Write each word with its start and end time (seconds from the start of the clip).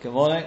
Good 0.00 0.12
morning. 0.12 0.44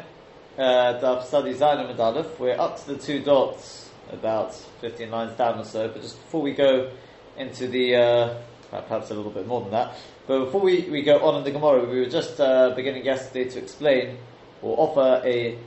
Uh, 0.58 1.22
Study 1.24 1.54
Zayin 1.54 1.90
and 1.90 2.00
Aleph. 2.00 2.40
We're 2.40 2.58
up 2.58 2.80
to 2.86 2.94
the 2.94 2.98
two 2.98 3.22
dots, 3.22 3.90
about 4.10 4.56
15 4.80 5.12
lines 5.12 5.38
down 5.38 5.60
or 5.60 5.66
so, 5.66 5.90
but 5.90 6.02
just 6.02 6.16
before 6.24 6.42
we 6.42 6.54
go 6.54 6.90
into 7.36 7.68
the, 7.68 7.98
uh, 7.98 8.38
perhaps 8.70 9.12
a 9.12 9.14
little 9.14 9.30
bit 9.30 9.46
more 9.46 9.60
than 9.60 9.72
that, 9.72 9.98
but 10.26 10.46
before 10.46 10.62
we, 10.62 10.90
we 10.90 11.02
go 11.02 11.20
on 11.20 11.36
in 11.36 11.44
the 11.44 11.52
Gemara, 11.52 11.84
we 11.84 12.00
were 12.00 12.06
just 12.06 12.40
uh, 12.40 12.70
beginning 12.78 13.04
yesterday 13.04 13.50
to 13.50 13.60
explain 13.60 14.20
or 14.62 14.80
offer 14.80 15.22
a 15.26 15.58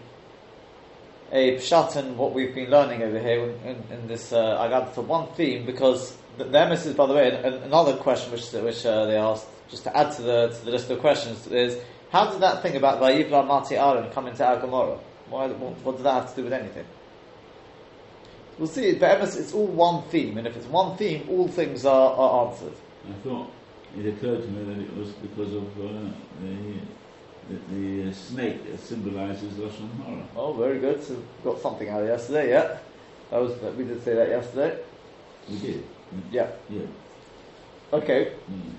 a 1.32 1.56
pshat 1.56 2.14
what 2.14 2.32
we've 2.32 2.54
been 2.54 2.70
learning 2.70 3.02
over 3.02 3.18
here 3.18 3.50
in, 3.66 3.82
in 3.90 4.08
this 4.08 4.32
uh, 4.32 4.62
Agad 4.62 4.94
for 4.94 5.02
one 5.02 5.26
theme, 5.34 5.66
because 5.66 6.16
the, 6.38 6.44
the 6.44 6.94
by 6.96 7.04
the 7.04 7.12
way, 7.12 7.60
another 7.64 7.96
question 7.96 8.32
which, 8.32 8.50
which 8.50 8.86
uh, 8.86 9.04
they 9.04 9.16
asked, 9.16 9.46
just 9.68 9.82
to 9.82 9.94
add 9.94 10.10
to 10.12 10.22
the, 10.22 10.48
to 10.48 10.64
the 10.64 10.70
list 10.70 10.88
of 10.88 11.00
questions, 11.00 11.46
is 11.48 11.82
how 12.14 12.30
did 12.30 12.40
that 12.42 12.62
thing 12.62 12.76
about 12.76 13.00
Vayivla 13.00 13.44
Mati 13.44 13.74
Aaron 13.74 14.08
come 14.12 14.28
into 14.28 14.46
our 14.46 14.60
Gemara? 14.60 15.00
Why, 15.28 15.48
what 15.48 15.96
did 15.96 16.04
that 16.04 16.14
have 16.14 16.30
to 16.30 16.36
do 16.36 16.44
with 16.44 16.52
anything? 16.52 16.86
We'll 18.56 18.68
see, 18.68 18.94
but 18.94 19.20
it's 19.20 19.52
all 19.52 19.66
one 19.66 20.04
theme, 20.04 20.38
and 20.38 20.46
if 20.46 20.56
it's 20.56 20.66
one 20.66 20.96
theme, 20.96 21.26
all 21.28 21.48
things 21.48 21.84
are, 21.84 22.14
are 22.14 22.46
answered. 22.46 22.74
I 23.10 23.14
thought 23.24 23.50
it 23.98 24.06
occurred 24.06 24.42
to 24.42 24.48
me 24.48 24.62
that 24.62 24.80
it 24.80 24.96
was 24.96 25.10
because 25.10 25.54
of 25.54 25.64
uh, 25.76 26.12
the, 26.40 26.56
the, 27.48 27.74
the 27.74 28.10
uh, 28.10 28.12
snake 28.12 28.64
that 28.70 28.78
symbolizes 28.78 29.52
Lashon 29.54 29.90
Hara. 30.04 30.24
Oh, 30.36 30.52
very 30.52 30.78
good. 30.78 31.02
So 31.02 31.20
got 31.42 31.58
something 31.58 31.88
out 31.88 32.02
of 32.02 32.06
yesterday, 32.06 32.50
yeah. 32.50 32.78
That 33.32 33.40
was 33.40 33.60
we 33.76 33.82
did 33.82 34.04
say 34.04 34.14
that 34.14 34.28
yesterday. 34.28 34.78
We 35.50 35.58
did. 35.58 35.84
Yeah. 36.30 36.46
Yeah. 36.70 36.86
Okay. 37.92 38.34
Mm. 38.48 38.72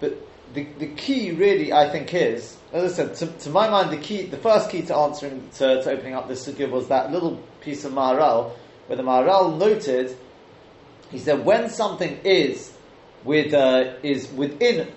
But 0.00 0.18
the, 0.54 0.64
the 0.78 0.86
key 0.88 1.32
really, 1.32 1.72
I 1.72 1.88
think, 1.90 2.12
is, 2.14 2.56
as 2.72 2.92
I 2.92 2.96
said, 2.96 3.14
to, 3.16 3.26
to 3.26 3.50
my 3.50 3.68
mind, 3.68 3.90
the 3.90 3.98
key, 3.98 4.26
the 4.26 4.36
first 4.36 4.70
key 4.70 4.82
to 4.82 4.96
answering, 4.96 5.48
to, 5.56 5.82
to 5.82 5.90
opening 5.90 6.14
up 6.14 6.28
this 6.28 6.46
sugya 6.46 6.70
was 6.70 6.88
that 6.88 7.12
little 7.12 7.42
piece 7.60 7.84
of 7.84 7.92
Maharal, 7.92 8.52
where 8.86 8.96
the 8.96 9.02
Maharal 9.02 9.58
noted, 9.58 10.16
he 11.10 11.18
said, 11.18 11.44
when 11.44 11.68
something 11.68 12.18
is 12.24 12.72
with, 13.24 13.52
uh, 13.54 13.94
is 14.02 14.30
within, 14.32 14.92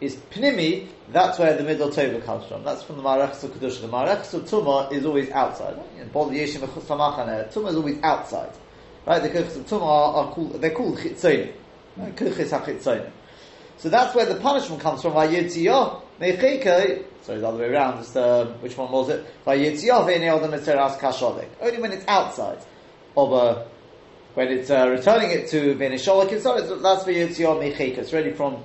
is 0.00 0.16
pnimi, 0.16 0.88
that's 1.10 1.38
where 1.38 1.56
the 1.56 1.62
middle 1.62 1.90
tova 1.90 2.24
comes 2.24 2.46
from. 2.46 2.64
That's 2.64 2.82
from 2.82 2.96
the 2.96 3.02
Marechus 3.02 3.48
Kedusha. 3.48 3.82
The 3.82 3.88
Marechus 3.88 4.48
Tuma 4.48 4.90
is 4.90 5.04
always 5.04 5.30
outside. 5.30 5.76
Tuma 6.12 6.32
is 7.68 7.76
always 7.76 8.02
outside. 8.02 8.52
Right? 9.06 9.22
The 9.22 9.28
Kirchus 9.28 9.62
Tuma 9.64 9.82
are, 9.82 10.14
are 10.14 10.32
called, 10.32 10.60
they're 10.60 10.70
called 10.70 10.98
chitzonim. 10.98 11.52
Kirchis 11.98 12.50
ha 12.50 12.60
so 13.82 13.88
that's 13.88 14.14
where 14.14 14.26
the 14.26 14.36
punishment 14.36 14.80
comes 14.80 15.02
from. 15.02 15.14
Vayitziyah 15.14 16.02
mecheke. 16.20 17.04
Sorry, 17.22 17.40
the 17.40 17.48
other 17.48 17.58
way 17.58 17.68
around. 17.68 17.98
Just, 17.98 18.16
um, 18.16 18.50
which 18.60 18.76
one 18.76 18.92
was 18.92 19.08
it? 19.08 19.26
Vayitziyah 19.44 20.06
ve'neodam 20.06 20.56
eteras 20.56 20.96
kashodek. 21.00 21.48
Only 21.60 21.80
when 21.80 21.90
it's 21.90 22.06
outside 22.06 22.64
of 23.16 23.32
a 23.32 23.66
when 24.34 24.48
it's 24.48 24.70
uh, 24.70 24.88
returning 24.88 25.32
it 25.32 25.48
to 25.48 25.74
Benisholik, 25.74 26.30
that's 26.30 27.02
Vayitziyah 27.02 27.76
mecheke. 27.76 27.98
It's 27.98 28.12
really 28.12 28.30
from 28.30 28.62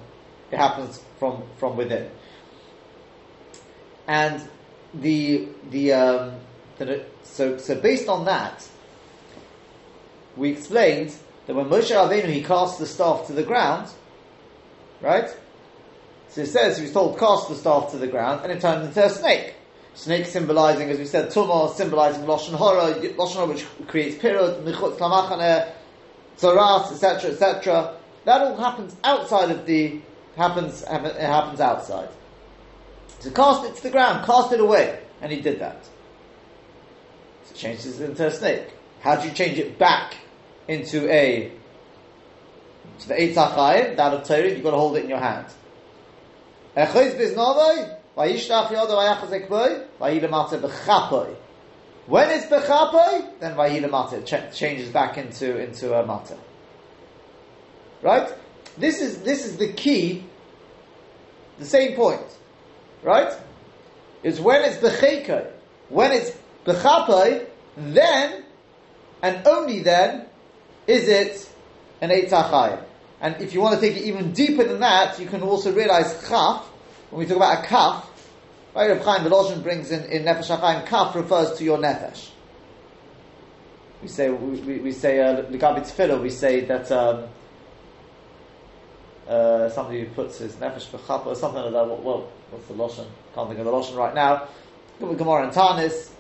it 0.52 0.58
happens 0.58 1.02
from 1.18 1.42
from 1.58 1.78
within. 1.78 2.12
And 4.06 4.48
the 4.94 5.48
the, 5.72 5.94
um, 5.94 6.36
the 6.78 7.04
so 7.24 7.58
so 7.58 7.74
based 7.74 8.08
on 8.08 8.26
that, 8.26 8.68
we 10.36 10.52
explained 10.52 11.16
that 11.48 11.56
when 11.56 11.66
Moshe 11.70 11.90
Rabbeinu 11.90 12.32
he 12.32 12.44
cast 12.44 12.78
the 12.78 12.86
staff 12.86 13.26
to 13.26 13.34
the 13.34 13.42
ground 13.42 13.90
Right? 15.02 15.30
So 16.30 16.42
it 16.42 16.48
says 16.48 16.78
he 16.78 16.84
was 16.84 16.94
told 16.94 17.18
cast 17.18 17.50
the 17.50 17.56
staff 17.56 17.92
to 17.92 17.98
the 17.98 18.08
ground 18.08 18.42
and 18.44 18.52
it 18.52 18.62
turned 18.62 18.86
into 18.86 19.06
a 19.06 19.10
snake. 19.10 19.56
Snake 19.94 20.26
symbolizing, 20.26 20.90
as 20.90 21.00
we 21.00 21.06
said, 21.06 21.32
tumah 21.32 21.74
symbolizing 21.74 22.24
lashon 22.24 22.54
hora, 22.54 22.94
lashon 22.94 23.36
hora 23.36 23.48
which 23.48 23.66
creates 23.88 24.16
pirud, 24.22 24.64
michutz 24.64 24.98
lamachane, 24.98 25.72
zaras, 26.38 26.92
etc., 26.92 27.32
etc. 27.32 27.96
That 28.26 28.42
all 28.42 28.58
happens 28.58 28.96
outside 29.04 29.50
of 29.50 29.66
the 29.66 30.00
happens. 30.36 30.84
It 30.84 30.88
happens 30.88 31.60
outside. 31.60 32.10
So 33.20 33.32
cast 33.32 33.66
it 33.66 33.76
to 33.78 33.84
the 33.84 33.90
ground, 33.90 34.26
cast 34.26 34.52
it 34.52 34.60
away, 34.60 35.00
and 35.22 35.32
he 35.32 35.42
did 35.42 35.60
that. 35.60 35.84
So 37.46 37.52
it 37.52 37.58
changes 37.58 38.00
it 38.00 38.10
into 38.10 38.28
a 38.28 38.32
snake. 38.32 38.68
How 39.00 39.16
do 39.16 39.28
you 39.28 39.34
change 39.34 39.58
it 39.58 39.80
back 39.80 40.16
into 40.68 41.10
a 41.12 41.52
so 42.98 43.08
the 43.10 43.16
Eitz 43.16 43.36
that 43.98 44.14
of 44.14 44.28
Torah, 44.28 44.50
you've 44.50 44.64
got 44.64 44.72
to 44.72 44.78
hold 44.78 44.98
it 44.98 45.04
in 45.04 45.10
your 45.10 45.20
hand. 45.20 45.46
When 52.08 52.30
it's 52.30 52.48
then 52.48 53.56
vayila 53.56 54.26
ch- 54.26 54.58
changes 54.58 54.90
back 54.90 55.18
into 55.18 55.60
into 55.60 55.94
a 55.94 56.06
mata. 56.06 56.38
Right? 58.02 58.34
This 58.78 59.02
is 59.02 59.22
this 59.24 59.46
is 59.46 59.58
the 59.58 59.74
key. 59.74 60.24
The 61.60 61.66
same 61.66 61.96
point, 61.96 62.22
right? 63.02 63.34
Is 64.24 64.40
when 64.40 64.64
it's 64.64 64.78
bechekoi, 64.78 65.52
when 65.90 66.12
it's 66.12 66.32
bechapoi, 66.66 67.46
then 67.76 68.44
and 69.22 69.48
only 69.48 69.80
then 69.82 70.28
is 70.86 71.08
it 71.08 71.50
an 72.02 72.10
Eitz 72.12 72.30
HaChaim. 72.30 72.84
And 73.20 73.42
if 73.42 73.54
you 73.54 73.62
want 73.62 73.80
to 73.80 73.82
take 73.82 73.98
it 73.98 74.04
even 74.04 74.32
deeper 74.32 74.64
than 74.64 74.80
that, 74.82 75.20
you 75.20 75.26
can 75.26 75.42
also 75.42 75.74
realize 75.74 76.28
Chaf, 76.28 76.66
when 77.10 77.20
we 77.20 77.26
talk 77.26 77.38
about 77.38 77.64
a 77.64 77.68
Kaf, 77.68 78.10
right, 78.76 78.90
Reb 78.90 79.02
Chaim 79.02 79.22
Volozhin 79.22 79.64
brings 79.64 79.92
in, 79.92 80.04
in 80.06 80.24
Nefesh 80.24 80.56
HaChaim, 80.56 80.86
Kaf 80.86 81.16
refers 81.16 81.58
to 81.58 81.64
your 81.64 81.78
Nefesh. 81.78 82.30
We 84.02 84.08
say, 84.08 84.30
we, 84.30 84.78
we, 84.80 84.92
say, 84.92 85.20
uh, 85.20 85.42
Tefillah, 85.44 86.22
we 86.22 86.30
say 86.30 86.62
that, 86.66 86.92
um, 86.92 87.28
uh, 89.28 89.70
somebody 89.70 90.06
who 90.06 90.14
puts 90.14 90.38
his 90.38 90.56
Nefesh 90.56 90.86
for 90.86 91.00
Chaf 91.00 91.26
or 91.26 91.36
something 91.36 91.64
like 91.64 91.74
that, 91.74 91.88
well, 91.88 92.30
what's 92.52 92.68
the 92.68 92.74
Loshen? 92.76 93.08
Can't 93.34 93.48
think 93.48 93.60
of 93.60 93.66
the 93.66 93.72
Loshen 93.72 93.96
right 93.96 94.14
now. 94.14 94.48
Gemara 95.00 95.44
and 95.44 95.54
Tanis. 95.54 96.12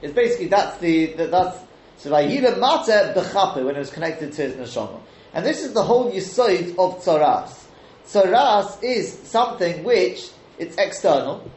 It's 0.00 0.12
basically, 0.12 0.48
that's 0.48 0.78
the, 0.78 1.12
the 1.12 1.26
that's, 1.28 1.58
so 2.02 2.10
Vayila 2.10 2.58
Mata 2.58 3.12
Bechape 3.16 3.64
when 3.64 3.76
it 3.76 3.78
was 3.78 3.90
connected 3.90 4.32
to 4.32 4.42
his 4.42 4.54
neshama. 4.54 5.00
And 5.34 5.46
this 5.46 5.62
is 5.62 5.72
the 5.72 5.84
whole 5.84 6.10
yisoid 6.10 6.70
of 6.70 7.00
Tzaras. 7.00 7.62
Tzaras 8.04 8.82
is 8.82 9.20
something 9.20 9.84
which 9.84 10.28
it's 10.58 10.76
external 10.78 11.48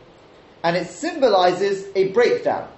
and 0.63 0.77
it 0.77 0.87
symbolizes 0.87 1.87
a 1.95 2.11
breakdown. 2.11 2.69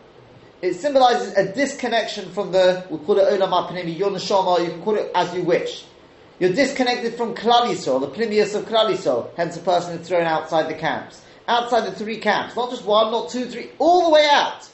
It 0.61 0.75
symbolizes 0.75 1.35
a 1.35 1.53
disconnection 1.53 2.31
from 2.31 2.53
the, 2.53 2.85
we'll 2.89 2.99
call 2.99 3.19
it 3.19 3.25
Olam 3.37 3.49
HaPnimi, 3.49 3.97
your 3.97 4.11
neshama, 4.11 4.63
you 4.63 4.71
can 4.71 4.81
call 4.81 4.95
it 4.95 5.11
as 5.13 5.33
you 5.35 5.43
wish. 5.43 5.83
You're 6.39 6.53
disconnected 6.53 7.15
from 7.15 7.35
Klal 7.35 7.63
Yisrael, 7.63 7.99
the 7.99 8.07
Pnimius 8.07 8.55
of 8.55 8.63
Klal 8.63 8.93
Yisrael, 8.93 9.29
hence 9.35 9.57
a 9.57 9.59
person 9.59 9.99
is 9.99 10.07
thrown 10.07 10.23
outside 10.23 10.69
the 10.69 10.73
camps. 10.73 11.21
Outside 11.49 11.81
the 11.81 11.91
three 11.91 12.19
camps, 12.19 12.55
not 12.55 12.69
just 12.69 12.85
one, 12.85 13.11
not 13.11 13.29
two, 13.29 13.45
three, 13.45 13.71
all 13.77 14.05
the 14.05 14.11
way 14.11 14.25
out. 14.31 14.69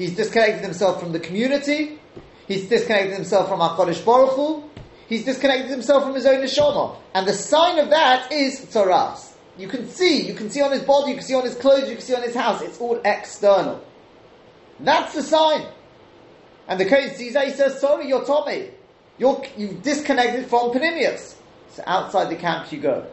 He's 0.00 0.16
disconnected 0.16 0.62
himself 0.62 0.98
from 0.98 1.12
the 1.12 1.20
community. 1.20 1.98
He's 2.48 2.70
disconnected 2.70 3.12
himself 3.12 3.50
from 3.50 3.60
HaKadosh 3.60 4.02
Baruch 4.02 4.30
Hu. 4.30 4.64
He's 5.06 5.26
disconnected 5.26 5.70
himself 5.70 6.04
from 6.04 6.14
his 6.14 6.24
own 6.24 6.40
neshama. 6.40 6.96
And 7.12 7.28
the 7.28 7.34
sign 7.34 7.78
of 7.78 7.90
that 7.90 8.32
is 8.32 8.60
tzaras. 8.60 9.34
You 9.58 9.68
can 9.68 9.86
see, 9.90 10.26
you 10.26 10.32
can 10.32 10.48
see 10.48 10.62
on 10.62 10.72
his 10.72 10.80
body, 10.80 11.10
you 11.10 11.18
can 11.18 11.26
see 11.26 11.34
on 11.34 11.44
his 11.44 11.54
clothes, 11.54 11.90
you 11.90 11.96
can 11.96 12.02
see 12.02 12.14
on 12.14 12.22
his 12.22 12.34
house. 12.34 12.62
It's 12.62 12.78
all 12.78 12.98
external. 13.04 13.84
That's 14.78 15.12
the 15.12 15.22
sign. 15.22 15.66
And 16.66 16.80
the 16.80 16.86
Kohen 16.86 17.14
sees 17.14 17.34
that, 17.34 17.48
he 17.48 17.52
says, 17.52 17.78
sorry, 17.78 18.08
you're 18.08 18.24
Tommy. 18.24 18.70
You're, 19.18 19.44
you've 19.58 19.82
disconnected 19.82 20.46
from 20.46 20.70
Panimius. 20.70 21.34
So 21.72 21.82
outside 21.86 22.30
the 22.30 22.36
camp 22.36 22.72
you 22.72 22.80
go. 22.80 23.06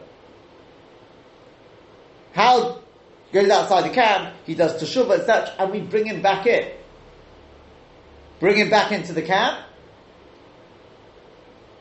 How 2.32 2.80
goes 3.32 3.50
outside 3.50 3.90
the 3.90 3.94
camp, 3.94 4.34
he 4.46 4.54
does 4.54 4.80
teshuvah, 4.82 5.26
such, 5.26 5.50
and 5.58 5.70
we 5.70 5.80
bring 5.80 6.06
him 6.06 6.22
back 6.22 6.46
in. 6.46 6.70
Bring 8.40 8.56
him 8.56 8.70
back 8.70 8.92
into 8.92 9.12
the 9.12 9.22
camp. 9.22 9.64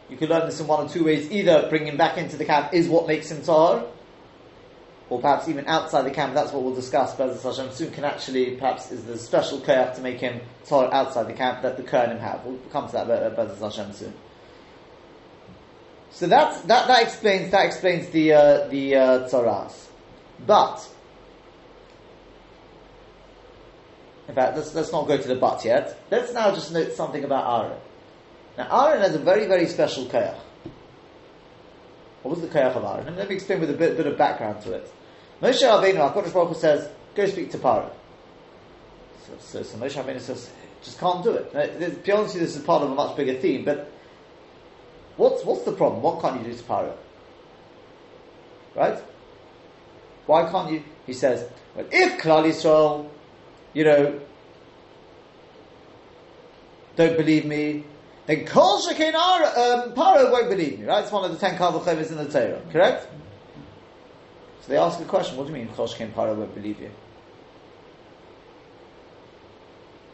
You 0.10 0.18
can 0.18 0.30
learn 0.30 0.46
this 0.46 0.60
in 0.60 0.68
one 0.68 0.86
or 0.86 0.90
two 0.90 1.04
ways. 1.04 1.32
Either 1.32 1.68
bring 1.70 1.86
him 1.86 1.98
back 1.98 2.18
into 2.18 2.38
the 2.38 2.46
camp 2.46 2.74
is 2.74 2.88
what 2.88 3.08
makes 3.08 3.30
him 3.30 3.42
tahor, 3.42 3.88
or 5.10 5.20
perhaps 5.20 5.48
even 5.48 5.68
outside 5.68 6.04
the 6.04 6.12
camp. 6.12 6.34
That's 6.34 6.52
what 6.52 6.64
we'll 6.64 6.76
discuss. 6.76 7.14
B'ezras 7.16 7.44
Hashem 7.44 7.72
soon 7.72 7.92
can 7.92 8.06
actually 8.06 8.56
perhaps 8.56 8.92
is 8.92 9.04
the 9.04 9.18
special 9.18 9.60
koyach 9.60 9.96
to 9.96 10.02
make 10.02 10.20
him 10.20 10.42
tahor 10.66 10.92
outside 10.92 11.28
the 11.28 11.34
camp 11.34 11.62
that 11.62 11.78
the 11.78 11.84
Kohanim 11.84 12.20
have. 12.20 12.44
We'll 12.46 12.58
come 12.72 12.88
to 12.88 12.94
that 12.94 13.08
B'ezras 13.08 13.60
Hashem 13.60 13.94
soon. 13.94 14.14
So 16.12 16.26
that 16.28 16.68
that 16.68 16.88
that 16.88 17.04
explains 17.04 17.52
that 17.52 17.66
explains 17.66 18.08
the 18.10 18.34
uh, 18.34 18.68
the 18.70 18.96
uh, 18.96 19.30
tzaras, 19.30 19.88
but 20.46 20.88
In 24.28 24.36
fact, 24.36 24.58
let's, 24.58 24.76
let's 24.76 24.92
not 24.92 25.08
go 25.08 25.18
to 25.18 25.28
the 25.28 25.36
but 25.36 25.64
yet. 25.64 25.98
Let's 26.12 26.34
now 26.34 26.54
just 26.54 26.72
note 26.72 26.92
something 26.94 27.24
about 27.24 27.66
Aaron. 27.66 27.80
Now, 28.58 28.88
Aaron 28.88 29.02
has 29.02 29.16
a 29.16 29.20
very, 29.20 29.46
very 29.46 29.68
special 29.68 30.06
koyach. 30.06 30.38
What 32.24 32.36
was 32.36 32.42
the 32.42 32.48
koyach 32.48 32.76
of 32.76 32.84
Aaron? 32.84 33.08
And 33.08 33.18
let 33.18 33.30
me 33.30 33.36
explain 33.36 33.62
with 33.62 33.70
a 33.70 33.74
bit, 33.74 33.96
bit 33.96 34.08
of 34.08 34.18
background 34.18 34.62
to 34.64 34.74
it. 34.74 34.92
Moshe 35.42 35.62
Rabbeinu, 35.62 36.14
HaKadosh 36.14 36.34
Baruch 36.34 36.58
says, 36.58 36.90
go 37.16 37.26
speak 37.28 37.52
to 37.52 37.58
Paro. 37.58 37.90
So, 39.26 39.34
so, 39.40 39.64
so 39.64 39.78
Moshe 39.78 39.94
Rabbeinu 40.04 40.20
says, 40.20 40.50
just 40.84 41.00
can't 41.00 41.24
do 41.24 41.32
it. 41.32 41.54
Now, 41.54 41.68
this- 41.78 41.94
to 41.94 42.00
be 42.00 42.12
honest 42.12 42.34
with 42.34 42.42
you, 42.42 42.48
this 42.48 42.58
is 42.58 42.64
part 42.64 42.84
of 42.84 42.92
a 42.92 42.96
much 42.96 43.16
bigger 43.16 43.36
theme, 43.36 43.64
but 43.64 43.92
what's, 45.16 45.46
what's 45.46 45.64
the 45.64 45.72
problem? 45.72 46.02
What 46.02 46.22
can't 46.22 46.42
you 46.42 46.52
do 46.52 46.58
to 46.58 46.64
Paro? 46.64 46.94
Right? 48.76 49.00
Why 50.26 50.50
can't 50.52 50.72
you? 50.72 50.84
He 51.06 51.14
says, 51.14 51.50
well, 51.76 51.86
if 51.90 52.22
Klal 52.22 52.46
Yisrael, 52.46 53.10
you 53.78 53.84
know, 53.84 54.20
don't 56.96 57.16
believe 57.16 57.46
me, 57.46 57.84
then 58.26 58.44
Kol 58.48 58.82
Shekin 58.82 59.14
um, 59.14 59.94
Paro 59.94 60.32
won't 60.32 60.50
believe 60.50 60.80
me, 60.80 60.86
right? 60.86 61.04
It's 61.04 61.12
one 61.12 61.24
of 61.24 61.32
the 61.32 61.38
ten 61.38 61.60
Kavachevas 61.60 62.10
in 62.10 62.18
the 62.18 62.26
Torah, 62.28 62.60
correct? 62.72 63.08
So 64.62 64.70
they 64.70 64.78
ask 64.78 64.98
the 64.98 65.06
question, 65.06 65.38
what 65.38 65.46
do 65.46 65.54
you 65.54 65.60
mean 65.60 65.68
Kol 65.76 65.88
Shekin 65.88 66.12
Paro 66.12 66.36
won't 66.36 66.56
believe 66.56 66.82
you? 66.82 66.90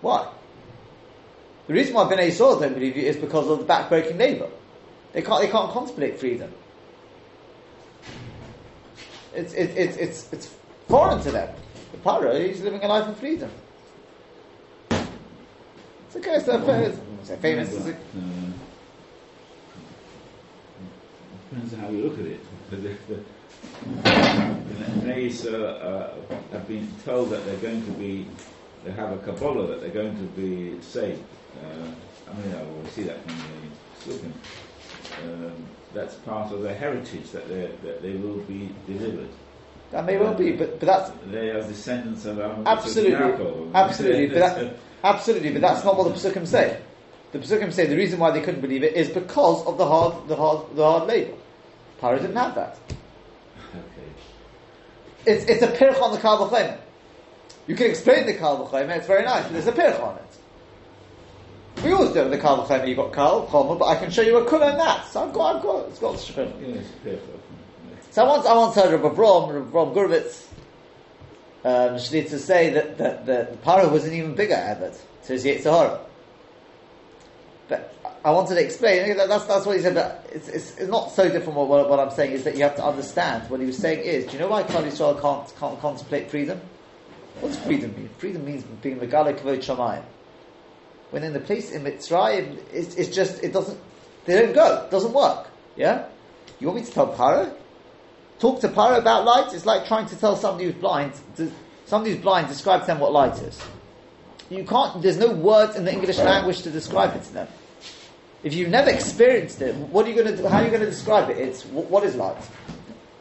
Why? 0.01 0.30
The 1.68 1.74
reason 1.74 1.94
why 1.94 2.04
Bnei 2.04 2.27
Yisrael 2.27 2.60
don't 2.60 2.74
believe 2.74 2.98
you 2.98 3.04
is 3.04 3.15
because 3.15 3.48
of 3.48 3.60
the 3.60 3.65
backbreaking 3.65 4.18
neighbor. 4.18 4.50
They 5.13 5.21
can't, 5.21 5.42
they 5.42 5.48
can't 5.48 5.71
contemplate 5.71 6.19
freedom. 6.19 6.51
It's, 9.33 9.54
it, 9.54 9.69
it, 9.77 9.98
it's, 9.98 10.33
it's 10.33 10.54
foreign 10.89 11.21
to 11.21 11.31
them. 11.31 11.56
The 11.94 12.00
Paro, 12.00 12.45
he's 12.45 12.62
living 12.62 12.84
a 12.84 12.88
life 12.88 13.07
of 13.07 13.18
freedom. 13.18 13.51
It's 14.90 16.16
okay, 16.16 16.36
it's, 16.36 16.48
a, 16.48 16.90
it's 17.22 17.30
a 17.30 17.38
famous. 17.38 17.72
It's 17.72 17.86
a, 17.86 17.92
Uh, 17.92 17.95
depends 21.50 21.74
on 21.75 21.80
how 21.81 21.90
you 21.90 22.04
look 22.04 22.19
at 22.19 22.25
it. 22.25 22.40
But 22.69 22.80
if 22.84 23.07
the, 23.07 23.19
the 23.94 25.06
Nays 25.06 25.45
uh, 25.45 25.51
uh, 25.51 26.36
have 26.51 26.68
been 26.68 26.88
told 27.06 27.30
that 27.30 27.45
they're 27.45 27.57
going 27.57 27.86
to 27.86 27.92
be, 27.92 28.25
they 28.84 28.92
have 28.92 29.12
a 29.12 29.18
Kabbalah 29.18 29.68
that 29.68 29.81
they're 29.81 29.92
going 29.92 30.16
to 30.18 30.24
be 30.42 30.81
saved. 30.81 31.22
Uh, 31.63 31.88
I 32.28 32.34
mean, 32.42 32.56
I 32.56 32.63
will 32.63 32.86
see 32.89 33.04
that 33.04 33.22
from 33.24 33.36
the 33.38 34.13
Sukkim. 34.13 34.34
Um, 35.24 35.54
that's 35.94 36.16
part 36.16 36.51
of 36.51 36.63
their 36.63 36.74
heritage 36.75 37.30
that 37.31 37.48
they 37.48 37.69
that 37.84 38.01
they 38.01 38.13
will 38.13 38.39
be 38.46 38.69
delivered. 38.88 39.30
That 39.94 40.06
may 40.06 40.18
well 40.18 40.34
be, 40.34 40.51
but, 40.54 40.80
but 40.80 40.88
that's 40.88 41.12
They 41.28 41.51
are 41.51 41.62
descendants 41.62 42.25
of 42.25 42.40
Abraham, 42.40 42.66
Absolutely, 42.66 43.13
absolutely, 43.75 44.28
but 44.28 44.40
that, 44.40 44.75
absolutely, 45.04 45.51
but 45.51 45.62
that's 45.62 45.86
not 45.86 45.95
what 45.95 46.07
the 46.07 46.16
Pesukim 46.19 46.48
say. 46.48 46.81
The 47.31 47.38
Pesukim 47.38 47.72
say 47.72 47.86
the 47.86 47.95
reason 47.95 48.19
why 48.19 48.31
they 48.31 48.42
couldn't 48.42 48.62
believe 48.62 48.84
it 48.84 48.95
is 48.95 49.10
because 49.10 49.63
of 49.68 49.78
the 49.78 49.86
hard, 49.86 50.28
the 50.28 50.36
hard, 50.36 50.75
the 50.75 50.84
hard 50.84 51.07
labor. 51.07 51.36
Paro 52.01 52.19
didn't 52.19 52.36
have 52.36 52.56
that. 52.56 52.80
okay. 53.69 54.10
It's, 55.28 55.45
it's 55.45 55.62
a 55.62 55.68
pirch 55.68 55.98
on 55.98 56.12
the 56.12 56.18
Kal. 56.18 56.51
You 57.68 57.75
can 57.75 57.92
explain 57.92 58.25
the 58.25 58.34
Kal 58.34 58.68
it's 58.74 59.07
very 59.07 59.24
nice, 59.24 59.44
but 59.44 59.54
there's 59.54 59.68
a 59.68 59.72
pirch 59.72 60.00
on 60.00 60.18
it. 60.18 61.84
We 61.84 61.92
always 61.92 62.13
do 62.13 62.22
it 62.22 62.30
with 62.30 62.31
the 62.31 62.39
Kal 62.39 62.88
you've 62.88 62.98
got 62.98 63.13
Kal, 63.13 63.46
Chomer, 63.46 63.78
but 63.78 63.86
I 63.86 63.96
can 63.96 64.10
show 64.10 64.24
you 64.24 64.38
a 64.38 64.46
kula 64.46 64.72
in 64.72 64.78
that. 64.80 65.07
So 65.07 65.28
I've 65.28 65.34
got, 65.34 65.57
I've 65.57 65.62
got, 65.62 65.88
it's 65.89 66.00
got 66.00 66.13
the 66.13 66.18
Shekhinah. 66.18 66.84
So 68.13 68.24
I 68.24 68.27
once, 68.27 68.45
I 68.45 68.56
once 68.56 68.75
heard 68.75 68.92
Rabbi 68.92 69.15
Brom, 69.15 69.50
Rabbi 69.50 69.71
Brom 69.71 69.92
Gurvitz, 69.95 70.45
um, 71.65 71.98
to 71.98 72.38
say 72.38 72.69
that, 72.69 73.00
that, 73.00 73.25
that 73.25 73.51
the 73.54 73.57
Paro 73.57 73.92
was 73.92 74.06
an 74.06 74.13
even 74.13 74.36
bigger 74.36 74.54
Abbot 74.54 74.94
to 75.25 75.33
his 75.33 75.44
Yetzirah. 75.44 76.00
But 77.69 77.95
I 78.24 78.30
wanted 78.30 78.54
to 78.54 78.63
explain, 78.63 79.18
that- 79.18 79.30
that's, 79.30 79.45
that's 79.45 79.65
what 79.65 79.77
he 79.77 79.81
said, 79.81 79.95
but 79.95 80.30
it's, 80.31 80.48
it's, 80.48 80.77
it's 80.77 80.92
not 80.92 81.12
so 81.12 81.27
different 81.27 81.57
what, 81.57 81.68
what, 81.68 81.89
what 81.89 82.00
I'm 82.00 82.12
saying, 82.12 82.33
is 82.33 82.44
that 82.44 82.56
you 82.56 82.62
have 82.62 82.75
to 82.75 82.86
understand, 82.86 83.50
what 83.50 83.60
he 83.60 83.65
was 83.65 83.80
saying 83.80 84.01
is, 84.06 84.27
do 84.27 84.33
you 84.33 84.39
know 84.39 84.48
why 84.48 84.62
Klal 84.62 85.19
can't, 85.19 85.60
can't 85.60 85.80
contemplate 85.80 86.30
freedom? 86.30 86.62
What 87.39 87.48
does 87.50 87.60
freedom 87.62 87.95
mean? 87.95 88.10
Freedom 88.19 88.45
means 88.45 88.62
being 88.83 89.00
Megala 89.00 89.36
Kavod 89.36 89.57
Shamayim. 89.57 90.04
When 91.10 91.24
in 91.24 91.33
the 91.33 91.39
place 91.39 91.71
in 91.71 91.83
Mitzrayim, 91.83 92.60
it's, 92.71 92.94
it's 92.94 93.10
just, 93.10 93.44
it 93.44 93.54
doesn't, 93.54 93.80
they 94.25 94.39
don't 94.39 94.54
go, 94.54 94.83
it 94.83 94.92
doesn't 94.92 95.13
work. 95.13 95.48
Yeah? 95.75 96.06
You 96.60 96.68
want 96.68 96.81
me 96.81 96.86
to 96.86 96.92
tell 96.92 97.12
Paro? 97.12 97.56
Talk 98.39 98.62
to 98.62 98.69
Paro 98.69 98.97
about 98.97 99.25
light 99.25 99.53
is 99.53 99.65
like 99.65 99.88
trying 99.88 100.06
to 100.07 100.15
tell 100.15 100.35
somebody 100.35 100.65
who's 100.65 100.75
blind, 100.75 101.13
to, 101.38 101.51
somebody 101.85 102.13
who's 102.13 102.21
blind, 102.21 102.47
describe 102.47 102.81
to 102.81 102.88
them 102.88 103.00
what 103.00 103.12
light 103.12 103.41
is. 103.41 103.62
You 104.50 104.63
can't, 104.65 105.01
there's 105.01 105.18
no 105.18 105.31
words 105.31 105.75
in 105.75 105.85
the 105.85 105.94
English 105.94 106.18
language 106.18 106.62
to 106.63 106.71
describe 106.71 107.15
it 107.15 107.24
to 107.24 107.33
them. 107.33 107.47
If 108.44 108.53
you've 108.53 108.69
never 108.69 108.89
experienced 108.89 109.62
it, 109.62 109.74
what 109.75 110.06
are 110.06 110.09
you 110.09 110.21
going 110.21 110.35
to? 110.35 110.50
How 110.50 110.57
are 110.57 110.63
you 110.63 110.69
going 110.69 110.81
to 110.81 110.89
describe 110.89 111.30
it? 111.30 111.38
It's 111.38 111.63
what 111.65 112.03
is 112.03 112.15
light? 112.15 112.38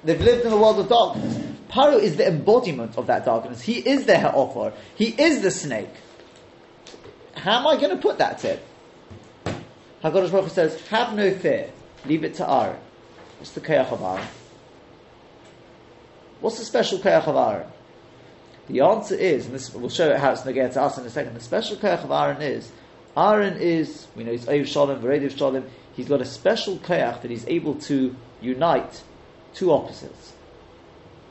They've 0.04 0.20
lived 0.20 0.44
in 0.44 0.52
a 0.52 0.56
world 0.56 0.80
of 0.80 0.88
darkness. 0.88 1.38
Paro 1.68 1.98
is 1.98 2.16
the 2.16 2.26
embodiment 2.26 2.98
of 2.98 3.06
that 3.06 3.24
darkness. 3.24 3.62
He 3.62 3.78
is 3.78 4.04
the 4.04 4.18
Ha'ofar. 4.18 4.72
He 4.96 5.06
is 5.10 5.42
the 5.42 5.50
snake. 5.50 5.94
How 7.34 7.60
am 7.60 7.66
I 7.66 7.76
going 7.76 7.90
to 7.90 8.02
put 8.02 8.18
that 8.18 8.38
to 8.40 8.56
him? 8.56 8.60
HaKadosh 10.02 10.32
Baruch 10.32 10.44
Hu 10.44 10.50
says, 10.50 10.80
have 10.88 11.14
no 11.14 11.32
fear. 11.32 11.70
Leave 12.04 12.24
it 12.24 12.34
to 12.34 12.50
Aaron. 12.50 12.76
It's 13.40 13.52
the 13.52 13.60
Kayach 13.60 13.92
of 13.92 14.02
Aaron? 14.02 14.26
What's 16.42 16.58
the 16.58 16.64
special 16.64 16.98
Kayach 16.98 17.28
of 17.28 17.36
Aaron? 17.36 17.68
The 18.66 18.80
answer 18.80 19.14
is, 19.14 19.46
and 19.46 19.54
this 19.54 19.72
we'll 19.72 19.88
show 19.88 20.10
it 20.10 20.18
how 20.18 20.32
it's 20.32 20.42
going 20.42 20.56
to 20.56 20.82
us 20.82 20.98
in 20.98 21.06
a 21.06 21.10
second. 21.10 21.34
The 21.34 21.40
special 21.40 21.76
Kayach 21.76 22.02
of 22.02 22.10
Aaron 22.10 22.42
is, 22.42 22.70
Aaron 23.16 23.56
is, 23.58 24.08
we 24.16 24.24
know 24.24 24.32
he's 24.32 24.46
Oyev 24.46 24.66
Shalom, 24.66 25.00
Verediv 25.00 25.38
Shalom. 25.38 25.64
He's 25.94 26.08
got 26.08 26.20
a 26.20 26.24
special 26.24 26.78
Kayach 26.78 27.22
that 27.22 27.30
he's 27.30 27.46
able 27.46 27.76
to 27.82 28.16
unite 28.40 29.02
two 29.54 29.70
opposites. 29.70 30.32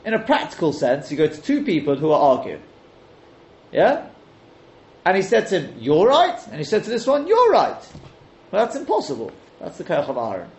In 0.06 0.14
a 0.14 0.18
practical 0.18 0.72
sense, 0.72 1.10
you 1.10 1.18
go 1.18 1.26
to 1.26 1.42
two 1.42 1.62
people 1.62 1.96
who 1.96 2.10
are 2.10 2.38
arguing. 2.38 2.62
Yeah? 3.70 4.08
And 5.04 5.16
he 5.16 5.22
said 5.22 5.46
to 5.48 5.60
him, 5.60 5.76
You're 5.78 6.08
right. 6.08 6.38
And 6.46 6.56
he 6.56 6.64
said 6.64 6.84
to 6.84 6.90
this 6.90 7.06
one, 7.06 7.26
You're 7.26 7.50
right. 7.50 7.80
Well, 8.50 8.64
that's 8.64 8.76
impossible. 8.76 9.30
That's 9.60 9.76
the 9.76 9.84
Kayach 9.84 10.08
of 10.08 10.16
Aaron. 10.16 10.50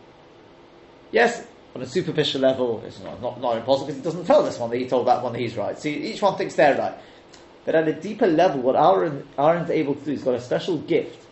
Yes, 1.12 1.46
on 1.76 1.82
a 1.82 1.88
superficial 1.88 2.42
level, 2.42 2.84
it's 2.86 3.00
not, 3.00 3.22
not, 3.22 3.42
not 3.42 3.58
impossible 3.58 3.88
because 3.88 3.98
he 3.98 4.04
doesn't 4.04 4.26
tell 4.26 4.44
this 4.44 4.60
one 4.60 4.70
that 4.70 4.78
he 4.78 4.88
told 4.88 5.08
that 5.08 5.24
one 5.24 5.34
that 5.34 5.40
he's 5.40 5.58
right. 5.58 5.78
See, 5.78 5.94
each 5.94 6.22
one 6.22 6.38
thinks 6.38 6.56
they're 6.56 6.78
right. 6.78 6.94
But 7.66 7.76
at 7.76 7.88
a 7.88 7.94
deeper 7.94 8.28
level, 8.28 8.62
what 8.62 8.76
Aaron, 8.76 9.28
Aaron's 9.38 9.70
able 9.70 9.96
to 9.96 10.06
do, 10.06 10.12
he's 10.12 10.24
got 10.24 10.36
a 10.36 10.42
special 10.42 10.78
gift. 10.78 11.26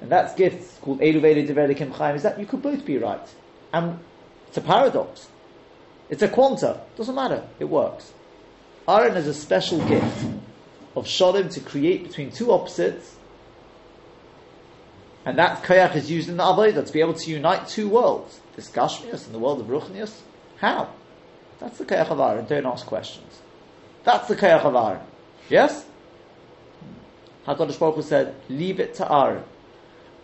And 0.00 0.10
that 0.10 0.36
gift, 0.36 0.60
is 0.60 0.78
called 0.82 1.00
Elu 1.00 1.20
Velu 1.20 1.48
Devei 1.48 1.76
Kim 1.76 1.90
Chaim, 1.92 2.16
is 2.16 2.22
that 2.24 2.38
you 2.38 2.44
could 2.44 2.60
both 2.60 2.84
be 2.84 2.98
right. 2.98 3.26
And 3.72 3.98
it's 4.48 4.56
a 4.58 4.60
paradox. 4.60 5.28
It's 6.10 6.22
a 6.22 6.28
quanta. 6.28 6.80
Doesn't 6.96 7.14
matter. 7.14 7.46
It 7.58 7.64
works. 7.64 8.12
Aaron 8.88 9.14
has 9.14 9.26
a 9.26 9.34
special 9.34 9.78
gift 9.88 10.26
of 10.94 11.06
shalom 11.06 11.48
to 11.50 11.60
create 11.60 12.04
between 12.04 12.30
two 12.30 12.52
opposites. 12.52 13.16
And 15.24 15.38
that 15.38 15.64
koyach 15.64 15.96
is 15.96 16.10
used 16.10 16.28
in 16.28 16.36
the 16.36 16.44
Avodah 16.44 16.86
to 16.86 16.92
be 16.92 17.00
able 17.00 17.14
to 17.14 17.30
unite 17.30 17.66
two 17.66 17.88
worlds. 17.88 18.40
This 18.56 18.70
Gashmias 18.70 19.26
in 19.26 19.32
the 19.32 19.38
world 19.38 19.60
of 19.60 19.66
Ruchnius. 19.66 20.20
How? 20.56 20.90
That's 21.60 21.78
the 21.78 21.84
koyach 21.84 22.08
of 22.08 22.18
Aaron. 22.18 22.46
Don't 22.46 22.66
ask 22.66 22.86
questions. 22.86 23.40
That's 24.04 24.28
the 24.28 24.36
koyach 24.36 24.64
of 24.64 24.74
Aaron. 24.74 25.06
Yes? 25.48 25.84
Hmm. 27.44 27.52
HaKadosh 27.52 27.78
Baruch 27.78 27.96
Hu 27.96 28.02
said, 28.02 28.34
leave 28.48 28.80
it 28.80 28.94
to 28.94 29.12
Aaron. 29.12 29.44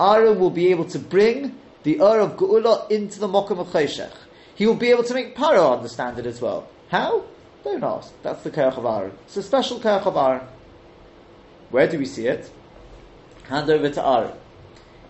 Aaron 0.01 0.41
will 0.41 0.51
be 0.51 0.69
able 0.69 0.87
to 0.87 0.99
bring 0.99 1.59
the 1.83 2.01
Ur 2.01 2.21
of 2.21 2.37
Geula 2.37 2.91
into 2.91 3.21
the 3.21 3.29
Mokum 3.29 3.59
of 3.59 3.69
Cheshech. 3.69 4.13
He 4.55 4.67
will 4.67 4.75
be 4.77 4.91
able 4.91 5.05
to 5.05 5.15
make 5.15 5.37
Paro 5.37 5.77
understand 5.77 6.19
it 6.19 6.27
as 6.27 6.41
well. 6.41 6.69
How? 6.89 7.25
Don't 7.65 7.85
ask. 7.85 8.13
That's 8.23 8.43
the 8.43 8.51
Koyach 8.51 8.79
of 8.79 8.85
Aaron. 8.85 9.13
It's 9.27 9.37
a 9.37 9.43
special 9.43 9.79
Koyach 9.79 10.07
of 10.07 10.17
Aaron. 10.17 10.47
Where 11.71 11.87
do 11.87 11.99
we 11.99 12.07
see 12.07 12.27
it? 12.27 12.51
Hand 13.45 13.71
over 13.71 13.91
to 13.91 14.07
Aaron. 14.07 14.33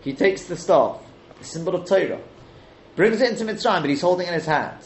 He 0.03 0.13
takes 0.13 0.45
the 0.45 0.57
staff, 0.57 0.99
the 1.39 1.45
symbol 1.45 1.75
of 1.75 1.87
Torah, 1.89 2.21
brings 2.97 3.21
it 3.21 3.31
into 3.31 3.45
Mitzrayim, 3.45 3.81
but 3.81 3.91
he's 3.91 4.01
holding 4.01 4.27
in 4.27 4.35
his 4.35 4.47
hand. 4.47 4.79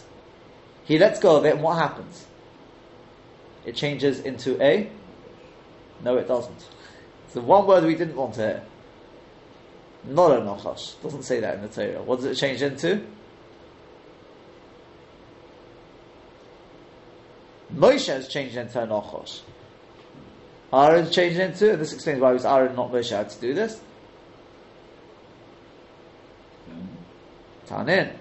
He 0.85 0.99
lets 0.99 1.19
go 1.19 1.37
of 1.37 1.45
it, 1.45 1.55
and 1.55 1.63
what 1.63 1.79
happens? 1.79 2.27
It 3.65 3.75
changes 3.75 4.21
into 4.21 4.61
a. 4.63 4.89
No, 6.05 6.17
it 6.17 6.29
doesn't. 6.29 6.69
It's 7.25 7.35
the 7.35 7.41
one 7.41 7.67
word 7.67 7.85
we 7.85 7.97
didn't 7.97 8.17
want 8.17 8.35
to 8.35 8.41
hear. 8.41 8.63
Not 10.05 10.31
a 10.31 10.41
Nachash. 10.41 11.01
Doesn't 11.03 11.25
say 11.25 11.41
that 11.41 11.57
in 11.57 11.63
the 11.63 11.69
Torah. 11.69 12.03
What 12.03 12.17
does 12.17 12.27
it 12.27 12.37
change 12.37 12.63
into? 12.63 13.05
Moshe 17.75 18.07
has 18.07 18.29
changed 18.29 18.57
into 18.57 18.83
a 18.83 18.87
Nachash. 18.87 19.41
Aaron's 20.73 21.11
changed 21.11 21.39
into, 21.39 21.77
this 21.77 21.93
explains 21.93 22.21
why 22.21 22.31
it 22.31 22.35
was 22.35 22.45
Aaron, 22.45 22.77
not 22.77 22.93
Moshe, 22.93 23.11
had 23.11 23.31
to 23.31 23.41
do 23.41 23.55
this. 23.55 23.81
Tanin. 27.69 28.13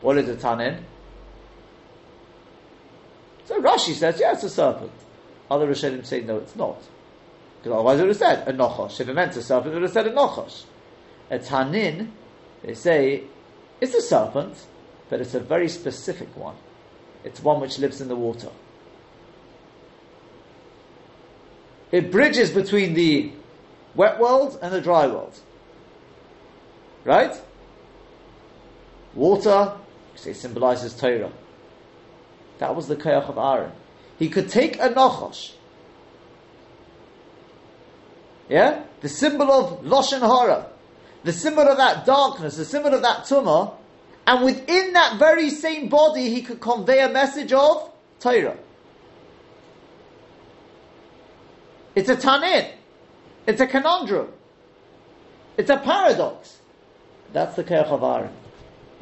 What 0.00 0.18
is 0.18 0.28
a 0.28 0.36
Tanin? 0.36 0.82
So 3.44 3.60
Rashi 3.60 3.94
says, 3.94 4.18
yeah, 4.20 4.32
it's 4.32 4.44
a 4.44 4.50
serpent. 4.50 4.92
Other 5.50 5.68
Rishonim 5.68 6.04
say, 6.04 6.22
no, 6.22 6.38
it's 6.38 6.56
not. 6.56 6.80
Because 7.58 7.74
otherwise 7.74 7.98
it 7.98 8.02
would 8.02 8.08
have 8.08 8.16
said 8.16 8.48
a 8.48 8.52
Nochosh. 8.52 9.00
If 9.00 9.08
it 9.08 9.14
meant 9.14 9.36
a 9.36 9.42
serpent, 9.42 9.72
it 9.72 9.74
would 9.74 9.82
have 9.82 9.92
said 9.92 10.06
a 10.06 10.12
Nochosh. 10.12 10.64
A 11.30 11.38
Tanin, 11.38 12.10
they 12.62 12.74
say, 12.74 13.24
it's 13.80 13.94
a 13.94 14.00
serpent, 14.00 14.56
but 15.08 15.20
it's 15.20 15.34
a 15.34 15.40
very 15.40 15.68
specific 15.68 16.34
one. 16.36 16.56
It's 17.24 17.42
one 17.42 17.60
which 17.60 17.78
lives 17.78 18.00
in 18.00 18.08
the 18.08 18.16
water. 18.16 18.48
It 21.90 22.10
bridges 22.10 22.50
between 22.50 22.94
the 22.94 23.32
wet 23.94 24.18
world 24.18 24.58
and 24.62 24.72
the 24.72 24.80
dry 24.80 25.06
world. 25.06 25.38
Right? 27.04 27.38
Water, 29.14 29.76
you 30.12 30.18
say, 30.18 30.32
symbolizes 30.32 30.94
Torah. 30.94 31.32
That 32.58 32.74
was 32.74 32.88
the 32.88 32.96
Kayach 32.96 33.28
of 33.28 33.38
Aaron. 33.38 33.72
He 34.18 34.28
could 34.28 34.48
take 34.48 34.76
a 34.76 34.88
Nachash, 34.88 35.52
yeah? 38.48 38.84
The 39.00 39.08
symbol 39.08 39.50
of 39.50 39.80
Lashon 39.82 40.20
Hara, 40.20 40.66
the 41.24 41.32
symbol 41.32 41.62
of 41.62 41.78
that 41.78 42.04
darkness, 42.04 42.56
the 42.56 42.64
symbol 42.64 42.92
of 42.92 43.02
that 43.02 43.24
Tumah, 43.24 43.74
and 44.26 44.44
within 44.44 44.92
that 44.92 45.18
very 45.18 45.50
same 45.50 45.88
body, 45.88 46.28
he 46.28 46.42
could 46.42 46.60
convey 46.60 47.00
a 47.00 47.08
message 47.08 47.52
of 47.52 47.90
Torah. 48.20 48.56
It's 51.94 52.08
a 52.08 52.16
Tanin. 52.16 52.70
It's 53.46 53.60
a 53.60 53.66
conundrum. 53.66 54.28
It's 55.56 55.70
a 55.70 55.78
paradox. 55.78 56.58
That's 57.32 57.56
the 57.56 57.64
Keach 57.64 57.86
of 57.86 58.02
Aaron. 58.02 58.32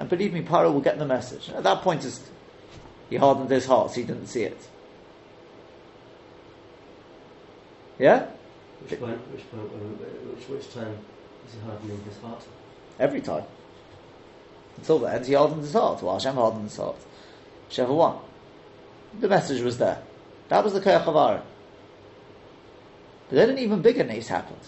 And 0.00 0.08
believe 0.08 0.32
me, 0.32 0.40
Paro 0.40 0.72
will 0.72 0.80
get 0.80 0.98
the 0.98 1.04
message. 1.04 1.50
At 1.50 1.62
that 1.62 1.82
point, 1.82 2.08
he 3.10 3.16
hardened 3.16 3.50
his 3.50 3.66
heart, 3.66 3.90
so 3.90 4.00
he 4.00 4.06
didn't 4.06 4.28
see 4.28 4.44
it. 4.44 4.58
Yeah? 7.98 8.26
Which 8.80 8.98
point, 8.98 9.18
which 9.30 9.50
point, 9.50 9.70
which, 9.70 10.48
which 10.48 10.72
time 10.72 10.96
is 11.46 11.52
he 11.52 11.60
hardening 11.60 12.02
his 12.02 12.16
heart? 12.16 12.42
Every 12.98 13.20
time. 13.20 13.44
Until 14.78 15.00
the 15.00 15.12
end, 15.12 15.26
he 15.26 15.34
hardened 15.34 15.60
his 15.60 15.74
heart. 15.74 16.02
Well, 16.02 16.14
Hashem 16.14 16.34
hardened 16.34 16.64
his 16.64 16.78
heart. 16.78 16.96
Sheva 17.68 17.94
one. 17.94 18.16
The 19.20 19.28
message 19.28 19.60
was 19.60 19.76
there. 19.76 20.00
That 20.48 20.64
was 20.64 20.72
the 20.72 20.80
Keach 20.80 21.06
of 21.06 21.14
Aaron. 21.14 21.42
But 23.28 23.36
then 23.36 23.50
an 23.50 23.58
even 23.58 23.82
bigger 23.82 24.04
nace 24.04 24.28
happened. 24.28 24.64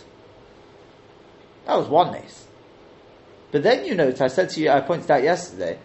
That 1.64 1.78
was 1.78 1.88
one 1.88 2.12
nace. 2.12 2.48
But 3.52 3.62
then 3.62 3.85
you 3.85 3.94
note, 3.94 4.21
I 4.21 4.28
said 4.28 4.49
to 4.50 4.61
you, 4.61 4.71
I 4.71 4.80
pointed 4.80 5.11
out 5.11 5.23
yesterday, 5.23 5.78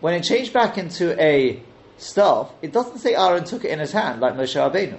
when 0.00 0.12
it 0.14 0.24
changed 0.24 0.52
back 0.52 0.76
into 0.76 1.18
a 1.22 1.62
staff, 1.96 2.52
it 2.60 2.72
doesn't 2.72 2.98
say 2.98 3.14
Aaron 3.14 3.44
took 3.44 3.64
it 3.64 3.70
in 3.70 3.78
his 3.78 3.92
hand 3.92 4.20
like 4.20 4.34
Moshe 4.34 4.56
Rabbeinu. 4.56 4.98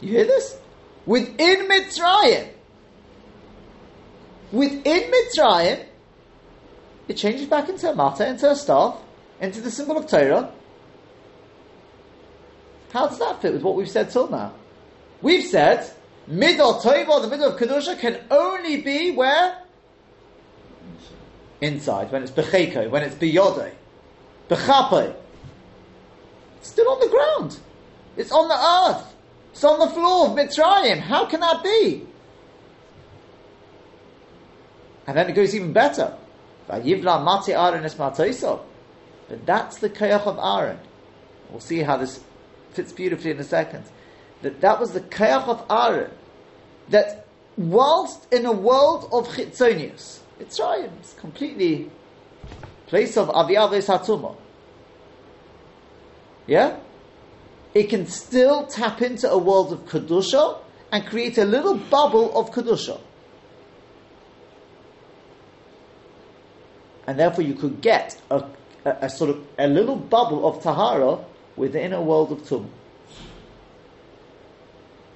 You 0.00 0.08
hear 0.08 0.24
this? 0.24 0.58
Within 1.06 1.68
Mitzrayim, 1.68 2.48
within 4.50 5.12
Mitzrayim, 5.12 5.84
it 7.06 7.16
changes 7.16 7.46
back 7.46 7.68
into 7.68 7.90
a 7.90 7.94
matter, 7.94 8.24
into 8.24 8.50
a 8.50 8.56
staff, 8.56 8.98
into 9.40 9.60
the 9.60 9.70
symbol 9.70 9.96
of 9.96 10.08
Torah. 10.08 10.52
How 12.92 13.06
does 13.06 13.18
that 13.20 13.40
fit 13.40 13.52
with 13.52 13.62
what 13.62 13.76
we've 13.76 13.88
said 13.88 14.10
till 14.10 14.28
now? 14.28 14.54
We've 15.22 15.44
said 15.44 15.88
middle 16.26 16.74
Tova, 16.80 17.22
the 17.22 17.28
middle 17.28 17.52
of 17.52 17.60
Kedusha, 17.60 17.98
can 17.98 18.20
only 18.30 18.80
be 18.80 19.12
where? 19.12 19.58
Inside, 21.64 22.12
when 22.12 22.22
it's 22.22 22.30
Becheko, 22.32 22.90
when 22.90 23.02
it's 23.02 23.14
Biyode, 23.14 23.72
Bechape. 24.48 25.14
Still 26.62 26.90
on 26.90 27.00
the 27.00 27.08
ground. 27.08 27.58
It's 28.16 28.30
on 28.30 28.48
the 28.48 28.98
earth. 28.98 29.14
It's 29.52 29.64
on 29.64 29.78
the 29.78 29.88
floor 29.88 30.28
of 30.28 30.32
Mitzrayim. 30.36 31.00
How 31.00 31.26
can 31.26 31.40
that 31.40 31.62
be? 31.62 32.06
And 35.06 35.16
then 35.16 35.28
it 35.28 35.32
goes 35.34 35.54
even 35.54 35.72
better. 35.72 36.14
But 36.66 36.84
that's 39.46 39.78
the 39.78 39.90
Kayach 39.90 40.26
of 40.26 40.38
Aaron. 40.38 40.78
We'll 41.50 41.60
see 41.60 41.80
how 41.80 41.96
this 41.96 42.20
fits 42.72 42.92
beautifully 42.92 43.30
in 43.30 43.38
a 43.38 43.44
second 43.44 43.84
that 44.42 44.60
that 44.60 44.78
was 44.78 44.92
the 44.92 45.00
Kayach 45.00 45.48
of 45.48 45.64
Aaron, 45.70 46.10
that 46.90 47.26
whilst 47.56 48.32
in 48.32 48.44
a 48.44 48.52
world 48.52 49.08
of 49.10 49.26
Chitzonius, 49.28 50.20
Mitzrayim 50.40 51.00
is 51.00 51.14
completely 51.18 51.90
place 52.86 53.16
of 53.16 53.28
Aviavis 53.28 53.86
Hatuma. 53.86 54.36
Yeah? 56.46 56.78
It 57.72 57.84
can 57.84 58.06
still 58.06 58.66
tap 58.66 59.02
into 59.02 59.28
a 59.30 59.38
world 59.38 59.72
of 59.72 59.86
Kedusha 59.86 60.58
and 60.92 61.06
create 61.06 61.38
a 61.38 61.44
little 61.44 61.76
bubble 61.76 62.36
of 62.38 62.50
Kedusha. 62.52 63.00
And 67.06 67.18
therefore 67.18 67.44
you 67.44 67.54
could 67.54 67.80
get 67.80 68.20
a, 68.30 68.44
a, 68.84 68.90
a, 69.02 69.10
sort 69.10 69.30
of 69.30 69.44
a 69.58 69.66
little 69.66 69.96
bubble 69.96 70.46
of 70.46 70.62
Tahara 70.62 71.18
within 71.56 71.92
a 71.92 72.00
world 72.00 72.32
of 72.32 72.48
Tum. 72.48 72.70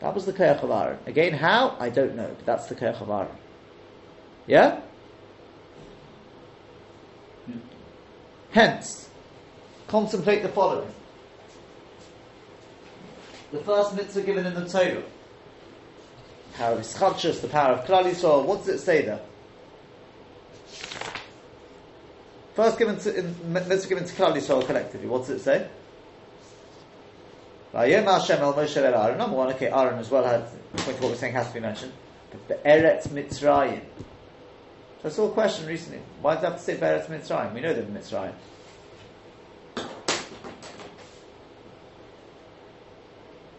That 0.00 0.14
was 0.14 0.26
the 0.26 0.36
Aaron. 0.42 0.98
Again, 1.06 1.32
how? 1.32 1.76
I 1.80 1.90
don't 1.90 2.14
know, 2.14 2.28
but 2.28 2.46
that's 2.46 2.66
the 2.66 2.84
Aaron. 2.84 3.28
Yeah? 4.46 4.80
Hence, 8.50 9.08
contemplate 9.86 10.42
the 10.42 10.48
following. 10.48 10.92
The 13.52 13.60
first 13.60 13.94
mitzvah 13.94 14.22
given 14.22 14.46
in 14.46 14.54
the 14.54 14.68
Torah. 14.68 15.02
The 16.52 16.58
Power 16.58 16.74
of 16.74 16.80
Ischadshus, 16.80 17.40
the 17.40 17.48
power 17.48 17.74
of 17.74 17.86
Klal 17.86 18.04
Yisrael. 18.04 18.44
What 18.44 18.58
does 18.58 18.68
it 18.68 18.78
say 18.78 19.02
there? 19.02 19.20
First 22.54 22.78
given 22.78 22.98
to, 22.98 23.16
in, 23.16 23.52
mitzvah 23.52 23.88
given 23.88 24.04
to 24.04 24.14
Klal 24.14 24.34
Yisrael 24.34 24.66
collectively. 24.66 25.08
What 25.08 25.26
does 25.26 25.30
it 25.30 25.40
say? 25.40 25.68
Number 29.16 29.36
one, 29.36 29.52
okay, 29.52 29.68
Aaron 29.68 29.98
as 29.98 30.10
well 30.10 30.24
had, 30.24 30.44
point 30.78 30.96
to 30.96 31.02
what 31.02 31.12
we're 31.12 31.16
saying 31.16 31.34
has 31.34 31.48
to 31.48 31.54
be 31.54 31.60
mentioned. 31.60 31.92
But 32.30 32.48
the 32.48 32.54
Eretz 32.68 33.08
Mitzrayim. 33.08 33.82
So 35.02 35.08
I 35.08 35.12
saw 35.12 35.28
a 35.28 35.32
question 35.32 35.66
recently. 35.66 36.00
Why 36.20 36.34
does 36.34 36.42
it 36.42 36.46
have 36.46 36.56
to 36.56 36.62
say 36.62 36.76
Eretz 36.76 37.06
Mitzrayim? 37.06 37.54
We 37.54 37.60
know 37.60 37.72
they're 37.72 37.84
Mitzrayim. 37.84 38.34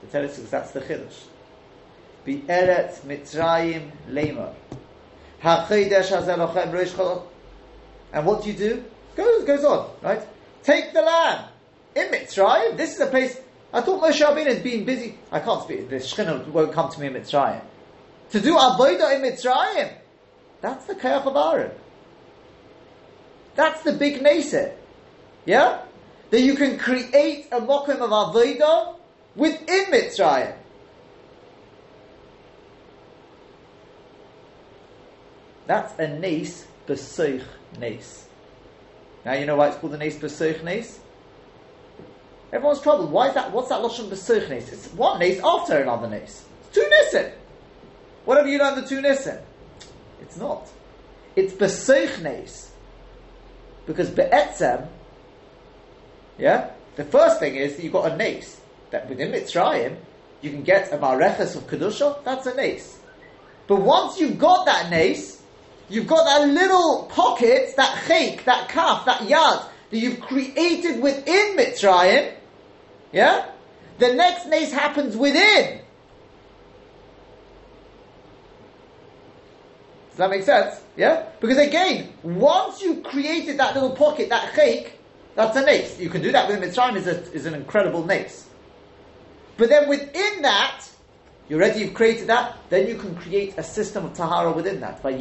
The 0.01 0.23
us 0.23 0.35
because 0.35 0.49
that's 0.49 0.71
the 0.71 0.81
Chiddush. 0.81 1.23
Be 2.25 2.39
Eretz 2.39 3.01
Mitzrayim 3.01 3.91
Lemar. 4.09 4.53
HaChidesh 5.41 6.11
Hazelochem. 6.11 7.23
And 8.11 8.25
what 8.25 8.43
do 8.43 8.49
you 8.49 8.57
do? 8.57 8.83
Goes, 9.15 9.45
goes 9.45 9.63
on, 9.63 9.91
right? 10.01 10.21
Take 10.63 10.93
the 10.93 11.01
land. 11.01 11.45
In 11.95 12.07
Mitzrayim, 12.07 12.75
this 12.75 12.95
is 12.95 12.99
a 12.99 13.07
place 13.07 13.39
I 13.71 13.81
thought 13.81 14.01
Moshe 14.01 14.19
Rabbeinu 14.25 14.47
had 14.47 14.63
been 14.63 14.83
busy. 14.83 15.17
I 15.31 15.39
can't 15.39 15.61
speak. 15.63 15.89
The 15.89 15.97
Shechina 15.97 16.47
won't 16.47 16.73
come 16.73 16.91
to 16.91 16.99
me 16.99 17.07
in 17.07 17.13
Mitzrayim. 17.13 17.61
To 18.31 18.39
do 18.41 18.55
avodah 18.55 19.15
in 19.15 19.21
Mitzrayim, 19.21 19.93
that's 20.61 20.85
the 20.85 20.95
Kayach 20.95 21.25
of 21.25 21.35
Aaron. 21.35 21.71
That's 23.55 23.81
the 23.83 23.93
big 23.93 24.21
Neset. 24.21 24.73
Yeah? 25.45 25.81
That 26.29 26.41
you 26.41 26.55
can 26.55 26.77
create 26.77 27.47
a 27.51 27.59
mokum 27.59 27.99
of 27.99 28.09
avodah 28.09 28.95
within 29.35 29.85
Mitzrayim. 29.85 30.55
That's 35.65 35.97
a 35.99 36.07
Nes 36.07 36.65
Besoich 36.87 37.43
Nes. 37.79 38.27
Now 39.25 39.33
you 39.33 39.45
know 39.45 39.55
why 39.55 39.69
it's 39.69 39.77
called 39.77 39.93
a 39.93 39.97
Nes 39.97 40.15
Besoich 40.17 40.63
Nes? 40.63 40.99
Everyone's 42.51 42.81
troubled. 42.81 43.11
Why 43.11 43.27
is 43.27 43.35
that? 43.35 43.51
What's 43.51 43.69
that 43.69 43.81
lashon 43.81 44.09
b'such 44.09 44.49
nes? 44.49 44.71
It's 44.71 44.87
one 44.93 45.19
nes 45.19 45.39
after 45.43 45.77
another 45.77 46.09
nes. 46.09 46.45
It's 46.61 46.75
two 46.75 46.89
nissen. 46.89 47.31
What 48.25 48.37
have 48.37 48.47
you 48.47 48.57
learned 48.57 48.83
the 48.83 48.87
two 48.87 49.01
nissen? 49.01 49.39
It's 50.21 50.37
not. 50.37 50.67
It's 51.35 51.53
b'such 51.53 52.21
nes. 52.21 52.71
Because 53.85 54.09
be'etzem, 54.09 54.87
yeah, 56.37 56.71
the 56.95 57.03
first 57.03 57.39
thing 57.39 57.55
is 57.55 57.75
that 57.75 57.83
you've 57.83 57.93
got 57.93 58.11
a 58.11 58.15
nes. 58.15 58.59
That 58.91 59.09
within 59.09 59.31
Mitzrayim, 59.31 59.97
you 60.41 60.49
can 60.51 60.63
get 60.63 60.91
a 60.91 60.97
mareches 60.97 61.55
of 61.55 61.67
kedusha. 61.67 62.23
That's 62.23 62.45
a 62.47 62.55
nes. 62.55 62.97
But 63.67 63.81
once 63.81 64.19
you've 64.19 64.39
got 64.39 64.65
that 64.65 64.89
nes, 64.89 65.41
you've 65.89 66.07
got 66.07 66.25
that 66.25 66.47
little 66.47 67.07
pocket, 67.09 67.75
that 67.77 68.03
chayk, 68.07 68.45
that 68.45 68.69
kaf, 68.69 69.05
that 69.05 69.21
yad 69.21 69.65
that 69.91 69.97
you've 69.97 70.19
created 70.21 71.01
within 71.01 71.57
Mitzrayim 71.57 72.35
yeah? 73.11 73.45
The 73.97 74.13
next 74.13 74.47
nace 74.47 74.71
happens 74.71 75.17
within. 75.17 75.81
Does 80.19 80.29
that 80.29 80.35
make 80.35 80.43
sense? 80.43 80.81
Yeah? 80.97 81.27
Because 81.39 81.57
again, 81.59 82.11
once 82.23 82.81
you've 82.81 83.05
created 83.05 83.57
that 83.57 83.73
little 83.73 83.91
pocket, 83.91 84.27
that 84.27 84.51
chayk, 84.51 84.89
that's 85.33 85.55
a 85.55 85.61
nace. 85.61 85.97
You 85.97 86.09
can 86.09 86.21
do 86.21 86.29
that 86.33 86.49
with 86.49 86.59
Mitzrayim 86.59 86.97
is, 86.97 87.07
a, 87.07 87.21
is 87.31 87.45
an 87.45 87.53
incredible 87.53 88.05
nace. 88.05 88.45
But 89.55 89.69
then 89.69 89.87
within 89.87 90.41
that, 90.41 90.83
you're 91.47 91.59
ready, 91.59 91.79
you've 91.79 91.93
created 91.93 92.27
that, 92.27 92.57
then 92.67 92.85
you 92.89 92.95
can 92.95 93.15
create 93.15 93.53
a 93.57 93.63
system 93.63 94.03
of 94.03 94.13
tahara 94.13 94.51
within 94.51 94.81
that. 94.81 95.01
That 95.01 95.13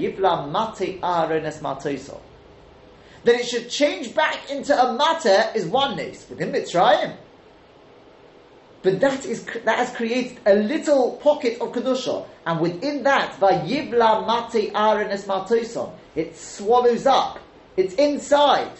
it 3.36 3.46
should 3.46 3.70
change 3.70 4.16
back 4.16 4.50
into 4.50 4.76
a 4.76 4.94
matter 4.94 5.44
is 5.54 5.66
one 5.66 5.96
nes 5.96 6.28
within 6.28 6.50
Mitzrayim. 6.50 7.14
But 8.88 9.00
that 9.00 9.26
is 9.26 9.44
that 9.44 9.76
has 9.76 9.94
created 9.94 10.40
a 10.46 10.54
little 10.54 11.16
pocket 11.16 11.60
of 11.60 11.72
kedusha, 11.72 12.26
and 12.46 12.58
within 12.58 13.02
that, 13.02 13.38
vayibla 13.38 14.26
mate 14.26 14.70
aaron 14.74 15.10
es 15.10 15.28
it 16.16 16.34
swallows 16.38 17.04
up. 17.04 17.38
It's 17.76 17.92
inside. 17.96 18.72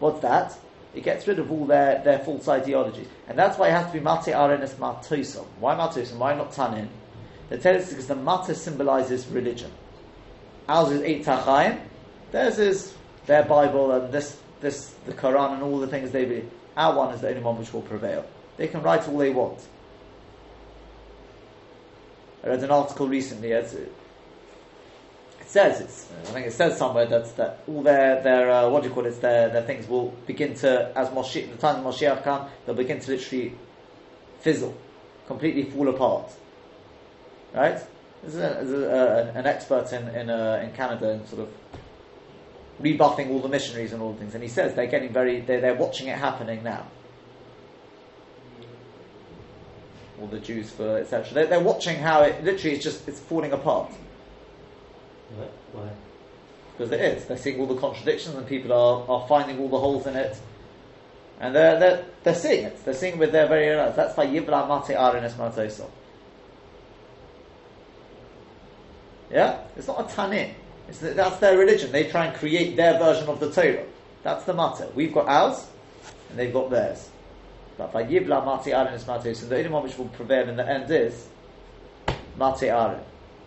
What's 0.00 0.18
that? 0.22 0.58
It 0.92 1.04
gets 1.04 1.28
rid 1.28 1.38
of 1.38 1.52
all 1.52 1.66
their, 1.66 2.02
their 2.02 2.18
false 2.18 2.48
ideologies. 2.48 3.06
And 3.28 3.38
that's 3.38 3.56
why 3.58 3.68
it 3.68 3.72
has 3.72 3.86
to 3.86 3.92
be 3.92 4.00
Mate 4.00 4.34
Arenes 4.34 4.74
Matosom. 4.74 5.46
Why 5.60 5.76
Matosom? 5.76 6.16
Why 6.16 6.34
not 6.34 6.50
Tanin? 6.50 6.88
The 7.50 7.58
tell 7.58 7.76
us 7.76 7.90
because 7.90 8.08
the 8.08 8.16
Mata 8.16 8.56
symbolizes 8.56 9.28
religion. 9.28 9.70
Ours 10.68 10.90
is 10.90 11.02
Eitz 11.02 11.24
HaChaim. 11.24 11.80
Theirs 12.32 12.58
is 12.58 12.94
their 13.26 13.44
Bible 13.44 13.92
and 13.92 14.12
this, 14.12 14.40
this, 14.60 14.94
the 15.06 15.12
Quran 15.12 15.54
and 15.54 15.62
all 15.62 15.78
the 15.78 15.86
things 15.86 16.10
they 16.10 16.24
believe. 16.24 16.50
Our 16.76 16.96
one 16.96 17.14
is 17.14 17.20
the 17.20 17.28
only 17.28 17.42
one 17.42 17.56
which 17.56 17.72
will 17.72 17.82
prevail. 17.82 18.26
They 18.58 18.68
can 18.68 18.82
write 18.82 19.08
all 19.08 19.16
they 19.16 19.30
want. 19.30 19.66
I 22.44 22.48
read 22.48 22.62
an 22.62 22.70
article 22.70 23.08
recently. 23.08 23.52
It 23.52 23.70
says 25.46 25.80
it's, 25.80 26.08
I 26.28 26.32
think 26.32 26.46
it 26.46 26.52
says 26.52 26.76
somewhere 26.76 27.06
that 27.06 27.34
that 27.36 27.60
all 27.66 27.82
their 27.82 28.22
their 28.22 28.50
uh, 28.50 28.68
what 28.68 28.82
do 28.82 28.88
you 28.88 28.94
call 28.94 29.06
it? 29.06 29.20
Their 29.20 29.48
their 29.48 29.62
things 29.62 29.88
will 29.88 30.10
begin 30.26 30.54
to 30.56 30.92
as 30.96 31.08
Moshe, 31.08 31.50
the 31.50 31.56
time 31.56 31.84
of 31.84 31.94
Moshiach 31.94 32.22
come, 32.22 32.48
they'll 32.66 32.74
begin 32.74 33.00
to 33.00 33.12
literally 33.12 33.54
fizzle, 34.40 34.76
completely 35.26 35.64
fall 35.64 35.88
apart. 35.88 36.30
Right? 37.54 37.80
This 38.22 38.34
is, 38.34 38.40
a, 38.72 39.32
a, 39.34 39.38
an 39.38 39.46
expert 39.46 39.92
in 39.92 40.08
in, 40.08 40.30
uh, 40.30 40.60
in 40.62 40.72
Canada 40.72 41.12
and 41.12 41.26
sort 41.28 41.42
of 41.42 41.48
rebuffing 42.80 43.30
all 43.30 43.40
the 43.40 43.48
missionaries 43.48 43.92
and 43.92 44.02
all 44.02 44.12
the 44.12 44.18
things, 44.18 44.34
and 44.34 44.42
he 44.42 44.48
says 44.48 44.74
they're 44.74 44.86
getting 44.86 45.12
very 45.12 45.40
they're, 45.40 45.60
they're 45.60 45.74
watching 45.74 46.08
it 46.08 46.18
happening 46.18 46.62
now. 46.62 46.86
All 50.20 50.26
the 50.26 50.40
Jews 50.40 50.70
for 50.70 50.98
etc. 50.98 51.32
They're, 51.32 51.46
they're 51.46 51.60
watching 51.60 51.96
how 51.96 52.22
it 52.22 52.42
literally 52.42 52.76
it's 52.76 52.84
just 52.84 53.06
it's 53.08 53.20
falling 53.20 53.52
apart. 53.52 53.90
Right? 55.36 55.50
Why? 55.72 55.88
Because 56.76 56.92
it 56.92 57.00
is. 57.00 57.24
They're 57.26 57.36
seeing 57.36 57.60
all 57.60 57.66
the 57.66 57.80
contradictions 57.80 58.36
and 58.36 58.46
people 58.46 58.72
are, 58.72 59.08
are 59.08 59.28
finding 59.28 59.58
all 59.58 59.68
the 59.68 59.78
holes 59.78 60.06
in 60.06 60.16
it. 60.16 60.38
And 61.40 61.54
they're, 61.54 61.78
they're, 61.78 62.04
they're 62.24 62.34
seeing 62.34 62.64
it. 62.64 62.84
They're 62.84 62.94
seeing 62.94 63.14
it 63.14 63.18
with 63.18 63.32
their 63.32 63.46
very 63.46 63.70
own 63.70 63.78
eyes. 63.78 63.96
That's 63.96 64.16
why 64.16 64.26
Yibla 64.26 64.68
Mate 64.68 64.96
Arenes 64.96 65.34
Matoso. 65.34 65.88
Yeah? 69.30 69.60
It's 69.76 69.86
not 69.86 70.00
a 70.00 70.04
Tanin. 70.04 70.52
It's 70.88 70.98
the, 70.98 71.10
that's 71.10 71.36
their 71.38 71.58
religion. 71.58 71.92
They 71.92 72.04
try 72.04 72.26
and 72.26 72.36
create 72.36 72.76
their 72.76 72.98
version 72.98 73.28
of 73.28 73.40
the 73.40 73.50
Torah. 73.52 73.84
That's 74.22 74.44
the 74.44 74.54
matter. 74.54 74.88
We've 74.94 75.12
got 75.12 75.28
ours, 75.28 75.66
and 76.30 76.38
they've 76.38 76.52
got 76.52 76.70
theirs. 76.70 77.08
But 77.78 77.92
by 77.92 78.04
Yibla 78.04 78.44
Mate 78.44 79.06
Mati 79.06 79.34
so 79.34 79.46
the 79.46 79.56
only 79.56 79.70
one 79.70 79.84
which 79.84 79.96
will 79.96 80.08
prevail 80.08 80.48
in 80.48 80.56
the 80.56 80.68
end 80.68 80.90
is 80.90 81.28
Mati 82.36 82.66
Aren. 82.66 83.00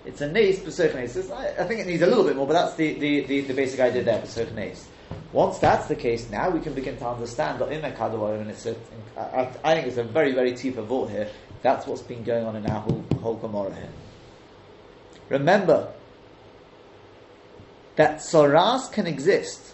It's 0.05 0.21
a 0.21 0.31
nes 0.31 0.59
b'sof 0.59 1.31
I, 1.31 1.61
I 1.61 1.67
think 1.67 1.81
it 1.81 1.87
needs 1.87 2.01
a 2.01 2.07
little 2.07 2.23
bit 2.23 2.35
more, 2.35 2.47
but 2.47 2.53
that's 2.53 2.75
the, 2.75 2.93
the, 2.93 3.25
the, 3.25 3.41
the 3.41 3.53
basic 3.53 3.79
idea 3.81 4.03
there, 4.03 4.19
b'sof 4.19 4.51
nes. 4.53 4.87
Once 5.33 5.59
that's 5.59 5.87
the 5.87 5.95
case, 5.95 6.29
now 6.29 6.49
we 6.49 6.61
can 6.61 6.73
begin 6.73 6.97
to 6.97 7.07
understand 7.07 7.59
that 7.59 7.71
in 7.71 7.83
and 7.83 8.49
it's 8.49 8.65
a, 8.65 8.75
I, 9.17 9.51
I 9.63 9.75
think 9.75 9.87
it's 9.87 9.97
a 9.97 10.03
very, 10.03 10.33
very 10.33 10.53
deep 10.53 10.75
vault 10.75 11.09
here. 11.09 11.29
That's 11.61 11.85
what's 11.85 12.01
been 12.01 12.23
going 12.23 12.45
on 12.45 12.55
in 12.55 12.65
our 12.65 12.79
whole, 12.79 13.03
whole 13.21 13.71
here. 13.71 13.89
Remember 15.29 15.91
that 17.97 18.19
soras 18.19 18.91
can 18.91 19.07
exist. 19.07 19.73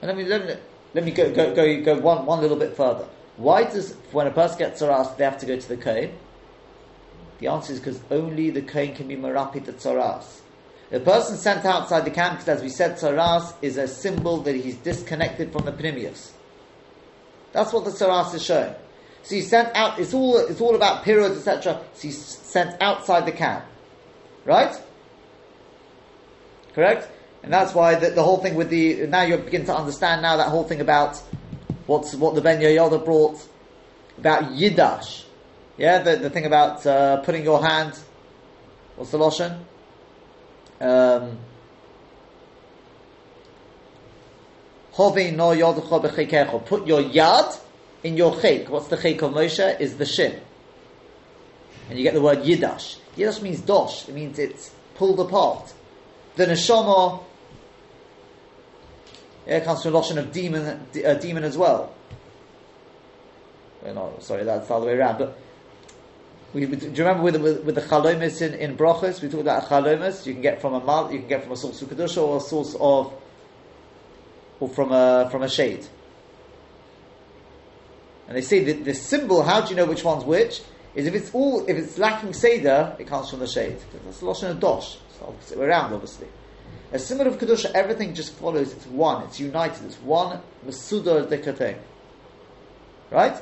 And 0.00 0.08
let 0.08 0.16
me, 0.16 0.24
let 0.24 0.46
me, 0.46 0.54
let 0.98 1.04
me 1.04 1.12
go, 1.12 1.32
go, 1.32 1.54
go, 1.54 1.80
go 1.80 1.98
one, 2.00 2.26
one 2.26 2.40
little 2.40 2.56
bit 2.56 2.76
further. 2.76 3.06
Why 3.36 3.62
does, 3.62 3.94
when 4.10 4.26
a 4.26 4.32
person 4.32 4.58
gets 4.58 4.82
soras, 4.82 5.16
they 5.16 5.22
have 5.22 5.38
to 5.38 5.46
go 5.46 5.56
to 5.56 5.68
the 5.68 5.76
cave? 5.76 6.10
The 7.38 7.46
answer 7.46 7.72
is 7.72 7.78
because 7.78 8.00
only 8.10 8.50
the 8.50 8.62
kohen 8.62 8.96
can 8.96 9.06
be 9.06 9.14
marapit 9.14 9.64
the 9.64 9.74
tzaras. 9.74 10.40
The 10.90 10.98
person 10.98 11.36
sent 11.36 11.64
outside 11.64 12.04
the 12.04 12.10
camp, 12.10 12.40
because 12.40 12.56
as 12.56 12.62
we 12.64 12.68
said, 12.68 12.96
tzaras 12.96 13.54
is 13.62 13.76
a 13.76 13.86
symbol 13.86 14.38
that 14.38 14.56
he's 14.56 14.74
disconnected 14.78 15.52
from 15.52 15.66
the 15.66 15.72
pnimius. 15.72 16.32
That's 17.52 17.72
what 17.72 17.84
the 17.84 17.92
tzaras 17.92 18.34
is 18.34 18.44
showing. 18.44 18.74
So 19.22 19.36
he's 19.36 19.48
sent 19.48 19.68
out, 19.76 20.00
it's 20.00 20.12
all, 20.12 20.36
it's 20.38 20.60
all 20.60 20.74
about 20.74 21.04
periods, 21.04 21.36
etc. 21.36 21.80
So 21.94 22.02
he's 22.02 22.18
sent 22.20 22.82
outside 22.82 23.24
the 23.24 23.30
camp. 23.30 23.64
Right? 24.44 24.74
Correct? 26.74 27.08
And 27.42 27.52
that's 27.52 27.74
why 27.74 27.94
the, 27.94 28.10
the 28.10 28.22
whole 28.22 28.38
thing 28.38 28.54
with 28.54 28.70
the, 28.70 29.06
now 29.06 29.22
you 29.22 29.36
begin 29.38 29.64
to 29.66 29.74
understand 29.76 30.22
now 30.22 30.36
that 30.36 30.48
whole 30.48 30.64
thing 30.64 30.80
about 30.80 31.20
what's, 31.86 32.14
what 32.14 32.34
the 32.34 32.40
Ben 32.40 32.60
Yoda 32.60 33.04
brought 33.04 33.38
about 34.18 34.52
Yidash. 34.52 35.24
Yeah, 35.76 36.00
the, 36.00 36.16
the 36.16 36.30
thing 36.30 36.44
about 36.44 36.84
uh, 36.84 37.18
putting 37.18 37.44
your 37.44 37.64
hand, 37.64 37.98
what's 38.96 39.12
the 39.12 39.18
loshen? 39.18 39.64
Um, 40.80 41.38
Put 44.98 45.14
your 45.16 47.02
yad 47.02 47.60
in 48.02 48.16
your 48.16 48.32
chayk. 48.32 48.68
What's 48.68 48.88
the 48.88 48.96
chayk 48.96 49.22
of 49.22 49.32
Moshe? 49.32 49.80
Is 49.80 49.96
the 49.96 50.04
shin. 50.04 50.40
And 51.88 51.96
you 51.96 52.02
get 52.02 52.14
the 52.14 52.20
word 52.20 52.38
yidash. 52.38 52.96
Yidash 53.16 53.40
means 53.40 53.60
dosh. 53.60 54.08
It 54.08 54.14
means 54.14 54.40
it's 54.40 54.70
pulled 54.96 55.20
apart. 55.20 55.72
The 56.34 56.46
neshama, 56.46 57.24
yeah, 59.48 59.56
it 59.56 59.64
comes 59.64 59.82
from 59.82 59.94
loshen 59.94 60.18
of 60.18 60.30
demon, 60.30 60.86
demon 60.92 61.42
as 61.42 61.56
well. 61.56 61.94
no, 63.82 64.14
sorry, 64.20 64.44
that's 64.44 64.68
the 64.68 64.74
other 64.74 64.86
way 64.86 64.92
around. 64.92 65.18
But 65.18 65.38
we, 66.52 66.66
do 66.66 66.86
you 66.86 66.90
remember 66.98 67.22
with 67.22 67.34
the, 67.34 67.40
with, 67.40 67.64
with 67.64 67.74
the 67.74 67.80
chalomis 67.80 68.42
in, 68.42 68.52
in 68.54 68.76
brochus? 68.76 69.22
We 69.22 69.28
talked 69.28 69.40
about 69.40 69.64
chalomis. 69.64 70.26
You 70.26 70.34
can 70.34 70.42
get 70.42 70.60
from 70.60 70.74
a 70.74 70.84
mal, 70.84 71.10
you 71.10 71.20
can 71.20 71.28
get 71.28 71.42
from 71.42 71.52
a 71.52 71.56
source 71.56 71.80
of 71.80 71.88
kedusha 71.88 72.22
or 72.22 72.36
a 72.36 72.40
source 72.40 72.76
of, 72.78 73.14
or 74.60 74.68
from 74.68 74.92
a 74.92 75.28
from 75.30 75.42
a 75.42 75.48
shade. 75.48 75.86
And 78.26 78.36
they 78.36 78.42
say 78.42 78.64
that 78.64 78.84
the 78.84 78.94
symbol. 78.94 79.42
How 79.42 79.62
do 79.62 79.70
you 79.70 79.76
know 79.76 79.86
which 79.86 80.04
one's 80.04 80.24
which? 80.24 80.60
Is 80.94 81.06
if 81.06 81.14
it's 81.14 81.30
all 81.32 81.64
if 81.66 81.76
it's 81.76 81.96
lacking 81.96 82.34
seder, 82.34 82.94
it 82.98 83.06
comes 83.06 83.30
from 83.30 83.38
the 83.38 83.46
shade. 83.46 83.78
That's 84.04 84.20
lashon 84.20 84.50
of 84.50 84.60
dosh. 84.60 84.98
It's 85.08 85.22
opposite 85.22 85.58
way 85.58 85.66
around, 85.66 85.94
obviously. 85.94 86.28
A 86.92 86.98
symbol 86.98 87.26
of 87.26 87.38
kedusha, 87.38 87.70
everything 87.72 88.14
just 88.14 88.34
follows. 88.34 88.72
It's 88.72 88.86
one. 88.86 89.24
It's 89.24 89.38
united. 89.38 89.84
It's 89.84 89.96
one 89.96 90.40
mesudar 90.66 91.26
dekating. 91.28 91.78
Right. 93.10 93.36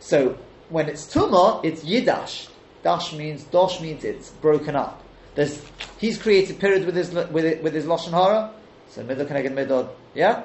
So 0.00 0.36
when 0.68 0.88
it's 0.88 1.04
tumah, 1.06 1.64
it's 1.64 1.84
yidash. 1.84 2.48
Dash 2.82 3.12
means 3.12 3.44
dosh 3.44 3.80
means 3.80 4.04
it's 4.04 4.30
broken 4.30 4.76
up. 4.76 5.02
There's, 5.34 5.62
he's 5.98 6.20
created 6.20 6.58
period 6.58 6.84
with 6.84 6.96
his 6.96 7.12
with 7.12 7.44
it, 7.44 7.62
with 7.62 7.72
his 7.72 7.86
lashon 7.86 8.10
hara, 8.10 8.52
so 8.88 9.02
middle 9.02 9.24
connected 9.24 9.54
middle, 9.54 9.94
yeah. 10.14 10.42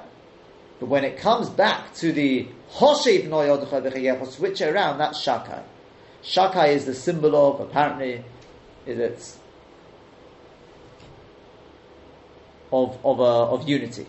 But 0.80 0.88
when 0.88 1.04
it 1.04 1.18
comes 1.18 1.50
back 1.50 1.94
to 1.96 2.12
the 2.12 2.48
hoshev 2.72 3.28
noyod 3.28 4.28
switch 4.32 4.62
it 4.62 4.74
around. 4.74 5.00
That's 5.00 5.24
shakai. 5.26 5.64
Shakai 6.24 6.70
is 6.70 6.86
the 6.86 6.94
symbol 6.94 7.36
of 7.36 7.60
apparently 7.60 8.24
is 8.86 9.00
it 9.00 9.37
of 12.72 12.98
of 13.04 13.20
uh, 13.20 13.50
of 13.50 13.68
unity, 13.68 14.06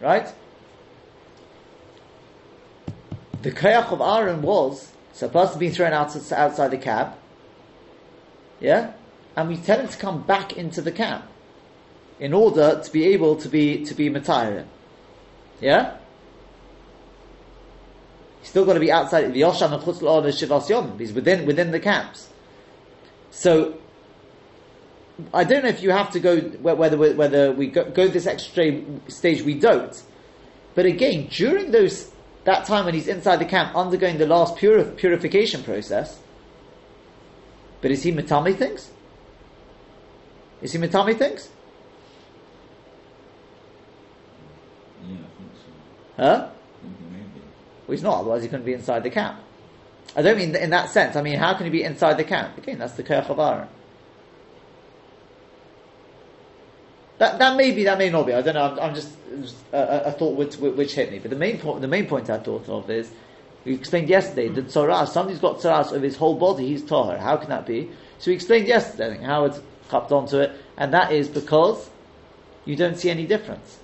right? 0.00 0.28
The 3.42 3.52
kayach 3.52 3.90
of 3.90 4.00
Aaron 4.00 4.42
was 4.42 4.92
supposed 5.12 5.52
to 5.54 5.58
be 5.58 5.70
thrown 5.70 5.92
out 5.92 6.14
outside 6.32 6.70
the 6.70 6.78
camp, 6.78 7.16
yeah, 8.60 8.92
and 9.36 9.48
we 9.48 9.56
tell 9.56 9.78
him 9.78 9.88
to 9.88 9.98
come 9.98 10.22
back 10.22 10.56
into 10.56 10.82
the 10.82 10.92
camp 10.92 11.24
in 12.18 12.34
order 12.34 12.80
to 12.84 12.92
be 12.92 13.06
able 13.06 13.36
to 13.36 13.48
be 13.48 13.84
to 13.86 13.94
be 13.94 14.10
Matirin. 14.10 14.66
Yeah? 15.60 15.96
He's 18.40 18.48
still 18.48 18.64
got 18.64 18.74
to 18.74 18.80
be 18.80 18.92
outside 18.92 19.32
the 19.32 19.40
Yosham 19.40 19.72
and 19.72 20.70
Yom. 20.70 20.98
He's 20.98 21.12
within 21.12 21.46
within 21.46 21.70
the 21.70 21.80
camps. 21.80 22.28
So 23.30 23.78
I 25.32 25.44
don't 25.44 25.62
know 25.62 25.68
if 25.68 25.82
you 25.82 25.90
have 25.90 26.10
to 26.12 26.20
go 26.20 26.40
whether 26.40 26.96
whether 26.96 27.52
we 27.52 27.68
go, 27.68 27.90
go 27.90 28.08
this 28.08 28.26
extra 28.26 28.82
stage. 29.08 29.42
We 29.42 29.54
don't. 29.54 30.00
But 30.74 30.86
again, 30.86 31.28
during 31.30 31.70
those 31.70 32.10
that 32.44 32.64
time 32.66 32.84
when 32.84 32.94
he's 32.94 33.08
inside 33.08 33.36
the 33.36 33.44
camp 33.44 33.76
undergoing 33.76 34.18
the 34.18 34.26
last 34.26 34.56
purif- 34.56 34.96
purification 34.96 35.62
process. 35.62 36.18
But 37.80 37.90
is 37.90 38.02
he 38.02 38.12
Matami 38.12 38.56
things? 38.56 38.90
Is 40.62 40.72
he 40.72 40.78
Matami 40.78 41.16
things? 41.16 41.48
Yeah, 45.02 45.14
I 45.14 45.16
think 45.16 45.50
so. 45.54 46.22
Huh? 46.22 46.50
Maybe. 47.10 47.24
Well, 47.86 47.92
he's 47.94 48.02
not, 48.02 48.20
otherwise 48.20 48.42
he 48.42 48.48
couldn't 48.48 48.66
be 48.66 48.74
inside 48.74 49.02
the 49.02 49.10
camp. 49.10 49.40
I 50.16 50.22
don't 50.22 50.36
mean 50.36 50.54
in 50.54 50.70
that 50.70 50.90
sense. 50.90 51.16
I 51.16 51.22
mean, 51.22 51.38
how 51.38 51.54
can 51.54 51.64
he 51.64 51.70
be 51.70 51.82
inside 51.82 52.18
the 52.18 52.24
camp? 52.24 52.58
Again, 52.58 52.78
that's 52.78 52.94
the 52.94 53.02
Koyach 53.02 53.30
of 53.30 53.38
Aaron. 53.38 53.68
That, 57.20 57.38
that 57.38 57.54
may 57.54 57.70
be, 57.70 57.84
that 57.84 57.98
may 57.98 58.08
not 58.08 58.24
be. 58.24 58.32
I 58.32 58.40
don't 58.40 58.54
know. 58.54 58.62
I'm, 58.62 58.80
I'm 58.80 58.94
just, 58.94 59.12
just 59.42 59.56
a, 59.74 60.06
a 60.06 60.12
thought 60.12 60.36
which, 60.36 60.56
which 60.56 60.94
hit 60.94 61.12
me. 61.12 61.18
But 61.18 61.28
the 61.30 61.36
main 61.36 61.58
point, 61.58 61.82
the 61.82 61.86
main 61.86 62.06
point 62.06 62.30
I 62.30 62.38
thought 62.38 62.66
of 62.66 62.88
is 62.88 63.10
we 63.66 63.74
explained 63.74 64.08
yesterday 64.08 64.48
that 64.48 64.68
tzaras. 64.68 65.08
Somebody's 65.08 65.38
got 65.38 65.58
tzaras 65.58 65.92
of 65.92 66.00
his 66.00 66.16
whole 66.16 66.34
body. 66.36 66.66
He's 66.66 66.82
tahar. 66.82 67.18
How 67.18 67.36
can 67.36 67.50
that 67.50 67.66
be? 67.66 67.90
So 68.20 68.30
we 68.30 68.34
explained 68.34 68.68
yesterday 68.68 69.22
how 69.22 69.44
it's 69.44 69.60
cupped 69.90 70.12
onto 70.12 70.38
it, 70.38 70.52
and 70.78 70.94
that 70.94 71.12
is 71.12 71.28
because 71.28 71.90
you 72.64 72.74
don't 72.74 72.96
see 72.96 73.10
any 73.10 73.26
difference. 73.26 73.80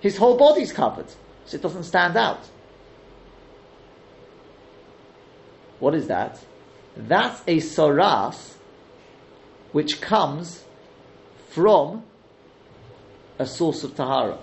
His 0.00 0.16
whole 0.16 0.38
body's 0.38 0.72
covered, 0.72 1.08
so 1.44 1.56
it 1.56 1.60
doesn't 1.60 1.84
stand 1.84 2.16
out. 2.16 2.48
What 5.80 5.94
is 5.94 6.06
that? 6.06 6.40
That's 6.96 7.42
a 7.46 7.58
soras 7.58 8.54
which 9.72 10.00
comes 10.00 10.64
from 11.50 12.04
a 13.38 13.46
source 13.46 13.84
of 13.84 13.94
tahara. 13.94 14.38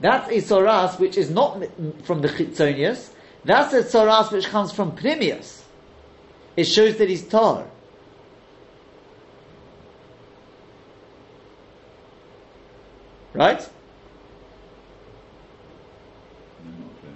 That's 0.00 0.28
a 0.28 0.54
soras 0.54 0.98
which 0.98 1.16
is 1.16 1.30
not 1.30 1.62
from 2.02 2.20
the 2.20 2.28
chitzonius. 2.28 3.10
That's 3.44 3.72
a 3.72 3.82
soras 3.82 4.32
which 4.32 4.46
comes 4.46 4.72
from 4.72 4.92
pnimius. 4.92 5.62
It 6.56 6.64
shows 6.64 6.96
that 6.98 7.08
he's 7.08 7.26
tar. 7.26 7.66
Right? 13.32 13.68
No, 16.64 16.70
not 16.70 17.00
clear. 17.00 17.12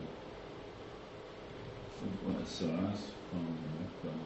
What 2.25 2.43
is 2.43 2.49
Saras 2.49 3.01
from 3.31 3.47
from 4.03 4.19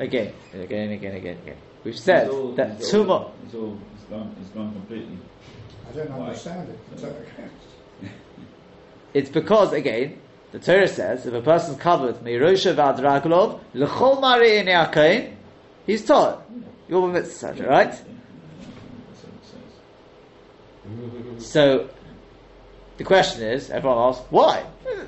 Sulfon? 0.00 0.06
Again, 0.06 0.32
again, 0.54 0.90
again, 0.92 1.14
again, 1.16 1.38
again. 1.42 1.56
We've 1.84 1.98
said 1.98 2.26
It's 2.26 2.34
all- 2.34 2.52
that 2.52 2.70
it's 2.72 2.92
tuma. 2.92 3.08
all- 3.10 3.32
It's 3.44 3.54
all, 3.54 3.78
it's 3.94 4.04
gone, 4.04 4.36
it's 4.40 4.50
gone 4.50 4.72
completely. 4.72 5.18
I 5.88 5.96
don't 5.96 6.10
Why? 6.10 6.26
understand 6.26 6.68
it. 6.68 6.78
So- 7.00 7.14
So, 8.02 8.02
It's 9.14 9.30
because 9.30 9.72
again, 9.72 10.18
the 10.52 10.58
Torah 10.58 10.88
says 10.88 11.26
if 11.26 11.34
a 11.34 11.40
person's 11.42 11.78
covered 11.78 12.16
meirosha 12.16 12.74
v'adraglov 12.74 13.60
l'chol 13.74 14.20
mari 14.20 14.62
akain, 14.64 15.34
he's 15.86 16.04
taught. 16.04 16.42
You're 16.88 17.08
a 17.08 17.12
mitzvah, 17.12 17.54
right? 17.66 17.88
Yeah, 17.88 17.92
That's 17.92 19.22
what 19.22 19.34
it 19.34 21.38
says. 21.38 21.50
So 21.52 21.88
the 22.98 23.04
question 23.04 23.42
is, 23.42 23.70
everyone 23.70 23.98
asks, 23.98 24.24
why? 24.30 24.64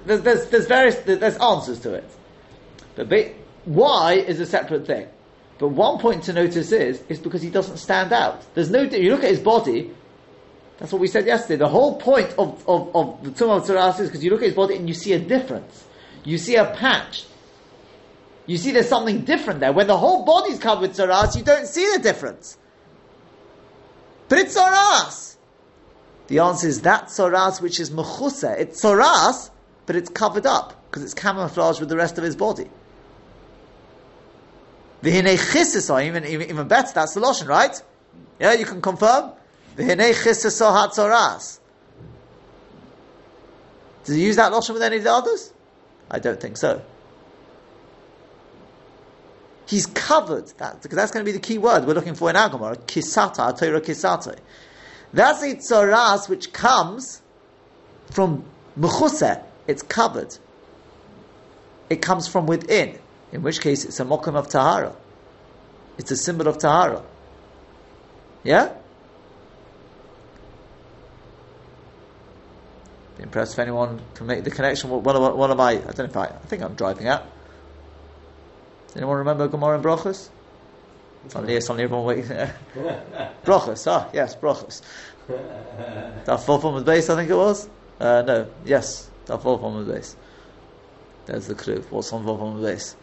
There's, 0.07 0.23
there's, 0.23 0.47
there's 0.49 0.67
various 0.67 0.97
there's 1.01 1.37
answers 1.37 1.81
to 1.81 1.95
it, 1.95 2.09
but 2.97 3.09
ba- 3.09 3.33
why 3.65 4.15
is 4.15 4.41
a 4.41 4.47
separate 4.47 4.87
thing. 4.87 5.09
But 5.59 5.69
one 5.69 5.99
point 5.99 6.25
to 6.25 6.33
notice 6.33 6.73
is 6.73 7.03
is 7.09 7.19
because 7.19 7.43
he 7.43 7.51
doesn't 7.51 7.77
stand 7.77 8.13
out. 8.13 8.43
There's 8.55 8.71
no. 8.71 8.83
You 8.83 9.11
look 9.11 9.23
at 9.23 9.31
his 9.31 9.41
body. 9.41 9.93
That's 10.79 10.93
what 10.93 11.01
we 11.01 11.07
said 11.07 11.27
yesterday. 11.27 11.59
The 11.59 11.69
whole 11.69 11.97
point 12.01 12.31
of, 12.39 12.69
of, 12.69 12.97
of 12.97 13.23
the 13.23 13.31
Tumah 13.31 13.59
of 13.59 13.65
Tzaras 13.65 14.01
is 14.01 14.09
because 14.09 14.25
you 14.25 14.31
look 14.31 14.41
at 14.41 14.47
his 14.47 14.55
body 14.57 14.75
and 14.75 14.89
you 14.89 14.95
see 14.95 15.13
a 15.13 15.19
difference. 15.19 15.85
You 16.25 16.39
see 16.39 16.57
a 16.57 16.65
patch. 16.65 17.25
You 18.47 18.57
see 18.57 18.73
there's 18.73 18.89
something 18.89 19.21
different 19.21 19.61
there. 19.61 19.73
When 19.73 19.87
the 19.87 19.97
whole 19.97 20.25
body's 20.25 20.59
covered 20.59 20.81
with 20.81 20.97
Tzaras, 20.97 21.37
you 21.37 21.45
don't 21.45 21.69
see 21.69 21.89
the 21.95 22.03
difference. 22.03 22.59
But 24.29 24.39
it's 24.39 24.59
Tzaras. 24.59 25.37
The 26.27 26.41
answer 26.41 26.67
is 26.67 26.81
that 26.81 27.05
Tzaras 27.05 27.61
which 27.61 27.79
is 27.79 27.91
Mechusa. 27.91 28.59
It's 28.59 28.83
Tzaras, 28.83 29.51
but 29.87 29.95
it's 29.95 30.11
covered 30.11 30.47
up 30.47 30.85
because 30.91 31.05
it's 31.05 31.15
camouflaged 31.15 31.79
with 31.79 31.89
the 31.89 31.97
rest 31.97 32.19
of 32.19 32.25
his 32.25 32.35
body. 32.35 32.69
The 35.03 35.11
Hinei 35.11 35.37
Chisisa, 35.37 36.05
even, 36.05 36.25
even, 36.25 36.49
even 36.49 36.69
better, 36.69 36.93
that's 36.95 37.15
the 37.15 37.21
loshen, 37.21 37.49
right? 37.49 37.81
Yeah, 38.39 38.55
you 38.55 38.65
can 38.65 38.81
confirm? 38.81 39.33
The 39.77 39.83
Hinei 39.83 40.13
Chisisa 40.13 40.73
HaTzaras. 40.73 41.59
Does 44.05 44.15
he 44.15 44.25
use 44.25 44.37
that 44.37 44.53
loshen 44.53 44.75
with 44.75 44.83
any 44.83 44.97
of 44.97 45.05
the 45.05 45.13
others? 45.13 45.53
I 46.11 46.19
don't 46.19 46.41
think 46.41 46.57
so. 46.57 46.83
He's 49.67 49.87
covered 49.87 50.49
that 50.59 50.83
because 50.83 50.97
that's 50.97 51.11
going 51.13 51.25
to 51.25 51.29
be 51.29 51.33
the 51.33 51.43
key 51.43 51.59
word 51.59 51.87
we're 51.87 51.95
looking 51.95 52.15
for 52.15 52.29
in 52.31 52.37
Agomar. 52.37 52.77
Kisata, 52.77 53.59
Torah 53.59 53.81
Kisata. 53.81 54.37
That's 55.13 55.43
a 55.43 55.55
tzaras 55.55 56.29
which 56.29 56.53
comes 56.53 57.23
from 58.11 58.45
mechuse. 58.79 59.43
It's 59.67 59.83
covered. 59.83 60.37
It 61.89 62.03
comes 62.03 62.29
from 62.29 62.47
within. 62.47 62.99
In 63.33 63.43
which 63.43 63.61
case, 63.61 63.85
it's 63.85 63.99
a 63.99 64.05
mokum 64.05 64.37
of 64.37 64.49
tahara. 64.49 64.95
It's 65.99 66.11
a 66.11 66.17
symbol 66.17 66.49
of 66.49 66.59
tahara. 66.59 67.03
Yeah. 68.45 68.75
Be 73.17 73.23
impressed 73.23 73.55
if 73.55 73.59
anyone 73.59 74.01
can 74.15 74.27
make 74.27 74.45
the 74.45 74.51
connection. 74.51 74.91
One 74.91 75.17
of, 75.17 75.37
one 75.37 75.57
my, 75.57 75.71
I 75.71 75.77
don't 75.77 75.99
know 75.99 76.05
if 76.05 76.17
I, 76.17 76.27
I 76.27 76.47
think 76.47 76.63
I'm 76.63 76.75
driving 76.75 77.09
out. 77.09 77.25
Does 78.89 78.99
anyone 78.99 79.19
remember 79.19 79.49
Gemara 79.49 79.77
and 79.77 79.85
Brachos? 79.85 80.29
Suddenly, 81.29 81.61
suddenly 81.61 81.85
everyone 81.85 82.05
waiting. 82.05 82.25
Brachos, 83.45 83.87
ah, 83.91 84.11
yes, 84.13 84.35
Brachos. 84.35 84.83
That 85.29 86.43
full 86.43 86.59
form 86.59 86.75
of 86.75 86.85
base, 86.85 87.09
I 87.09 87.17
think 87.17 87.31
it 87.31 87.35
was. 87.35 87.69
Uh, 88.01 88.23
no, 88.27 88.51
yes, 88.65 89.09
that 89.27 89.41
full 89.41 89.57
form 89.57 89.77
of 89.77 89.87
base. 89.87 90.17
There's 91.27 91.47
the 91.47 91.55
clue. 91.55 91.85
What's 91.91 92.13
on 92.13 92.25
full 92.25 92.37
form 92.37 92.57
of 92.57 92.63
base? 92.63 92.97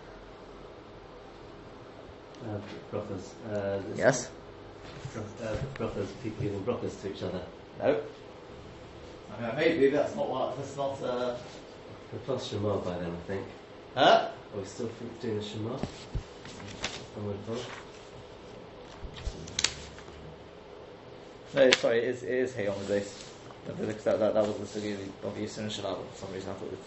Uh, 2.44 2.58
brothers. 2.92 3.34
Uh, 3.52 3.80
this- 3.90 3.98
Yes. 3.98 4.30
Uh, 5.16 5.56
brothers, 5.76 6.08
people 6.24 6.44
giving 6.44 6.62
brothers 6.62 6.96
to 6.98 7.12
each 7.12 7.24
other. 7.24 7.42
No. 7.80 8.00
I 9.38 9.42
mean, 9.46 9.56
maybe 9.56 9.90
that's 9.90 10.16
not 10.16 10.30
what. 10.30 10.58
That's 10.58 10.76
not. 10.78 11.02
Uh, 11.02 11.36
We're 12.12 12.20
past 12.20 12.50
Shema 12.50 12.78
by 12.78 12.98
then, 13.00 13.12
I 13.12 13.28
think. 13.28 13.46
huh? 13.96 14.30
Are 14.54 14.60
we 14.60 14.66
still 14.66 14.88
f- 14.88 15.22
doing 15.22 15.38
the 15.38 15.44
Shema? 15.44 15.74
I 15.76 17.20
would. 17.26 17.38
No, 21.56 21.72
sorry, 21.72 21.98
it 22.00 22.04
is, 22.06 22.24
it 22.24 22.30
is 22.30 22.54
hay 22.56 22.68
on 22.68 22.78
the 22.80 22.86
base. 22.86 23.26
Because 23.66 24.04
that, 24.04 24.20
that, 24.20 24.34
that 24.34 24.48
was 24.48 24.56
the 24.74 24.80
Sugi 24.80 24.94
of 25.24 25.36
Yisun 25.36 25.58
and 25.60 25.72
Shalava. 25.72 25.98
For 26.14 26.26
some 26.26 26.34
reason 26.34 26.50
I 26.52 26.54
thought 26.54 26.72
it 26.72 26.78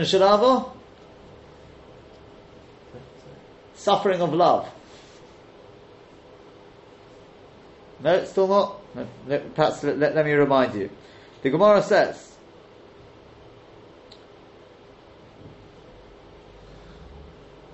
was. 0.00 0.08
Yisun 0.08 0.20
Shalava? 0.20 0.70
Suffering 3.84 4.22
of 4.22 4.32
love. 4.32 4.66
No, 8.02 8.14
it's 8.14 8.30
still 8.30 8.48
not. 8.48 8.80
No, 8.94 9.06
no, 9.26 9.38
perhaps 9.54 9.82
let, 9.82 9.98
let, 9.98 10.14
let 10.14 10.24
me 10.24 10.32
remind 10.32 10.74
you. 10.74 10.88
The 11.42 11.50
Gemara 11.50 11.82
says, 11.82 12.34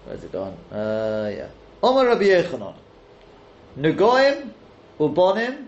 Where's 0.05 0.25
it 0.25 0.33
gone? 0.33 0.57
Uh, 0.73 1.31
yeah. 1.33 1.49
Omar 1.81 2.07
Rabbi 2.07 2.25
Yechanan. 2.25 2.75
Nugoim 3.79 4.51
ubonim 4.99 5.67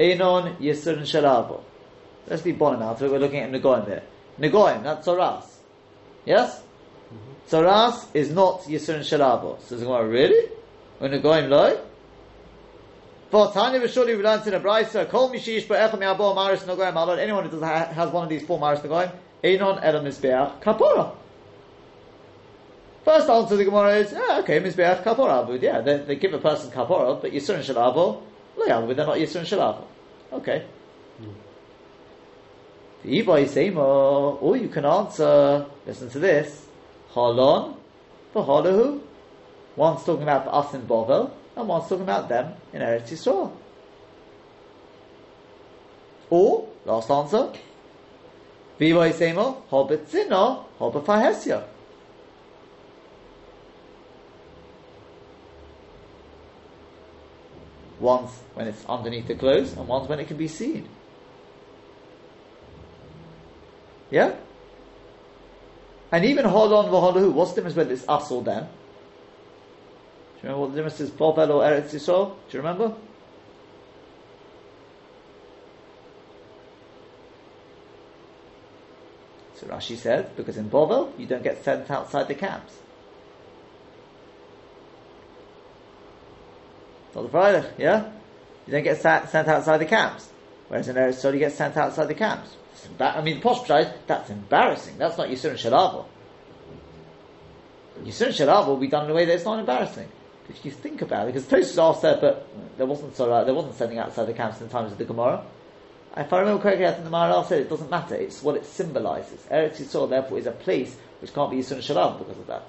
enon 0.00 0.56
yisur 0.56 1.00
shalavo. 1.02 1.60
Let's 2.26 2.46
leave 2.46 2.54
bonim 2.54 2.80
out. 2.80 2.98
We're 3.02 3.18
looking 3.18 3.40
at 3.40 3.50
Nugoim 3.50 3.86
here. 3.86 4.04
Nugoim, 4.40 4.82
that's 4.82 5.06
Soras. 5.06 5.44
Yes? 6.24 6.62
Soras 7.48 8.06
is 8.12 8.30
not 8.30 8.62
yisur 8.62 8.98
shalavo. 9.00 9.60
So 9.62 9.76
the 9.76 9.84
Gemara, 9.84 10.08
really? 10.08 10.50
When 10.98 11.12
Nugoim 11.12 11.48
loy? 11.48 11.78
For 13.30 13.52
Tanya 13.52 13.80
Vishuli, 13.80 14.16
we 14.16 14.22
learned 14.22 14.46
in 14.46 14.54
a 14.54 14.60
brisa, 14.60 15.08
Kol 15.08 15.30
Mishish 15.30 15.66
Ba'echam 15.66 15.98
Yabo 15.98 16.34
Maris 16.34 16.62
Nugoim 16.62 16.94
Alot. 16.94 17.18
Anyone 17.18 17.48
who 17.48 17.50
does 17.50 17.62
has 17.62 18.10
one 18.10 18.24
of 18.24 18.30
these 18.30 18.44
four 18.44 18.58
Maris 18.58 18.80
Nugoim, 18.80 19.12
enon 19.44 19.80
elam 19.82 20.04
Mizbeach 20.04 20.60
Kapora. 20.60 21.14
First 23.04 23.28
answer 23.28 23.50
to 23.50 23.56
the 23.56 23.64
Gemara 23.64 23.96
is, 23.98 24.12
yeah, 24.12 24.40
okay, 24.40 24.58
Mizbeach 24.60 25.04
Kapora 25.04 25.46
Abud. 25.46 25.62
Yeah, 25.62 25.80
they, 25.80 25.98
they 25.98 26.16
give 26.16 26.34
a 26.34 26.38
person 26.38 26.72
Kapora, 26.72 27.20
but 27.20 27.30
Yisur 27.30 27.54
and 27.54 27.64
Shalavo, 27.64 28.22
Le'abud, 28.56 28.96
they're 28.96 29.06
not 29.06 29.18
Yisur 29.18 29.36
and 29.36 29.46
Shalavo. 29.46 29.84
Okay. 30.32 30.66
Hmm. 31.18 31.30
The 33.04 33.22
Ibai 33.22 33.44
Seimo, 33.44 33.76
oh, 33.78 34.38
or 34.40 34.56
you 34.56 34.68
can 34.68 34.84
answer, 34.84 35.66
listen 35.86 36.10
to 36.10 36.18
this, 36.18 36.65
Halon, 37.16 37.76
V'halahu. 38.34 39.00
One's 39.74 40.04
talking 40.04 40.22
about 40.22 40.46
us 40.48 40.74
in 40.74 40.86
Bovel, 40.86 41.32
and 41.56 41.66
one's 41.66 41.88
talking 41.88 42.02
about 42.02 42.28
them 42.28 42.52
in 42.74 42.82
Eretz 42.82 43.08
Yisrael. 43.08 43.52
Or, 46.28 46.68
last 46.84 47.10
answer, 47.10 47.52
V'Ibai 48.78 49.12
Seimo, 49.12 49.62
Hobet 49.70 50.06
Zino, 50.06 50.64
Hobet 50.78 51.04
Fahesya. 51.04 51.64
One's 57.98 58.30
when 58.52 58.68
it's 58.68 58.84
underneath 58.84 59.26
the 59.26 59.34
clothes, 59.34 59.72
and 59.72 59.88
one's 59.88 60.06
when 60.08 60.20
it 60.20 60.28
can 60.28 60.36
be 60.36 60.48
seen. 60.48 60.86
Yeah? 64.10 64.34
And 66.12 66.24
even 66.24 66.44
holon 66.44 66.88
v'holu, 66.88 67.32
what's 67.32 67.52
the 67.52 67.56
difference 67.56 67.76
whether 67.76 67.92
it's 67.92 68.08
us 68.08 68.30
or 68.30 68.42
them? 68.42 68.64
Do 68.64 70.48
you 70.48 70.54
remember 70.54 70.60
what 70.60 70.70
the 70.70 70.76
difference 70.76 71.00
is, 71.00 71.10
Bovel 71.10 71.50
or 71.50 71.62
Eretz 71.62 71.90
Yisrael? 71.90 72.34
Do 72.48 72.56
you 72.56 72.58
remember? 72.58 72.94
So 79.54 79.66
Rashi 79.66 79.96
said, 79.96 80.36
because 80.36 80.58
in 80.58 80.68
Bovel, 80.68 81.12
you 81.18 81.26
don't 81.26 81.42
get 81.42 81.64
sent 81.64 81.90
outside 81.90 82.28
the 82.28 82.34
camps. 82.34 82.74
Not 87.14 87.22
the 87.22 87.28
Friday, 87.30 87.72
yeah? 87.78 88.12
You 88.66 88.72
don't 88.72 88.84
get 88.84 89.00
sent, 89.00 89.30
sent 89.30 89.48
outside 89.48 89.78
the 89.78 89.86
camps. 89.86 90.28
Whereas 90.68 90.88
in 90.88 90.96
Eretz 90.96 91.14
Yisrael, 91.14 91.32
you 91.32 91.38
get 91.38 91.52
sent 91.52 91.76
outside 91.76 92.06
the 92.08 92.14
camps. 92.14 92.54
I 93.00 93.20
mean, 93.20 93.36
the 93.36 93.40
posh 93.42 93.66
that's 94.06 94.30
embarrassing. 94.30 94.98
That's 94.98 95.18
not 95.18 95.28
Yisur 95.28 95.50
and 95.50 95.58
Shalavo. 95.58 96.06
Yisur 98.02 98.26
and 98.26 98.34
Shalavo 98.34 98.68
will 98.68 98.76
be 98.76 98.88
done 98.88 99.04
in 99.06 99.10
a 99.10 99.14
way 99.14 99.24
that 99.24 99.34
it's 99.34 99.44
not 99.44 99.58
embarrassing. 99.58 100.08
If 100.48 100.64
you 100.64 100.70
think 100.70 101.02
about 101.02 101.28
it, 101.28 101.34
because 101.34 101.48
Tosus 101.48 101.82
asked 101.82 102.02
there, 102.02 102.18
but 102.20 102.48
there 102.76 102.86
wasn't 102.86 103.16
so, 103.16 103.32
uh, 103.32 103.44
there 103.44 103.54
wasn't 103.54 103.74
sending 103.74 103.98
outside 103.98 104.26
the 104.26 104.32
camps 104.32 104.60
in 104.60 104.68
the 104.68 104.72
times 104.72 104.92
of 104.92 104.98
the 104.98 105.04
Gemara. 105.04 105.44
If 106.16 106.32
I 106.32 106.38
remember 106.38 106.62
correctly, 106.62 106.86
I 106.86 106.92
think 106.92 107.04
the 107.04 107.10
Maharal 107.10 107.46
said 107.46 107.60
it 107.60 107.68
doesn't 107.68 107.90
matter. 107.90 108.14
It's 108.14 108.42
what 108.42 108.56
it 108.56 108.64
symbolizes. 108.64 109.40
Eretz 109.50 109.76
Yisrael, 109.78 110.08
therefore, 110.08 110.38
is 110.38 110.46
a 110.46 110.52
place 110.52 110.96
which 111.20 111.34
can't 111.34 111.50
be 111.50 111.58
Yisur 111.58 111.72
and 111.72 111.84
Shalom 111.84 112.18
because 112.18 112.38
of 112.38 112.46
that. 112.46 112.68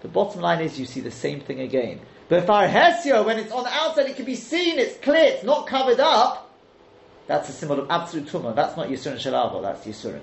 The 0.00 0.08
bottom 0.08 0.40
line 0.40 0.60
is 0.60 0.78
you 0.78 0.86
see 0.86 1.00
the 1.00 1.10
same 1.10 1.40
thing 1.40 1.60
again. 1.60 2.00
But 2.28 2.44
if 2.44 2.50
our 2.50 2.68
Hesio, 2.68 3.26
when 3.26 3.38
it's 3.38 3.52
on 3.52 3.64
the 3.64 3.72
outside, 3.72 4.06
it 4.06 4.16
can 4.16 4.24
be 4.24 4.36
seen, 4.36 4.78
it's 4.78 4.96
clear, 4.98 5.24
it's 5.24 5.44
not 5.44 5.66
covered 5.66 5.98
up, 5.98 6.47
that's 7.28 7.50
a 7.50 7.52
symbol 7.52 7.78
of 7.78 7.90
absolute 7.90 8.26
tumah. 8.26 8.56
That's 8.56 8.76
not 8.76 8.88
Yisur 8.88 9.12
and 9.12 9.20
Shalavo, 9.20 9.62
that's 9.62 9.86
Yisurin. 9.86 10.22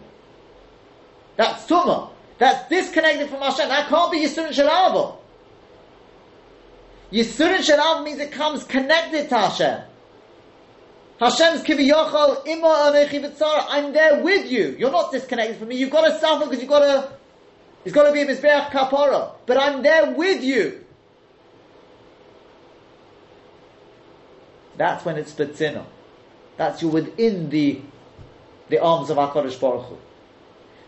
That's 1.38 1.65
tumah. 1.68 2.10
That's 2.39 2.68
disconnected 2.68 3.30
from 3.30 3.39
Hashem. 3.39 3.70
That 3.70 3.88
can't 3.88 4.12
be 4.12 4.26
Yisur 4.26 4.48
and 4.48 4.56
Shalavo. 4.56 5.18
Yisur 7.12 7.58
Shalavo 7.60 8.04
means 8.04 8.20
it 8.20 8.32
comes 8.32 8.63
connected 8.63 9.30
to 9.30 9.38
Hashem. 9.38 9.82
Hashem's 11.20 11.62
kiviyachal 11.62 12.46
ima 12.48 12.91
anechi 12.91 13.24
v'tzara. 13.24 13.65
I'm 13.70 13.94
there 13.94 14.24
with 14.24 14.52
you. 14.52 14.76
You're 14.78 14.91
not 14.91 15.12
disconnected 15.12 15.58
from 15.58 15.70
me. 15.70 15.78
You've 15.78 15.91
got 15.91 16.08
to 16.08 16.20
suffer 16.20 16.46
because 16.46 16.60
you've 16.60 16.70
got 16.70 16.80
to. 16.80 17.13
It's 17.86 17.94
got 17.94 18.08
to 18.08 18.12
be 18.12 18.22
a 18.22 18.26
mizbeach 18.26 18.72
kapara, 18.72 19.36
but 19.46 19.58
I'm 19.58 19.84
there 19.84 20.12
with 20.12 20.44
you. 20.44 20.84
That's 24.76 25.06
when 25.06 25.18
it's 25.18 25.32
betzina. 25.32 25.86
That's 26.58 26.82
you 26.82 26.88
within 26.88 27.50
the 27.50 27.82
the 28.70 28.80
arms 28.80 29.10
of 29.10 29.18
Hakadosh 29.18 29.60
Baruch 29.60 29.86
Hu. 29.86 29.98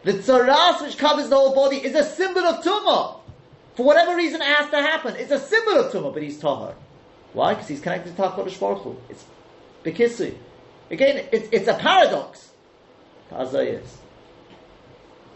The 0.03 0.13
tzaras 0.13 0.81
which 0.81 0.97
covers 0.97 1.29
the 1.29 1.35
whole 1.35 1.53
body 1.53 1.77
is 1.77 1.93
a 1.95 2.03
symbol 2.03 2.41
of 2.41 2.63
tumah. 2.63 3.19
For 3.75 3.85
whatever 3.85 4.15
reason, 4.15 4.41
it 4.41 4.47
has 4.47 4.69
to 4.71 4.77
happen. 4.77 5.15
It's 5.15 5.31
a 5.31 5.39
symbol 5.39 5.73
of 5.73 5.91
tumah, 5.91 6.13
but 6.13 6.23
he's 6.23 6.39
tahar. 6.39 6.73
Why? 7.33 7.53
Because 7.53 7.67
he's 7.67 7.81
connected 7.81 8.15
to 8.15 8.21
Hakadosh 8.21 8.59
Baruch 8.59 8.81
Hu. 8.81 8.97
It's 9.09 9.25
Bekissi. 9.83 10.35
Again, 10.89 11.27
it's, 11.31 11.49
it's 11.51 11.67
a 11.67 11.75
paradox. 11.75 12.49
is. 13.31 13.97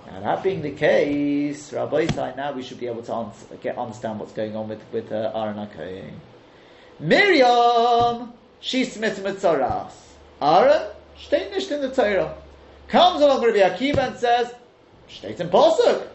Now 0.08 0.20
that 0.22 0.44
being 0.44 0.62
the 0.62 0.72
case, 0.72 1.72
Rabbi 1.72 2.08
Isai, 2.08 2.36
now 2.36 2.52
we 2.54 2.64
should 2.64 2.80
be 2.80 2.88
able 2.88 3.04
to 3.04 3.14
answer, 3.14 3.56
get, 3.62 3.78
understand 3.78 4.20
what's 4.20 4.34
going 4.34 4.56
on 4.56 4.68
with, 4.68 4.82
with 4.92 5.12
uh, 5.12 5.32
Aaron. 5.36 6.20
Miriam, 7.00 8.34
she's 8.60 8.94
smitten 8.94 9.24
with 9.24 9.42
Tzaras. 9.42 10.11
Aaron, 10.42 10.88
steht 11.18 11.52
nicht 11.52 11.70
in 11.72 11.82
the 11.82 11.90
Torah. 11.90 12.36
Comes 12.88 13.22
along 13.22 13.44
Rabbi 13.44 13.60
Akiva 13.60 14.08
and 14.08 14.18
says, 14.18 14.54
steht 15.08 15.40
in 15.40 15.50
Posuk. 15.50 16.08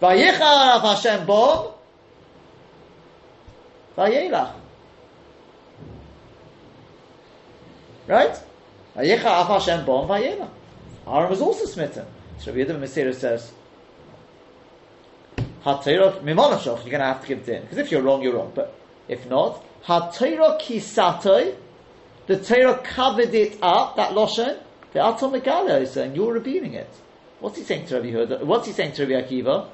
Vayichar 0.00 0.76
of 0.76 0.82
Hashem 0.82 1.26
bom, 1.26 1.74
vayelach. 3.96 4.52
Right? 8.06 8.40
Ayecha 8.96 9.26
af 9.26 9.48
Hashem 9.48 9.84
bom 9.84 10.08
vayela. 10.08 10.48
Aaron 11.06 11.30
was 11.30 11.40
also 11.40 11.66
smitten. 11.66 12.06
So 12.38 12.52
Rabbi 12.52 12.64
Yehuda 12.64 12.80
Masira 12.80 13.14
says, 13.14 13.52
HaTorah 15.64 16.22
mimonashoch, 16.22 16.84
you're 16.84 16.90
going 16.90 17.00
to 17.00 17.06
have 17.06 17.20
to 17.22 17.28
give 17.28 17.48
in. 17.48 17.62
Because 17.62 17.78
if 17.78 17.90
you're 17.90 18.02
wrong, 18.02 18.22
you're 18.22 18.34
wrong. 18.34 18.52
But 18.54 18.74
if 19.08 19.28
not, 19.28 19.62
HaTorah 19.84 20.60
kisatoi, 20.60 21.54
the 22.28 22.38
Torah 22.38 22.78
covered 22.84 23.34
it 23.34 23.58
up, 23.62 23.96
that 23.96 24.12
Loshen, 24.12 24.58
the 24.92 25.04
Atom 25.04 25.32
Megala 25.32 25.80
is 25.80 25.92
saying, 25.92 26.14
you're 26.14 26.32
repeating 26.32 26.74
it. 26.74 26.88
What's 27.40 27.56
he 27.56 27.64
saying 27.64 27.86
to 27.86 27.96
Rabbi 27.96 28.08
Yehuda? 28.08 28.42
What's 28.42 28.66
he 28.66 28.72
saying 28.72 28.92
to 28.92 29.06
Rabbi 29.06 29.26
Akiva? 29.26 29.68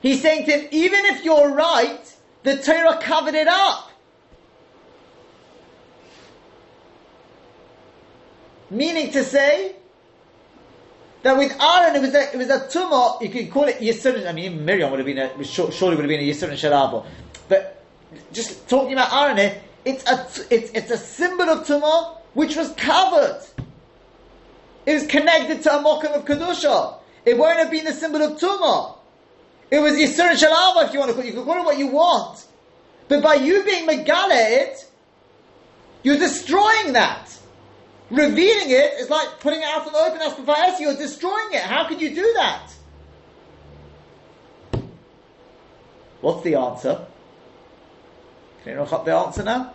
He's 0.00 0.22
saying 0.22 0.46
to 0.46 0.52
him, 0.52 0.68
even 0.70 1.04
if 1.06 1.24
you're 1.24 1.50
right, 1.50 2.16
the 2.42 2.56
Torah 2.56 2.98
covered 3.02 3.34
it 3.34 3.48
up. 3.48 3.90
Meaning 8.70 9.10
to 9.12 9.24
say 9.24 9.76
that 11.22 11.36
with 11.36 11.52
Aaron 11.60 11.96
it 11.96 12.00
was 12.00 12.14
a, 12.14 12.32
it 12.32 12.36
was 12.36 12.48
a 12.48 12.60
tumah. 12.60 13.20
You 13.20 13.28
could 13.28 13.50
call 13.50 13.64
it 13.64 13.78
Yisurin. 13.78 14.26
I 14.26 14.32
mean, 14.32 14.64
Miriam 14.64 14.90
would 14.90 15.00
have 15.00 15.06
been 15.06 15.18
a 15.18 15.44
surely 15.44 15.96
would 15.96 16.04
have 16.04 16.08
been 16.08 16.20
a 16.20 16.30
Yisurin 16.30 16.52
Shalabo. 16.52 17.04
But 17.48 17.82
just 18.32 18.68
talking 18.68 18.92
about 18.92 19.12
Aaron 19.12 19.38
here, 19.38 19.62
it's 19.88 20.04
a 20.04 20.54
it's 20.54 20.70
it's 20.72 20.90
a 20.90 20.98
symbol 20.98 21.48
of 21.48 21.66
tumah 21.66 22.18
which 22.34 22.56
was 22.56 22.72
covered. 22.74 23.40
It 24.84 24.94
was 24.94 25.06
connected 25.06 25.62
to 25.62 25.78
a 25.78 25.82
mokum 25.82 26.14
of 26.14 26.26
kedusha. 26.26 26.98
It 27.24 27.38
won't 27.38 27.58
have 27.58 27.70
been 27.70 27.86
the 27.86 27.92
symbol 27.92 28.20
of 28.22 28.38
tumah. 28.38 28.96
It 29.70 29.80
was 29.80 29.94
Yisurin 29.94 30.36
Shalabo 30.36 30.86
if 30.86 30.92
you 30.92 30.98
want 30.98 31.10
to 31.10 31.14
call 31.14 31.22
it. 31.22 31.26
You 31.26 31.32
can 31.32 31.44
call 31.44 31.60
it 31.60 31.64
what 31.64 31.78
you 31.78 31.88
want. 31.88 32.46
But 33.08 33.22
by 33.22 33.34
you 33.34 33.64
being 33.64 33.88
Megala 33.88 34.76
you're 36.02 36.18
destroying 36.18 36.92
that. 36.92 37.34
Revealing 38.10 38.70
it 38.70 38.94
is 39.00 39.10
like 39.10 39.40
putting 39.40 39.60
it 39.60 39.66
out 39.66 39.86
in 39.86 39.92
the 39.92 39.98
open 39.98 40.20
as 40.20 40.32
Pafayas, 40.34 40.80
you're 40.80 40.96
destroying 40.96 41.52
it. 41.52 41.60
How 41.60 41.88
could 41.88 42.00
you 42.00 42.14
do 42.14 42.32
that? 42.36 42.72
What's 46.20 46.42
the 46.44 46.54
answer? 46.54 47.06
Can 48.62 48.72
you 48.72 48.78
know 48.78 49.02
the 49.04 49.14
answer 49.14 49.44
now? 49.44 49.74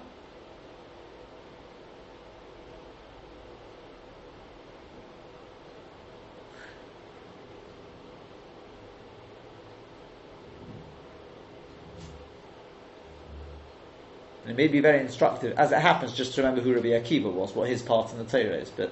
And 14.43 14.51
it 14.51 14.57
may 14.57 14.67
be 14.67 14.81
very 14.81 14.99
instructive. 14.99 15.57
As 15.57 15.71
it 15.71 15.79
happens, 15.79 16.13
just 16.13 16.35
to 16.35 16.41
remember 16.41 16.61
who 16.61 16.73
Rabbi 16.73 16.89
Akiva 16.89 17.31
was, 17.31 17.55
what 17.55 17.69
his 17.69 17.81
part 17.81 18.11
in 18.11 18.17
the 18.17 18.25
Torah 18.25 18.57
is. 18.57 18.69
But 18.69 18.91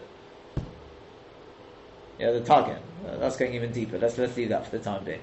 yeah, 2.20 2.32
the 2.32 2.42
target. 2.42 2.82
Uh, 3.06 3.18
that's 3.18 3.36
going 3.36 3.54
even 3.54 3.72
deeper. 3.72 3.98
Let's 3.98 4.18
let's 4.18 4.38
leave 4.38 4.50
that 4.50 4.66
for 4.66 4.78
the 4.78 4.84
time 4.84 5.04
being. 5.04 5.22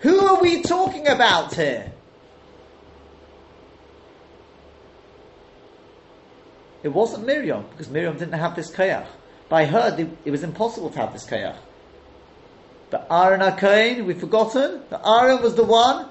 Who 0.00 0.26
are 0.26 0.40
we 0.40 0.62
talking 0.62 1.06
about 1.06 1.54
here? 1.54 1.92
It 6.82 6.88
wasn't 6.88 7.26
Miriam 7.26 7.66
because 7.70 7.90
Miriam 7.90 8.16
didn't 8.16 8.38
have 8.38 8.56
this 8.56 8.70
kayach. 8.70 9.06
By 9.50 9.66
her, 9.66 10.08
it 10.24 10.30
was 10.30 10.42
impossible 10.42 10.90
to 10.90 10.98
have 10.98 11.12
this 11.12 11.26
kayach. 11.26 11.56
But 12.88 13.06
Aaron 13.10 13.40
HaKohen, 13.40 14.06
we've 14.06 14.18
forgotten 14.18 14.82
that 14.90 15.06
Aaron 15.06 15.42
was 15.42 15.56
the 15.56 15.64
one 15.64 16.06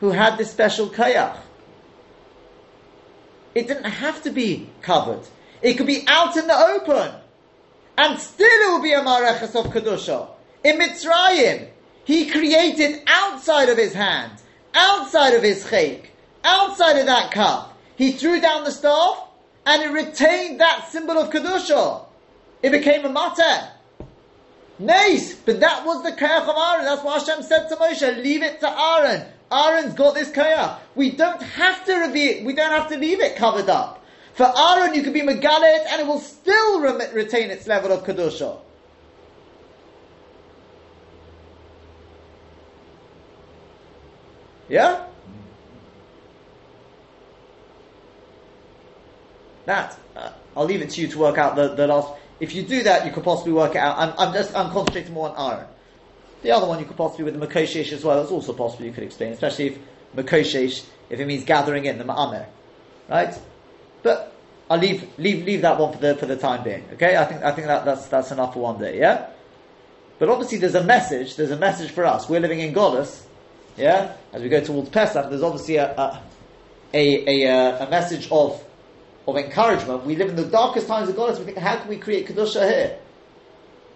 who 0.00 0.10
had 0.10 0.38
this 0.38 0.50
special 0.50 0.88
kayach. 0.88 1.36
It 3.54 3.68
didn't 3.68 3.84
have 3.84 4.22
to 4.22 4.30
be 4.30 4.68
covered. 4.82 5.22
It 5.62 5.74
could 5.74 5.86
be 5.86 6.04
out 6.08 6.36
in 6.36 6.46
the 6.46 6.58
open. 6.58 7.14
And 7.96 8.18
still 8.18 8.46
it 8.46 8.70
will 8.70 8.82
be 8.82 8.92
a 8.92 9.00
Mareches 9.00 9.54
of 9.54 9.72
Kedusha. 9.72 10.28
In 10.64 10.78
Mitzrayim, 10.78 11.68
he 12.04 12.28
created 12.28 13.02
outside 13.06 13.68
of 13.68 13.78
his 13.78 13.94
hand, 13.94 14.32
outside 14.74 15.34
of 15.34 15.42
his 15.42 15.64
chayk, 15.64 16.06
outside 16.42 16.98
of 16.98 17.06
that 17.06 17.30
cup. 17.30 17.78
He 17.96 18.12
threw 18.12 18.40
down 18.40 18.64
the 18.64 18.72
staff 18.72 19.28
and 19.64 19.82
it 19.82 19.92
retained 19.92 20.60
that 20.60 20.88
symbol 20.90 21.18
of 21.18 21.30
Kedusha. 21.30 22.04
It 22.62 22.70
became 22.70 23.04
a 23.04 23.10
matter. 23.10 23.68
Nice, 24.78 25.34
but 25.34 25.60
that 25.60 25.86
was 25.86 26.02
the 26.02 26.10
Kayach 26.10 26.48
of 26.48 26.56
Aaron. 26.56 26.84
That's 26.84 27.04
what 27.04 27.26
Hashem 27.26 27.44
said 27.44 27.68
to 27.68 27.76
Moshe. 27.76 28.22
Leave 28.22 28.42
it 28.42 28.58
to 28.60 28.68
Aaron. 28.68 29.26
Aaron's 29.52 29.94
got 29.94 30.14
this 30.14 30.30
kaya. 30.30 30.78
We 30.94 31.10
don't 31.10 31.42
have 31.42 31.84
to 31.86 31.94
reveal, 31.94 32.44
we 32.44 32.54
don't 32.54 32.72
have 32.72 32.88
to 32.88 32.96
leave 32.96 33.20
it 33.20 33.36
covered 33.36 33.68
up. 33.68 34.04
For 34.34 34.52
Aaron, 34.56 34.94
you 34.94 35.02
can 35.02 35.12
be 35.12 35.20
megalit 35.20 35.86
and 35.88 36.00
it 36.00 36.06
will 36.06 36.18
still 36.18 36.80
re- 36.80 37.12
retain 37.12 37.50
its 37.50 37.66
level 37.66 37.92
of 37.92 38.04
kedusha. 38.04 38.58
Yeah? 44.68 45.06
That, 49.66 49.98
uh, 50.16 50.30
I'll 50.56 50.64
leave 50.64 50.82
it 50.82 50.90
to 50.90 51.00
you 51.00 51.08
to 51.08 51.18
work 51.18 51.38
out 51.38 51.56
the, 51.56 51.74
the 51.74 51.86
last. 51.86 52.12
if 52.40 52.54
you 52.54 52.62
do 52.62 52.82
that, 52.82 53.06
you 53.06 53.12
could 53.12 53.24
possibly 53.24 53.52
work 53.52 53.72
it 53.72 53.78
out. 53.78 53.96
I'm, 53.98 54.14
I'm 54.18 54.34
just 54.34 54.54
I'm 54.54 54.70
concentrating 54.70 55.12
more 55.12 55.30
on 55.30 55.52
Aaron. 55.52 55.66
The 56.44 56.50
other 56.50 56.66
one 56.66 56.78
you 56.78 56.84
could 56.84 56.98
possibly 56.98 57.24
with 57.24 57.40
the 57.40 57.46
makoshesh 57.46 57.90
as 57.90 58.04
well. 58.04 58.20
That's 58.20 58.30
also 58.30 58.52
possible 58.52 58.84
you 58.84 58.92
could 58.92 59.02
explain, 59.02 59.32
especially 59.32 59.68
if 59.68 59.78
makoshesh 60.14 60.84
if 61.08 61.18
it 61.18 61.26
means 61.26 61.42
gathering 61.42 61.86
in 61.86 61.96
the 61.96 62.04
ma'amer, 62.04 62.44
right? 63.08 63.34
But 64.02 64.34
I'll 64.68 64.78
leave 64.78 65.08
leave 65.18 65.46
leave 65.46 65.62
that 65.62 65.78
one 65.78 65.94
for 65.94 65.98
the 65.98 66.14
for 66.16 66.26
the 66.26 66.36
time 66.36 66.62
being. 66.62 66.84
Okay, 66.92 67.16
I 67.16 67.24
think 67.24 67.42
I 67.42 67.50
think 67.52 67.66
that, 67.68 67.86
that's 67.86 68.08
that's 68.08 68.30
enough 68.30 68.52
for 68.52 68.60
one 68.60 68.78
day. 68.78 68.98
Yeah. 68.98 69.30
But 70.18 70.28
obviously, 70.28 70.58
there's 70.58 70.74
a 70.74 70.84
message. 70.84 71.36
There's 71.36 71.50
a 71.50 71.56
message 71.56 71.90
for 71.90 72.04
us. 72.04 72.28
We're 72.28 72.40
living 72.40 72.60
in 72.60 72.74
Golis, 72.74 73.24
yeah. 73.78 74.12
As 74.34 74.42
we 74.42 74.50
go 74.50 74.62
towards 74.62 74.90
Pesach, 74.90 75.30
there's 75.30 75.42
obviously 75.42 75.76
a 75.76 75.94
a, 75.96 76.22
a, 76.92 77.44
a, 77.46 77.50
uh, 77.50 77.86
a 77.86 77.90
message 77.90 78.30
of 78.30 78.62
of 79.26 79.38
encouragement. 79.38 80.04
We 80.04 80.16
live 80.16 80.28
in 80.28 80.36
the 80.36 80.44
darkest 80.44 80.88
times 80.88 81.08
of 81.08 81.16
Golis. 81.16 81.38
We 81.38 81.46
think, 81.46 81.56
how 81.56 81.76
can 81.76 81.88
we 81.88 81.96
create 81.96 82.26
kedusha 82.26 82.68
here? 82.68 82.98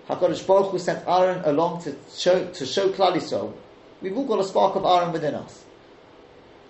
Hakadosh 0.09 0.47
Baruch 0.47 0.71
Hu 0.73 0.79
sent 0.79 1.07
Aaron 1.07 1.43
along 1.45 1.83
to 1.83 1.95
show 2.15 2.51
to 2.53 2.67
show 2.67 2.89
Klal 2.91 3.15
Yisrael. 3.15 3.53
We've 4.01 4.17
all 4.17 4.27
got 4.27 4.41
a 4.41 4.45
spark 4.45 4.77
of 4.77 4.85
Aaron 4.85 5.13
within 5.13 5.35
us, 5.35 5.65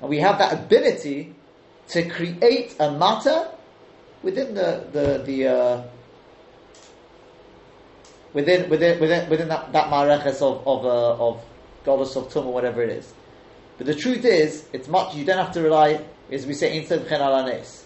and 0.01 0.11
we 0.11 0.19
have 0.19 0.39
that 0.39 0.53
ability 0.53 1.35
to 1.89 2.09
create 2.09 2.75
a 2.81 2.91
matter 2.93 3.49
within 4.23 4.55
the 4.55 4.85
the 4.93 5.23
the. 5.25 5.47
Uh, 5.47 5.83
within 8.33 8.69
within 8.69 9.01
within 9.01 9.29
within 9.29 9.49
that, 9.49 9.73
that 9.73 9.89
mareches 9.89 10.43
of 10.43 10.67
of 10.67 10.85
uh, 10.85 11.29
of 11.29 11.43
goddess 11.85 12.17
of 12.17 12.31
tum 12.33 12.47
or 12.47 12.53
whatever 12.53 12.83
it 12.83 12.91
is. 12.91 13.13
But 13.77 13.87
the 13.87 13.95
truth 13.95 14.25
is, 14.25 14.67
it's 14.73 14.89
much. 14.89 15.15
You 15.15 15.25
don't 15.25 15.39
have 15.39 15.53
to 15.53 15.63
rely, 15.63 16.05
as 16.31 16.47
we 16.47 16.55
say, 16.55 16.77
instead 16.77 17.07
alanes. 17.07 17.85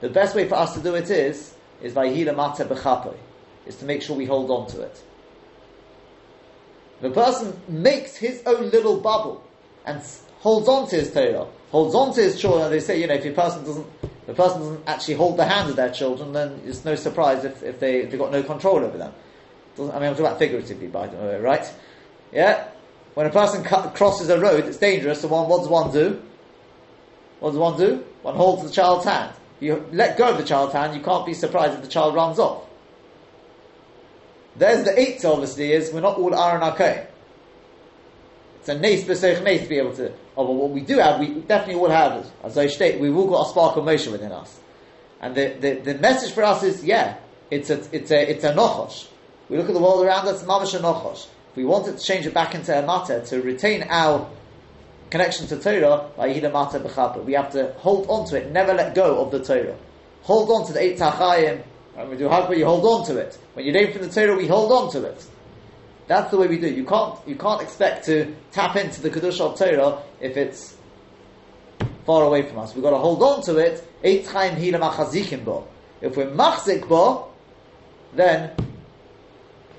The 0.00 0.08
best 0.08 0.36
way 0.36 0.48
for 0.48 0.54
us 0.54 0.74
to 0.74 0.80
do 0.80 0.94
it 0.94 1.10
is 1.10 1.54
is 1.82 1.92
by 1.92 2.08
hila 2.08 2.34
mata 2.34 2.64
bechapoy, 2.64 3.16
is 3.66 3.76
to 3.76 3.84
make 3.84 4.02
sure 4.02 4.16
we 4.16 4.26
hold 4.26 4.50
on 4.50 4.66
to 4.68 4.82
it. 4.82 5.02
The 7.00 7.10
person 7.10 7.58
makes 7.68 8.16
his 8.16 8.42
own 8.46 8.70
little 8.70 9.00
bubble 9.00 9.44
and 9.84 10.02
holds 10.40 10.68
on 10.68 10.88
to 10.88 10.96
his 10.96 11.12
Torah, 11.12 11.46
holds 11.70 11.94
on 11.94 12.14
to 12.14 12.22
his 12.22 12.40
children. 12.40 12.70
They 12.70 12.80
say, 12.80 13.00
you 13.00 13.06
know, 13.06 13.14
if 13.14 13.24
a 13.24 13.32
person 13.32 13.64
doesn't, 13.64 13.86
the 14.26 14.34
person 14.34 14.60
doesn't 14.60 14.88
actually 14.88 15.14
hold 15.14 15.36
the 15.36 15.44
hand 15.44 15.70
of 15.70 15.76
their 15.76 15.90
children, 15.90 16.32
then 16.32 16.60
it's 16.64 16.84
no 16.84 16.94
surprise 16.94 17.44
if, 17.44 17.62
if 17.62 17.80
they 17.80 17.98
if 17.98 18.10
they've 18.10 18.18
got 18.18 18.32
no 18.32 18.42
control 18.42 18.78
over 18.78 18.96
them. 18.96 19.12
I 19.78 19.80
mean, 19.80 19.92
I'm 19.92 20.00
talking 20.12 20.26
about 20.26 20.38
figuratively, 20.38 20.86
by 20.86 21.06
the 21.06 21.16
way, 21.16 21.38
right? 21.38 21.70
Yeah? 22.32 22.68
When 23.14 23.26
a 23.26 23.30
person 23.30 23.62
crosses 23.64 24.28
a 24.30 24.38
road, 24.38 24.64
it's 24.64 24.78
dangerous, 24.78 25.20
so 25.20 25.28
one, 25.28 25.48
what 25.48 25.58
does 25.58 25.68
one 25.68 25.92
do? 25.92 26.22
What 27.40 27.50
does 27.50 27.58
one 27.58 27.78
do? 27.78 28.04
One 28.22 28.36
holds 28.36 28.62
the 28.62 28.70
child's 28.70 29.04
hand. 29.04 29.34
You 29.60 29.86
let 29.92 30.18
go 30.18 30.30
of 30.30 30.38
the 30.38 30.44
child's 30.44 30.72
hand, 30.72 30.94
you 30.94 31.02
can't 31.02 31.24
be 31.24 31.34
surprised 31.34 31.74
if 31.74 31.82
the 31.82 31.88
child 31.88 32.14
runs 32.14 32.38
off. 32.38 32.65
There's 34.58 34.84
the 34.84 34.98
eight, 34.98 35.24
obviously, 35.24 35.72
is 35.72 35.92
we're 35.92 36.00
not 36.00 36.16
all 36.16 36.34
Aaron 36.34 36.62
Akay. 36.62 37.06
It's 38.60 38.68
a 38.68 38.78
nice 38.78 39.04
b'seich 39.04 39.44
nice 39.44 39.62
to 39.62 39.68
be 39.68 39.78
able 39.78 39.94
to. 39.96 40.12
Oh, 40.36 40.46
but 40.46 40.52
what 40.52 40.70
we 40.70 40.80
do 40.80 40.98
have, 40.98 41.20
we 41.20 41.28
definitely 41.40 41.80
all 41.80 41.90
have, 41.90 42.26
as 42.42 42.58
I 42.58 42.66
state, 42.66 43.00
we've 43.00 43.14
all 43.16 43.28
got 43.28 43.46
a 43.46 43.50
spark 43.50 43.76
of 43.76 43.84
motion 43.84 44.12
within 44.12 44.32
us. 44.32 44.58
And 45.20 45.34
the, 45.34 45.56
the, 45.60 45.92
the 45.92 45.94
message 45.98 46.32
for 46.32 46.42
us 46.42 46.62
is, 46.62 46.84
yeah, 46.84 47.16
it's 47.50 47.70
a, 47.70 47.78
it's 47.94 48.10
a, 48.10 48.30
it's 48.30 48.44
a 48.44 48.52
nochosh. 48.52 49.06
We 49.48 49.56
look 49.56 49.68
at 49.68 49.74
the 49.74 49.80
world 49.80 50.04
around 50.04 50.26
us, 50.26 50.42
mamash 50.42 50.78
nochosh. 50.78 51.26
If 51.50 51.56
we 51.56 51.64
wanted 51.64 51.98
to 51.98 52.04
change 52.04 52.26
it 52.26 52.34
back 52.34 52.54
into 52.54 52.76
a 52.76 52.84
matter 52.84 53.24
to 53.26 53.40
retain 53.40 53.84
our 53.88 54.28
connection 55.10 55.46
to 55.46 55.58
Torah, 55.58 56.10
we 57.24 57.32
have 57.32 57.52
to 57.52 57.72
hold 57.78 58.06
on 58.08 58.26
to 58.28 58.36
it, 58.36 58.50
never 58.50 58.74
let 58.74 58.94
go 58.94 59.24
of 59.24 59.30
the 59.30 59.42
Torah. 59.44 59.76
Hold 60.22 60.50
on 60.50 60.66
to 60.66 60.72
the 60.72 60.80
Eitz 60.80 60.98
HaChaim. 60.98 61.62
When 61.96 62.10
we 62.10 62.16
do 62.18 62.28
hakba, 62.28 62.58
you 62.58 62.66
hold 62.66 62.84
on 62.84 63.06
to 63.06 63.16
it. 63.16 63.38
When 63.54 63.64
you 63.64 63.72
name 63.72 63.90
from 63.90 64.02
the 64.02 64.10
Torah, 64.10 64.36
we 64.36 64.46
hold 64.46 64.70
on 64.70 64.92
to 64.92 65.04
it. 65.04 65.26
That's 66.06 66.30
the 66.30 66.36
way 66.36 66.46
we 66.46 66.58
do. 66.58 66.68
You 66.68 66.84
can't 66.84 67.18
you 67.26 67.36
can't 67.36 67.62
expect 67.62 68.04
to 68.06 68.34
tap 68.52 68.76
into 68.76 69.00
the 69.00 69.10
kedusha 69.10 69.40
of 69.40 69.58
Torah 69.58 70.02
if 70.20 70.36
it's 70.36 70.76
far 72.04 72.22
away 72.24 72.42
from 72.42 72.58
us. 72.58 72.74
We've 72.74 72.84
got 72.84 72.90
to 72.90 72.98
hold 72.98 73.22
on 73.22 73.42
to 73.44 73.56
it. 73.56 73.82
Eight 74.04 74.26
time 74.26 74.54
bo. 75.44 75.66
If 76.02 76.16
we're 76.16 76.26
machzik 76.26 76.86
bo, 76.86 77.32
then 78.14 78.52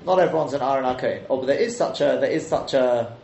not 0.04 0.18
everyone's 0.18 0.52
an 0.54 0.60
Aaron 0.60 0.84
Akoin. 0.84 1.24
Oh, 1.30 1.38
but 1.38 1.46
there 1.46 1.58
is 1.58 1.76
such 1.76 2.00
a 2.00 2.18
there 2.20 2.30
is 2.30 2.46
such 2.46 2.74
a 2.74 3.16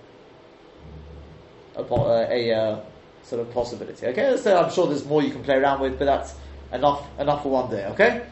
a, 1.76 1.82
a, 1.82 2.50
a 2.50 2.56
uh, 2.56 2.80
sort 3.24 3.42
of 3.42 3.52
possibility. 3.52 4.06
Okay, 4.06 4.36
so 4.36 4.56
I'm 4.56 4.72
sure 4.72 4.86
there's 4.86 5.04
more 5.04 5.20
you 5.20 5.32
can 5.32 5.42
play 5.42 5.56
around 5.56 5.80
with, 5.80 5.98
but 5.98 6.04
that's 6.04 6.34
enough 6.72 7.06
enough 7.18 7.42
for 7.42 7.50
one 7.50 7.70
day. 7.70 7.86
Okay. 7.86 8.24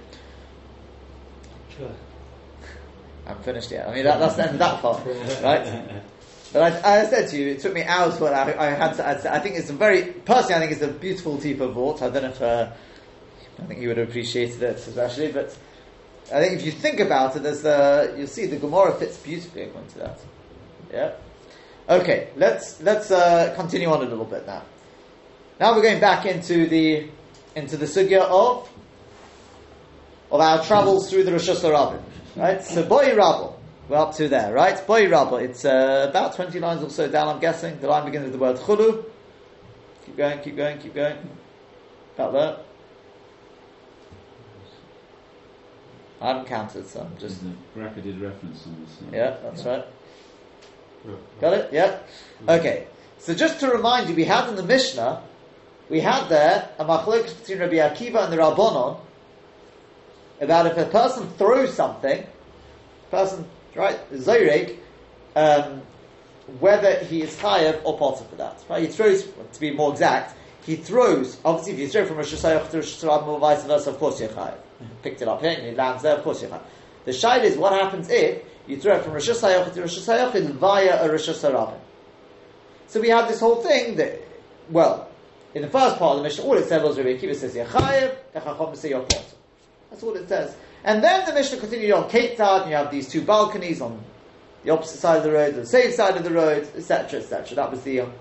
Sure. 1.76 1.90
I'm 3.26 3.38
finished 3.42 3.70
yet. 3.70 3.88
I 3.88 3.94
mean, 3.94 4.04
that, 4.04 4.18
that's 4.18 4.36
the 4.36 4.42
end 4.42 4.52
of 4.52 4.58
that 4.58 4.80
part, 4.82 5.04
right? 5.42 6.02
But 6.52 6.84
I, 6.84 7.00
I, 7.00 7.06
said 7.06 7.30
to 7.30 7.36
you, 7.38 7.48
it 7.48 7.60
took 7.60 7.72
me 7.72 7.82
hours 7.82 8.18
for 8.18 8.28
I, 8.28 8.52
I 8.52 8.70
had 8.70 8.92
to. 8.94 9.06
I, 9.06 9.36
I, 9.36 9.38
think 9.38 9.56
it's 9.56 9.70
a 9.70 9.72
very 9.72 10.02
personally. 10.02 10.56
I 10.56 10.58
think 10.58 10.72
it's 10.72 10.82
a 10.82 10.88
beautiful 10.88 11.38
type 11.38 11.60
of 11.60 11.72
vault. 11.72 12.02
I 12.02 12.10
don't 12.10 12.22
know 12.24 12.28
if 12.28 12.42
uh, 12.42 12.70
I 13.58 13.62
think 13.64 13.80
you 13.80 13.88
would 13.88 13.96
have 13.96 14.08
appreciated 14.08 14.62
it 14.62 14.76
especially, 14.76 15.32
but 15.32 15.56
I 16.32 16.40
think 16.40 16.58
if 16.58 16.66
you 16.66 16.72
think 16.72 17.00
about 17.00 17.36
it, 17.36 17.42
there's 17.42 17.62
the 17.62 18.14
you'll 18.18 18.26
see 18.26 18.46
the 18.46 18.56
Gemara 18.56 18.92
fits 18.94 19.16
beautifully 19.16 19.62
according 19.62 19.90
to 19.92 19.98
that. 20.00 20.20
Yeah. 20.92 21.12
Okay, 21.88 22.28
let's 22.36 22.80
let's 22.82 23.10
uh, 23.10 23.54
continue 23.56 23.88
on 23.88 24.02
a 24.02 24.08
little 24.08 24.24
bit 24.24 24.46
now. 24.46 24.62
Now 25.58 25.74
we're 25.74 25.82
going 25.82 26.00
back 26.00 26.26
into 26.26 26.66
the 26.66 27.08
into 27.56 27.76
the 27.76 27.86
sugya 27.86 28.20
of 28.20 28.68
of 30.32 30.40
our 30.40 30.64
travels 30.64 31.10
through 31.10 31.24
the 31.24 31.32
Rosh 31.32 31.48
Hashanah, 31.48 32.02
right? 32.36 32.64
So 32.64 32.82
Boy 32.84 33.14
Rabble, 33.14 33.60
we're 33.88 33.98
up 33.98 34.14
to 34.16 34.28
there, 34.28 34.52
right? 34.52 34.84
Boy 34.86 35.08
Rabble, 35.08 35.36
it's 35.36 35.64
uh, 35.64 36.06
about 36.08 36.34
twenty 36.34 36.58
lines 36.58 36.82
or 36.82 36.90
so 36.90 37.08
down. 37.08 37.28
I'm 37.28 37.38
guessing 37.40 37.78
the 37.80 37.86
line 37.86 38.06
begins 38.06 38.24
with 38.24 38.32
the 38.32 38.38
word 38.38 38.56
chulu. 38.56 39.04
Keep 40.06 40.16
going, 40.16 40.40
keep 40.40 40.56
going, 40.56 40.78
keep 40.78 40.94
going. 40.94 41.18
About 42.14 42.32
there. 42.32 42.56
I 46.20 46.28
haven't 46.28 46.46
counted, 46.46 46.86
so 46.86 47.00
I'm 47.00 47.18
just. 47.18 47.42
There's 47.42 47.54
a 47.54 47.78
bracketed 47.78 48.20
reference 48.20 48.66
on 48.66 48.84
this. 48.84 48.96
Yeah, 49.12 49.36
that's 49.42 49.64
right. 49.64 49.84
Got 51.40 51.54
it? 51.54 51.72
Yeah? 51.72 51.98
Okay. 52.48 52.86
So 53.18 53.34
just 53.34 53.60
to 53.60 53.68
remind 53.68 54.08
you, 54.08 54.14
we 54.14 54.24
had 54.24 54.48
in 54.48 54.54
the 54.54 54.62
Mishnah, 54.62 55.22
we 55.90 56.00
had 56.00 56.28
there 56.28 56.70
a 56.78 56.84
machlokes 56.84 57.38
between 57.38 57.58
Rabbi 57.58 57.76
Akiva 57.76 58.24
and 58.24 58.32
the 58.32 58.36
Rabbonon 58.36 59.00
about 60.42 60.66
if 60.66 60.76
a 60.76 60.86
person 60.86 61.28
throws 61.38 61.74
something, 61.74 62.26
person, 63.10 63.46
right, 63.74 63.98
Zoyreg, 64.12 64.76
um, 65.36 65.82
whether 66.60 66.98
he 67.04 67.22
is 67.22 67.34
chayav 67.36 67.80
or 67.84 67.96
potter 67.96 68.24
for 68.24 68.36
that. 68.36 68.62
Right? 68.68 68.82
He 68.82 68.88
throws, 68.88 69.24
to 69.24 69.60
be 69.60 69.70
more 69.70 69.92
exact, 69.92 70.36
he 70.66 70.76
throws, 70.76 71.38
obviously 71.44 71.72
if 71.74 71.78
you 71.78 71.88
throw 71.88 72.06
from 72.06 72.16
Rosh 72.18 72.34
Hashanah 72.34 72.70
to 72.70 72.76
Rosh 72.78 73.02
Hashanah 73.02 73.26
or 73.26 73.38
vice 73.38 73.64
versa, 73.64 73.90
of 73.90 73.98
course 73.98 74.20
you're 74.20 74.28
chayav 74.28 74.58
picked 75.02 75.22
it 75.22 75.28
up 75.28 75.40
here 75.40 75.50
and 75.50 75.66
it 75.66 75.76
lands 75.76 76.02
there, 76.02 76.16
of 76.16 76.24
course 76.24 76.42
you 76.42 76.48
have. 76.48 76.62
The 77.04 77.12
shayla 77.12 77.44
is 77.44 77.56
what 77.56 77.72
happens 77.72 78.08
if 78.10 78.42
you 78.66 78.78
throw 78.78 78.96
it 78.96 79.04
from 79.04 79.12
Rosh 79.12 79.28
Hashanah 79.28 79.72
to 79.74 79.80
Rosh 79.80 79.98
Hashanah 79.98 80.52
via 80.52 81.04
a 81.04 81.10
Rosh 81.10 81.28
Hashanah. 81.28 81.78
So 82.86 83.00
we 83.00 83.08
have 83.08 83.28
this 83.28 83.40
whole 83.40 83.62
thing 83.62 83.96
that, 83.96 84.20
well, 84.70 85.08
in 85.54 85.62
the 85.62 85.68
first 85.68 85.96
part 85.96 86.12
of 86.12 86.16
the 86.18 86.22
Mishnah, 86.22 86.44
all 86.44 86.56
it 86.56 86.68
said 86.68 86.82
was 86.82 86.96
Rabbi 86.96 87.16
Akiva 87.16 87.34
says 87.34 87.54
Yechayev, 87.54 88.16
the 88.32 88.40
Chacham 88.40 88.74
say 88.74 88.90
your 88.90 89.02
That's 89.92 90.04
all 90.04 90.16
it 90.16 90.26
says. 90.26 90.56
And 90.84 91.04
then 91.04 91.26
the 91.26 91.34
Mishnah 91.34 91.58
continued 91.58 91.92
on 91.92 92.08
Keitad, 92.08 92.62
and 92.62 92.70
you 92.70 92.76
have 92.76 92.90
these 92.90 93.10
two 93.10 93.20
balconies 93.20 93.82
on 93.82 94.02
the 94.64 94.70
opposite 94.70 94.98
side 94.98 95.18
of 95.18 95.22
the 95.22 95.30
road, 95.30 95.54
the 95.54 95.66
safe 95.66 95.92
side 95.94 96.16
of 96.16 96.24
the 96.24 96.30
road, 96.30 96.66
etc., 96.74 97.20
etc. 97.20 97.54
That 97.56 97.70
was 97.70 97.82
the. 97.82 98.00
Um, 98.00 98.12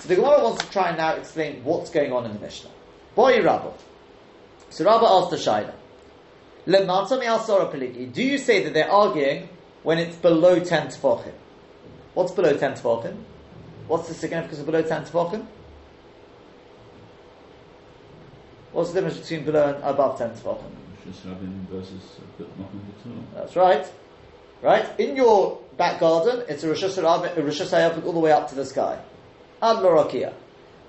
so 0.00 0.08
the 0.08 0.16
Gemara 0.16 0.42
wants 0.42 0.64
to 0.64 0.70
try 0.72 0.88
and 0.88 0.98
now 0.98 1.14
explain 1.14 1.62
what's 1.62 1.90
going 1.90 2.12
on 2.12 2.26
in 2.26 2.32
the 2.32 2.40
Mishnah. 2.40 2.68
Boy 3.14 3.40
Rabba. 3.40 3.74
So 4.70 4.84
Rabba 4.84 5.06
asked 5.06 5.30
the 5.30 5.36
Shaila. 5.36 5.72
Do 8.12 8.22
you 8.24 8.38
say 8.38 8.64
that 8.64 8.74
they're 8.74 8.90
arguing 8.90 9.48
when 9.84 9.98
it's 9.98 10.16
below 10.16 10.58
10 10.58 10.88
tefachim? 10.88 11.32
What's 12.14 12.32
below 12.32 12.56
10 12.56 12.72
tefachim? 12.72 13.22
What's 13.86 14.08
the 14.08 14.14
significance 14.14 14.58
of 14.58 14.66
below 14.66 14.82
10 14.82 15.04
tefachim? 15.04 15.46
What's 18.72 18.90
the 18.90 19.00
difference 19.00 19.20
between 19.20 19.44
below 19.44 19.74
and 19.74 19.84
above 19.84 20.18
10 20.18 20.30
tefachim? 20.30 20.83
That's 23.34 23.56
right. 23.56 23.86
Right? 24.62 24.88
In 24.98 25.16
your 25.16 25.60
back 25.76 26.00
garden, 26.00 26.44
it's 26.48 26.64
a 26.64 26.68
Rosh 26.68 26.84
Hashanah 26.84 28.04
all 28.04 28.12
the 28.12 28.20
way 28.20 28.32
up 28.32 28.48
to 28.48 28.54
the 28.54 28.64
sky. 28.64 28.98
Ad 29.62 29.76
Lorakia. 29.78 30.32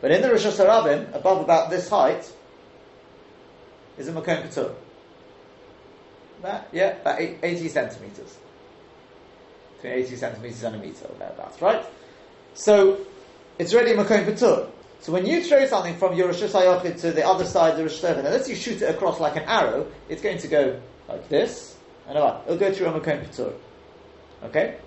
But 0.02 0.12
in 0.12 0.22
the 0.22 0.30
Rosh 0.32 0.46
Hashanah, 0.46 1.14
above 1.16 1.42
about 1.42 1.70
this 1.70 1.90
height, 1.90 2.32
is 3.98 4.08
a 4.08 4.12
Makom 4.12 4.48
Patur. 4.48 4.74
That, 6.42 6.68
yeah, 6.72 6.98
about 7.02 7.20
80 7.20 7.70
centimeters. 7.70 8.38
Between 9.76 9.94
80 9.94 10.16
centimeters 10.16 10.64
and 10.64 10.76
a 10.76 10.80
meter, 10.80 11.06
or 11.06 11.16
thereabouts, 11.18 11.62
right? 11.62 11.86
So, 12.54 13.00
it's 13.58 13.74
already 13.74 13.94
Makom 13.94 14.26
Patur. 14.26 14.70
So 15.06 15.12
when 15.12 15.28
you 15.28 15.44
throw 15.44 15.68
something 15.68 15.96
from 15.98 16.16
your 16.16 16.30
Rosh 16.30 16.42
Hashanah 16.42 17.00
to 17.02 17.12
the 17.12 17.24
other 17.24 17.46
side 17.46 17.74
of 17.74 17.78
the 17.78 17.84
Rosh 17.84 18.02
Hashanah, 18.02 18.26
unless 18.26 18.50
you 18.50 18.56
shoot 18.56 18.82
it 18.82 18.90
across 18.90 19.20
like 19.20 19.36
an 19.36 19.44
arrow, 19.44 19.86
it's 20.10 20.24
going 20.24 20.40
to 20.40 20.48
go 20.48 20.82
like 21.08 21.30
this, 21.30 21.78
And 22.08 22.18
alright, 22.18 22.42
it'll 22.48 22.58
go 22.58 22.74
through 22.74 22.88
a 22.88 23.00
Makom 23.00 23.24
Patur. 23.24 23.54
Okay? 24.46 24.80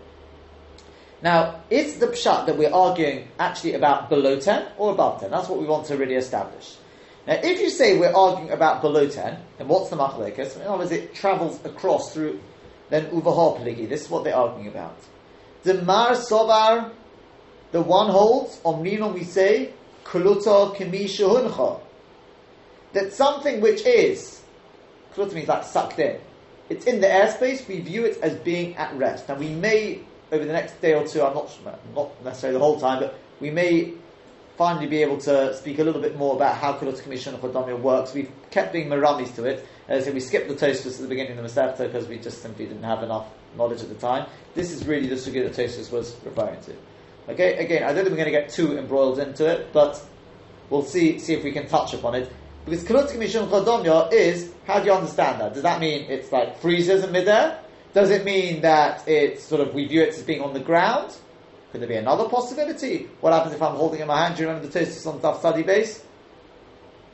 Now, 1.22 1.60
is 1.70 2.00
the 2.00 2.08
pshat 2.08 2.46
that 2.46 2.58
we're 2.58 2.74
arguing 2.74 3.28
actually 3.38 3.74
about 3.74 4.08
below 4.08 4.40
10 4.40 4.66
or 4.76 4.90
above 4.90 5.20
10? 5.20 5.30
That's 5.30 5.48
what 5.48 5.60
we 5.60 5.66
want 5.66 5.86
to 5.86 5.96
really 5.96 6.16
establish. 6.16 6.74
Now, 7.24 7.34
if 7.34 7.60
you 7.60 7.70
say 7.70 7.96
we're 7.96 8.12
arguing 8.12 8.50
about 8.50 8.82
below 8.82 9.08
10, 9.08 9.38
then 9.58 9.68
what's 9.68 9.88
the 9.88 9.96
machlekes? 9.96 10.56
In 10.56 10.62
other 10.62 10.78
words, 10.78 10.90
it 10.90 11.14
travels 11.14 11.64
across 11.64 12.12
through, 12.12 12.40
then 12.90 13.06
uvahar 13.12 13.60
pligi. 13.60 13.88
This 13.88 14.06
is 14.06 14.10
what 14.10 14.24
they're 14.24 14.34
arguing 14.34 14.66
about. 14.66 14.96
The 15.62 15.80
mar 15.82 16.16
sovar, 16.16 16.90
the 17.70 17.82
one 17.82 18.10
holds, 18.10 18.58
omninon 18.64 19.14
we 19.14 19.22
say, 19.22 19.74
kuluta 20.09 20.74
kemi 20.76 21.04
shehuncha. 21.04 21.80
That 22.94 23.12
something 23.12 23.61
which 23.61 23.84
is, 23.84 24.40
kuluta 25.14 25.34
means 25.34 25.48
like 25.48 25.64
sucked 25.64 25.98
in, 25.98 26.18
it's 26.68 26.86
in 26.86 27.00
the 27.00 27.06
airspace, 27.06 27.66
we 27.68 27.80
view 27.80 28.04
it 28.04 28.18
as 28.22 28.34
being 28.36 28.76
at 28.76 28.94
rest. 28.96 29.28
Now 29.28 29.36
we 29.36 29.48
may, 29.48 30.00
over 30.32 30.44
the 30.44 30.52
next 30.52 30.80
day 30.80 30.94
or 30.94 31.06
two, 31.06 31.22
I'm 31.22 31.34
not, 31.34 31.50
not 31.94 32.24
necessarily 32.24 32.59
the 32.59 32.64
whole 32.64 32.80
time, 32.80 33.00
but 33.00 33.18
we 33.40 33.50
may 33.50 33.94
finally 34.56 34.86
be 34.86 35.02
able 35.02 35.18
to 35.18 35.54
speak 35.54 35.78
a 35.78 35.84
little 35.84 36.02
bit 36.02 36.16
more 36.16 36.34
about 36.34 36.56
how 36.56 36.72
Kulot 36.72 37.00
Commission 37.02 37.34
of 37.34 37.40
Chodamia 37.40 37.78
works. 37.80 38.12
We've 38.12 38.30
kept 38.50 38.72
being 38.72 38.88
maramis 38.88 39.34
to 39.36 39.44
it. 39.44 39.64
As 39.86 40.09
I 40.09 40.11
we 40.11 40.20
skipped 40.20 40.48
the 40.48 40.54
Tosfos 40.54 40.96
at 40.96 41.02
the 41.02 41.06
beginning 41.06 41.38
of 41.38 41.44
the 41.44 41.48
Masechta 41.48 41.78
because 41.78 42.09
we 42.09 42.18
just 42.18 42.42
simply 42.42 42.66
didn't 42.66 42.82
have 42.82 43.02
enough 43.02 43.28
knowledge 43.56 43.82
at 43.82 43.88
the 43.88 43.94
time. 43.94 44.28
This 44.54 44.72
is 44.72 44.84
really 44.84 45.06
the 45.06 45.14
sugya 45.14 45.44
that 45.44 45.54
Tosfos 45.54 45.92
was 45.92 46.16
referring 46.24 46.61
to. 46.62 46.72
Okay, 47.29 47.59
again, 47.59 47.83
I 47.83 47.93
don't 47.93 48.05
think 48.05 48.11
we're 48.11 48.24
going 48.24 48.33
to 48.33 48.41
get 48.41 48.49
too 48.49 48.79
embroiled 48.79 49.18
into 49.18 49.47
it, 49.47 49.72
but 49.72 50.03
we'll 50.70 50.83
see 50.83 51.18
see 51.18 51.35
if 51.35 51.45
we 51.45 51.53
can 51.53 51.68
touch 51.68 51.93
upon 51.95 52.14
it. 52.14 52.33
Because 52.64 53.11
Commission 53.11 53.45
of 53.45 53.49
Chodamia 53.51 54.12
is, 54.12 54.53
how 54.66 54.81
do 54.81 54.87
you 54.87 54.93
understand 54.93 55.41
that? 55.41 55.55
Does 55.55 55.62
that 55.62 55.81
mean 55.81 56.11
it's 56.11 56.31
like 56.33 56.59
freezes 56.61 57.03
in 57.03 57.12
midair? 57.12 57.59
Does 57.95 58.11
it 58.11 58.24
mean 58.24 58.61
that 58.61 59.07
it's 59.09 59.43
sort 59.43 59.61
of, 59.62 59.72
we 59.72 59.87
view 59.87 60.03
it 60.03 60.11
as 60.11 60.22
being 60.22 60.43
on 60.43 60.53
the 60.53 60.61
ground? 60.61 61.16
Could 61.72 61.81
there 61.81 61.89
be 61.89 61.97
another 61.97 62.29
possibility? 62.29 63.09
What 63.20 63.33
happens 63.33 63.55
if 63.55 63.62
I'm 63.62 63.74
holding 63.74 64.01
in 64.01 64.07
my 64.07 64.22
hand? 64.22 64.37
Do 64.37 64.43
you 64.43 64.49
remember 64.49 64.68
the 64.68 64.81
Tosfos 64.81 65.07
on 65.07 65.20
Daf 65.20 65.39
Study 65.39 65.62
base? 65.62 66.05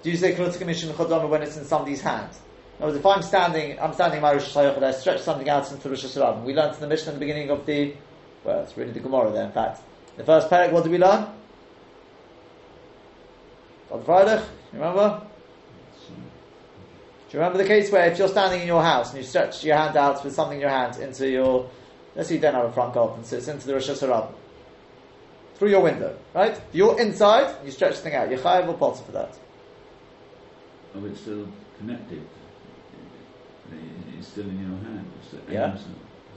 Do 0.02 0.10
you 0.10 0.16
say 0.16 0.34
Kulot 0.34 0.58
Commission 0.58 0.90
Chodama 0.90 1.28
when 1.28 1.42
it's 1.42 1.56
in 1.56 1.64
somebody's 1.64 2.00
hand? 2.00 2.30
In 2.78 2.84
other 2.84 2.92
words, 2.92 2.98
if 2.98 3.06
I'm 3.06 3.22
standing, 3.22 3.78
I'm 3.80 3.92
standing 3.92 4.18
in 4.18 4.22
my 4.22 4.32
Rosh 4.32 4.54
Hashanah, 4.54 4.82
I 4.82 4.90
stretch 4.90 5.20
something 5.20 5.48
out 5.48 5.70
into 5.70 5.88
Rosh 5.88 6.04
Hashanah. 6.04 6.44
We 6.44 6.54
learned 6.54 6.74
in 6.74 6.80
the 6.80 6.88
Mishnah 6.88 7.12
in 7.12 7.18
the 7.18 7.20
beginning 7.20 7.50
of 7.50 7.64
the, 7.64 7.94
well, 8.42 8.60
it's 8.62 8.76
really 8.76 8.92
the 8.92 9.00
Gemara 9.00 9.30
there, 9.30 9.44
in 9.44 9.52
fact. 9.52 9.80
The 10.16 10.24
first 10.24 10.48
parak, 10.48 10.72
what 10.72 10.84
did 10.84 10.92
we 10.92 10.98
learn? 10.98 11.26
On 13.90 14.02
Friday, 14.04 14.42
you 14.72 14.78
remember? 14.78 15.22
Do 16.08 17.38
you 17.38 17.38
remember 17.40 17.58
the 17.58 17.68
case 17.68 17.90
where 17.90 18.10
if 18.10 18.18
you're 18.18 18.28
standing 18.28 18.60
in 18.60 18.66
your 18.66 18.82
house 18.82 19.10
and 19.10 19.18
you 19.18 19.24
stretch 19.24 19.64
your 19.64 19.76
hand 19.76 19.96
out 19.96 20.24
with 20.24 20.34
something 20.34 20.56
in 20.56 20.60
your 20.60 20.70
hand 20.70 20.98
into 20.98 21.28
your, 21.28 21.68
let's 22.14 22.28
say 22.28 22.36
you 22.36 22.40
don't 22.40 22.54
have 22.54 22.66
a 22.66 22.72
front 22.72 22.94
garden, 22.94 23.24
so 23.24 23.36
it's 23.36 23.48
into 23.48 23.66
the 23.66 23.74
Rosh 23.74 23.90
Hashanah, 23.90 24.32
through 25.56 25.70
your 25.70 25.82
window, 25.82 26.16
right? 26.32 26.60
You're 26.72 27.00
inside, 27.00 27.56
you 27.64 27.72
stretch 27.72 27.96
the 27.96 28.02
thing 28.02 28.14
out. 28.14 28.30
You're 28.30 28.38
chayav 28.38 28.68
or 28.68 28.74
potter 28.74 29.02
for 29.02 29.12
that? 29.12 29.36
Oh, 30.94 31.04
it's 31.06 31.20
still 31.20 31.48
connected. 31.78 32.24
It's 34.16 34.28
still 34.28 34.44
in 34.44 34.60
your 34.60 34.78
hand. 34.78 35.10
It's 35.22 35.50
Yeah. 35.50 35.76
So, 35.76 35.82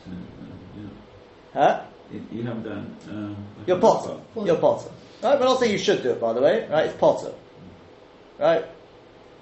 so, 0.04 0.12
uh, 0.12 0.80
yeah. 0.80 0.90
Huh? 1.54 1.86
You- 2.12 2.24
You 2.32 2.44
haven't 2.44 2.64
done. 2.64 2.96
Um, 3.10 3.38
You're 3.66 3.78
a 3.78 3.80
potter. 3.82 4.16
knockoff. 4.36 4.46
You're 4.46 4.56
potter. 4.58 4.90
Right? 5.24 5.40
We're 5.40 5.46
not 5.46 5.60
saying 5.60 5.72
you 5.72 5.78
should 5.78 6.04
do 6.04 6.12
it, 6.12 6.22
by 6.22 6.34
the 6.34 6.42
way, 6.42 6.68
right? 6.70 6.86
It's 6.86 6.98
potter. 6.98 7.34
Right? 8.40 8.66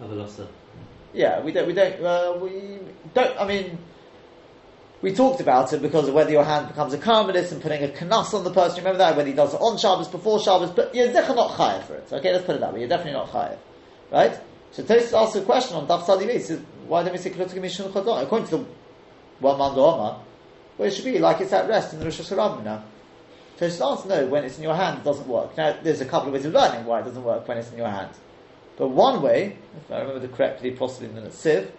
Avalosa. 0.02 0.48
Yeah, 1.14 1.42
we 1.42 1.52
don't, 1.52 1.68
we 1.68 1.74
don't, 1.74 2.02
uh, 2.04 2.38
we 2.42 2.80
don't, 3.14 3.40
I 3.40 3.46
mean, 3.48 3.78
we 5.02 5.14
talked 5.14 5.40
about 5.42 5.72
it 5.72 5.82
because 5.82 6.08
of 6.08 6.14
whether 6.14 6.32
your 6.32 6.44
hand 6.44 6.68
becomes 6.68 6.94
a 6.94 6.98
karmelis 6.98 7.52
and 7.52 7.62
putting 7.62 7.84
a 7.84 7.88
kanas 7.90 8.34
on 8.34 8.44
the 8.44 8.52
person, 8.52 8.78
remember 8.80 8.98
that, 8.98 9.16
whether 9.16 9.28
he 9.28 9.34
does 9.36 9.54
it 9.54 9.62
on 9.62 9.78
Shabbos, 9.78 10.08
before 10.08 10.40
Shabbos, 10.42 10.72
but 10.72 10.94
you're 10.96 11.12
definitely 11.12 11.36
not 11.44 11.52
chayav 11.52 11.84
for 11.84 11.96
it. 11.96 12.08
Okay, 12.12 12.34
let's 12.34 12.46
put 12.46 12.56
it 12.56 12.62
that 12.62 12.74
way, 12.74 12.80
you're 12.80 12.90
definitely 12.90 13.14
not 13.14 13.30
chayav. 13.30 13.58
Right? 14.12 14.38
So 14.72 14.84
Tosfos 14.84 15.14
asks 15.14 15.36
a 15.36 15.42
question 15.44 15.78
on 15.78 15.88
Daf 15.88 16.06
Sadi 16.06 16.32
He 16.32 16.40
says, 16.40 16.60
why 16.88 17.04
don't 17.04 17.14
we 17.14 17.18
say 17.18 17.30
Kilotik 17.30 17.62
Mishun 17.62 17.92
Chodon? 17.92 18.24
According 18.24 18.48
to 18.50 18.58
the 18.58 18.66
one 19.40 19.58
man 19.58 19.72
Omar, 19.78 20.22
well, 20.78 20.88
it 20.88 20.94
should 20.94 21.06
be 21.06 21.20
like 21.20 21.42
it's 21.42 21.54
at 21.54 21.68
rest 21.68 21.94
in 21.94 22.00
the 22.00 22.06
Rosh 22.06 22.20
Hashanah 22.20 22.64
now. 22.64 22.84
Tosfos 23.58 23.92
answers, 23.92 24.06
no, 24.10 24.28
when 24.28 24.44
it's 24.44 24.58
in 24.58 24.64
your 24.64 24.76
hand, 24.76 25.00
it 25.00 25.04
doesn't 25.06 25.28
work. 25.28 25.56
Now, 25.56 25.78
there's 25.82 26.02
a 26.02 26.06
couple 26.06 26.28
of 26.28 26.34
ways 26.34 26.46
of 26.46 26.54
learning 26.54 26.86
why 26.86 27.00
it 27.00 27.06
doesn't 27.06 27.24
work 27.24 27.48
when 27.48 27.58
it's 27.58 27.72
in 27.72 27.78
your 27.78 27.88
hand. 27.88 28.12
But 28.78 28.90
one 28.90 29.22
way, 29.22 29.58
if 29.78 29.90
I 29.90 30.02
remember 30.02 30.28
correctly, 30.28 30.72
possibly 30.72 31.08
in 31.08 31.16
the 31.16 31.30
Siv, 31.30 31.72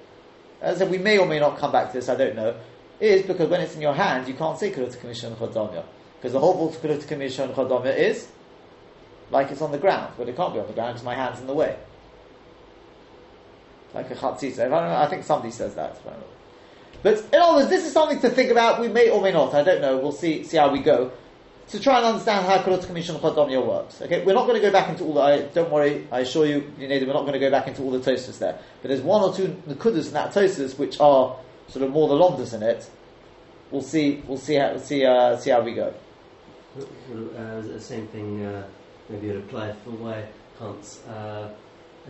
as 0.62 0.76
I 0.76 0.78
said, 0.78 0.90
we 0.90 0.96
may 0.96 1.18
or 1.18 1.26
may 1.26 1.38
not 1.38 1.58
come 1.58 1.72
back 1.72 1.88
to 1.88 1.98
this, 1.98 2.08
I 2.08 2.16
don't 2.16 2.34
know, 2.34 2.56
is 2.98 3.22
because 3.22 3.50
when 3.50 3.60
it's 3.60 3.74
in 3.74 3.82
your 3.82 3.92
hand, 3.92 4.26
you 4.26 4.32
can't 4.32 4.58
say 4.58 4.72
Kulot 4.72 4.98
Commission 4.98 5.34
Chodomya. 5.34 5.84
Because 6.16 6.32
the 6.32 6.40
whole 6.40 6.72
Kulot 6.72 7.06
Commission 7.06 7.52
Chodomya 7.52 7.94
is 7.94 8.26
like 9.30 9.50
it's 9.50 9.60
on 9.60 9.72
the 9.72 9.78
ground, 9.78 10.14
but 10.16 10.28
it 10.28 10.36
can't 10.36 10.54
be 10.54 10.60
on 10.60 10.66
the 10.66 10.72
ground 10.72 10.94
because 10.94 11.04
my 11.04 11.14
hand's 11.14 11.40
in 11.40 11.46
the 11.46 11.54
way. 11.54 11.76
Like 13.92 14.10
a 14.10 14.14
chatzitza. 14.14 14.72
I, 14.72 15.04
I 15.04 15.06
think 15.08 15.24
somebody 15.24 15.52
says 15.52 15.74
that. 15.74 15.98
But 17.02 17.18
in 17.32 17.40
other 17.40 17.58
words, 17.58 17.68
this 17.68 17.84
is 17.84 17.92
something 17.92 18.20
to 18.20 18.30
think 18.30 18.50
about. 18.50 18.80
We 18.80 18.88
may 18.88 19.10
or 19.10 19.20
may 19.20 19.32
not. 19.32 19.54
I 19.54 19.62
don't 19.62 19.80
know. 19.80 19.96
We'll 19.98 20.12
see 20.12 20.44
see 20.44 20.56
how 20.56 20.70
we 20.70 20.80
go. 20.80 21.12
To 21.70 21.80
try 21.80 21.96
and 21.96 22.06
understand 22.06 22.46
how 22.46 22.58
Kulot 22.58 22.86
Commission 22.86 23.16
Chodomya 23.16 23.64
works. 23.64 24.00
Okay, 24.00 24.24
we're 24.24 24.34
not 24.34 24.46
going 24.46 24.54
to 24.54 24.64
go 24.64 24.70
back 24.70 24.88
into 24.88 25.04
all 25.04 25.14
the. 25.14 25.20
I, 25.20 25.42
don't 25.42 25.70
worry, 25.70 26.06
I 26.12 26.20
assure 26.20 26.46
you, 26.46 26.60
know, 26.78 26.86
we're 26.88 27.06
not 27.06 27.22
going 27.22 27.32
to 27.32 27.40
go 27.40 27.50
back 27.50 27.66
into 27.66 27.82
all 27.82 27.90
the 27.90 28.00
toasters 28.00 28.38
there. 28.38 28.56
But 28.82 28.88
there's 28.88 29.00
one 29.00 29.22
or 29.22 29.34
two 29.34 29.48
nakudas 29.68 30.06
in 30.06 30.12
that 30.12 30.32
toasters 30.32 30.78
which 30.78 31.00
are 31.00 31.36
sort 31.66 31.84
of 31.84 31.90
more 31.90 32.06
the 32.06 32.14
lomdas 32.14 32.54
in 32.54 32.62
it. 32.62 32.88
We'll 33.72 33.82
see. 33.82 34.22
We'll 34.28 34.38
see 34.38 34.54
how 34.54 34.76
see 34.78 35.04
uh, 35.04 35.36
see 35.38 35.50
how 35.50 35.60
we 35.62 35.74
go. 35.74 35.92
Well, 36.76 36.86
uh, 37.36 37.60
the 37.62 37.80
same 37.80 38.06
thing 38.08 38.44
uh, 38.44 38.64
maybe 39.08 39.28
would 39.28 39.38
apply 39.38 39.72
for 39.72 39.90
why 39.90 40.24
can't 40.58 40.98
uh, 41.08 41.48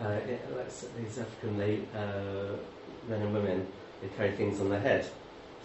uh, 0.01 0.20
like 0.55 0.68
these 0.99 1.18
African 1.18 1.61
uh, 1.95 2.57
men 3.09 3.22
and 3.22 3.32
women 3.32 3.66
they 4.07 4.17
carry 4.17 4.37
things 4.37 4.61
on 4.61 4.71
their 4.71 4.81
head. 4.81 5.05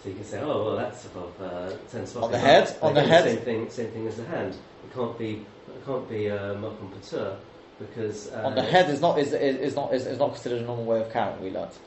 So 0.02 0.08
you 0.08 0.16
can 0.16 0.24
say, 0.24 0.40
oh 0.40 0.64
well, 0.64 0.76
that's 0.76 1.04
above 1.06 1.40
uh, 1.40 1.70
ten 1.90 2.06
spots. 2.06 2.24
On 2.26 2.32
the 2.32 2.38
head? 2.38 2.76
On 2.82 2.94
the 2.94 3.02
head? 3.02 3.24
Same 3.24 3.38
thing, 3.38 3.70
same 3.70 3.90
thing 3.90 4.06
as 4.06 4.16
the 4.16 4.24
hand. 4.24 4.54
It 4.54 4.94
can't 4.94 5.18
be, 5.18 5.46
it 5.68 5.86
can't 5.86 6.08
be 6.08 6.30
uh, 6.30 6.54
Makom 6.54 6.90
Patur 6.90 7.36
because 7.78 8.30
uh, 8.32 8.42
On 8.44 8.54
the 8.54 8.62
head 8.62 8.90
is 8.90 9.00
not 9.00 9.18
is, 9.18 9.32
is, 9.32 9.56
is 9.56 9.76
not 9.76 9.94
is, 9.94 10.06
is 10.06 10.18
not 10.18 10.32
considered 10.34 10.62
a 10.62 10.64
normal 10.64 10.84
way 10.84 11.00
of 11.00 11.12
carrying. 11.12 11.40
We 11.42 11.50
learnt. 11.50 11.78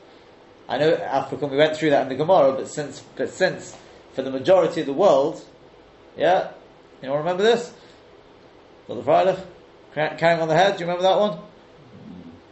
I 0.68 0.78
know 0.78 0.94
African. 0.94 1.50
We 1.50 1.58
went 1.58 1.76
through 1.76 1.90
that 1.90 2.02
in 2.02 2.08
the 2.08 2.14
Gemara, 2.14 2.52
but 2.52 2.68
since 2.68 3.02
but 3.16 3.28
since 3.28 3.76
for 4.14 4.22
the 4.22 4.30
majority 4.30 4.80
of 4.80 4.86
the 4.86 4.94
world, 4.94 5.44
yeah, 6.16 6.52
you 7.02 7.10
all 7.10 7.18
remember 7.18 7.42
this? 7.42 7.72
Not 8.88 8.96
the 8.96 9.02
Friday 9.02 9.36
carrying 9.96 10.40
on 10.40 10.48
the 10.48 10.54
head. 10.54 10.76
Do 10.76 10.84
you 10.84 10.90
remember 10.90 11.02
that 11.02 11.18
one? 11.18 11.38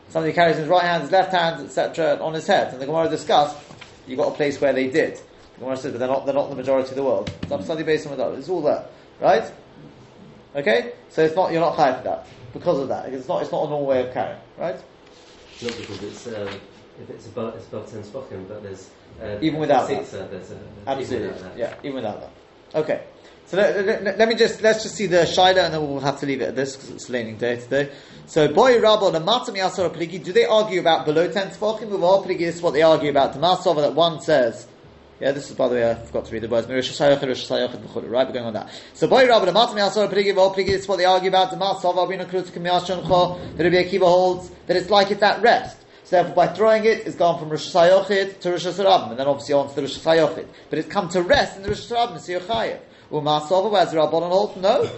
Somebody 0.08 0.32
carries 0.32 0.56
in 0.56 0.62
his 0.62 0.70
right 0.70 0.82
hand, 0.84 1.02
his 1.02 1.12
left 1.12 1.32
hand, 1.32 1.64
etc., 1.64 2.18
on 2.20 2.34
his 2.34 2.46
head. 2.46 2.72
And 2.72 2.80
the 2.80 2.86
Gemara 2.86 3.08
discussed. 3.08 3.56
You 4.06 4.16
got 4.16 4.28
a 4.28 4.34
place 4.34 4.60
where 4.60 4.72
they 4.72 4.88
did. 4.88 5.16
The 5.54 5.60
Gemara 5.60 5.76
says, 5.76 5.92
but 5.92 5.98
they're 5.98 6.08
not. 6.08 6.26
They're 6.26 6.34
not 6.34 6.50
the 6.50 6.56
majority 6.56 6.90
of 6.90 6.96
the 6.96 7.02
world. 7.02 7.30
Some 7.48 7.84
based 7.84 8.06
on. 8.06 8.38
It's 8.38 8.48
all 8.48 8.62
there, 8.62 8.84
right? 9.20 9.50
Okay, 10.56 10.92
so 11.10 11.24
it's 11.24 11.34
not. 11.34 11.52
You're 11.52 11.60
not 11.60 11.74
high 11.74 11.96
for 11.96 12.04
that 12.04 12.26
because 12.52 12.78
of 12.80 12.88
that. 12.88 13.12
It's 13.12 13.28
not. 13.28 13.42
It's 13.42 13.52
not 13.52 13.66
a 13.66 13.68
normal 13.68 13.86
way 13.86 14.06
of 14.06 14.12
carrying, 14.12 14.40
right? 14.58 14.76
not 15.62 15.76
because 15.76 16.02
it's 16.02 16.26
uh, 16.26 16.52
if 17.00 17.10
it's 17.10 17.26
above 17.26 17.54
it's 17.56 17.66
above 17.66 17.90
ten 17.90 18.04
spoken, 18.04 18.44
but 18.48 18.62
there's 18.62 18.90
uh, 19.22 19.38
Even 19.40 19.60
without 19.60 19.86
six, 19.86 20.12
uh, 20.12 20.26
there's 20.30 20.50
a, 20.50 20.54
even 20.54 20.62
Absolutely, 20.86 21.28
without 21.28 21.56
that. 21.56 21.58
yeah, 21.58 21.74
even 21.82 21.94
without 21.96 22.20
that. 22.20 22.80
Okay, 22.80 23.02
so 23.46 23.56
let, 23.56 24.02
let- 24.04 24.18
let 24.18 24.28
me 24.28 24.34
just 24.34 24.62
let's 24.62 24.82
just 24.82 24.94
see 24.96 25.06
the 25.06 25.18
shaila, 25.18 25.64
and 25.64 25.74
then 25.74 25.88
we'll 25.88 26.00
have 26.00 26.20
to 26.20 26.26
leave 26.26 26.40
it 26.40 26.48
at 26.48 26.56
this 26.56 26.76
because 26.76 26.90
it's 26.90 27.10
raining 27.10 27.36
day 27.36 27.56
today. 27.56 27.90
So, 28.26 28.48
boy, 28.48 28.80
rabba, 28.80 29.10
the 29.10 29.20
matam 29.20 29.54
pligi. 29.54 30.22
Do 30.24 30.32
they 30.32 30.46
argue 30.46 30.80
about 30.80 31.04
below 31.04 31.30
ten 31.30 31.48
tefachim? 31.48 31.90
With 31.90 32.02
all 32.02 32.24
pligi, 32.24 32.38
this 32.38 32.56
is 32.56 32.62
what 32.62 32.72
they 32.72 32.82
argue 32.82 33.10
about. 33.10 33.34
The 33.34 33.38
masova 33.38 33.82
that 33.82 33.94
one 33.94 34.20
says. 34.20 34.66
Yeah, 35.20 35.32
this 35.32 35.48
is 35.50 35.56
by 35.56 35.68
the 35.68 35.74
way, 35.76 35.90
I 35.90 35.94
forgot 35.94 36.24
to 36.24 36.32
read 36.32 36.42
the 36.42 36.48
words. 36.48 36.66
Right, 36.66 36.76
we're 38.26 38.32
going 38.32 38.46
on 38.46 38.52
that. 38.54 38.70
So, 38.94 39.06
boy, 39.06 39.28
rabba, 39.28 39.46
the 39.46 39.52
matam 39.52 39.76
yasar 39.76 40.10
pligi. 40.10 40.36
All 40.36 40.54
pligi, 40.54 40.66
this 40.66 40.82
is 40.82 40.88
what 40.88 40.96
they 40.96 41.04
argue 41.04 41.28
about. 41.28 41.50
The 41.50 41.56
masova, 41.56 42.08
we 42.08 42.16
know 42.16 42.24
that 42.24 42.32
Rabbi 43.64 43.76
Akiva 43.84 44.00
holds 44.00 44.50
that 44.66 44.76
it's 44.76 44.90
like 44.90 45.10
it's 45.10 45.22
at 45.22 45.42
rest. 45.42 45.76
So 46.04 46.16
therefore, 46.16 46.34
by 46.34 46.48
throwing 46.48 46.84
it, 46.84 47.06
it's 47.06 47.16
gone 47.16 47.38
from 47.38 47.48
Rosh 47.50 47.74
Hashanah 47.74 48.40
to 48.40 48.50
Rosh 48.50 48.66
Hashanah, 48.66 49.10
and 49.10 49.18
then 49.18 49.26
obviously 49.26 49.54
on 49.54 49.68
to 49.68 49.74
the 49.74 49.82
Rosh 49.82 49.98
Hashanah. 49.98 50.46
But 50.68 50.78
it's 50.78 50.88
come 50.88 51.08
to 51.10 51.22
rest 51.22 51.56
in 51.56 51.62
the 51.62 51.68
Rosh 51.70 51.90
Hashanah, 51.90 52.20
so 52.20 52.32
you're 52.32 52.40
chayav. 52.42 52.80
Rabbanon 53.20 54.56
no. 54.56 54.88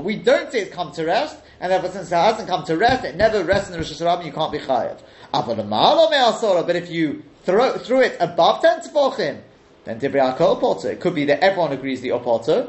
We 0.00 0.16
don't 0.16 0.52
say 0.52 0.60
it's 0.60 0.74
come 0.74 0.92
to 0.92 1.04
rest, 1.04 1.38
and 1.60 1.72
ever 1.72 1.88
since 1.88 2.12
it 2.12 2.14
hasn't 2.14 2.48
come 2.48 2.64
to 2.64 2.76
rest, 2.76 3.04
it 3.04 3.16
never 3.16 3.42
rests 3.44 3.68
in 3.68 3.72
the 3.72 3.78
Rosh 3.78 3.92
Hashanah, 3.92 4.24
you 4.24 4.32
can't 4.32 4.52
be 4.52 4.58
me'asora, 4.58 6.66
but 6.66 6.76
if 6.76 6.90
you 6.90 7.22
throw, 7.44 7.78
threw 7.78 8.02
it 8.02 8.16
above 8.20 8.60
10 8.62 8.80
tefachim, 8.80 9.40
then 9.84 10.00
Dibriya 10.00 10.36
Potter. 10.36 10.92
It 10.92 11.00
could 11.00 11.14
be 11.14 11.24
that 11.26 11.42
everyone 11.42 11.72
agrees 11.72 12.00
that 12.00 12.06
you're 12.06 12.68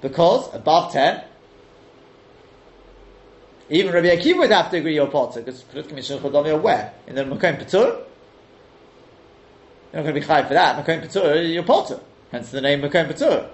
because 0.00 0.54
above 0.54 0.92
10, 0.92 1.24
even 3.70 3.94
Rabbi 3.94 4.08
Akiva 4.08 4.38
would 4.38 4.50
have 4.50 4.70
to 4.70 4.78
agree 4.78 4.94
you're 4.94 5.06
potter 5.06 5.40
because 5.40 5.62
Perut 5.64 5.88
Commission 5.88 6.18
Chodom 6.18 6.46
you're 6.46 6.58
where 6.58 6.92
in 7.06 7.14
the 7.14 7.24
Makom 7.24 7.58
Patur. 7.58 8.04
You're 9.92 9.94
not 9.94 10.02
going 10.02 10.14
to 10.14 10.20
be 10.20 10.26
chai 10.26 10.42
for 10.42 10.54
that. 10.54 10.84
Makom 10.84 11.02
Patur, 11.02 11.54
you're 11.54 11.62
potter. 11.62 12.00
Hence 12.32 12.50
the 12.50 12.62
name 12.62 12.80
Makom 12.80 13.08
Patur. 13.08 13.50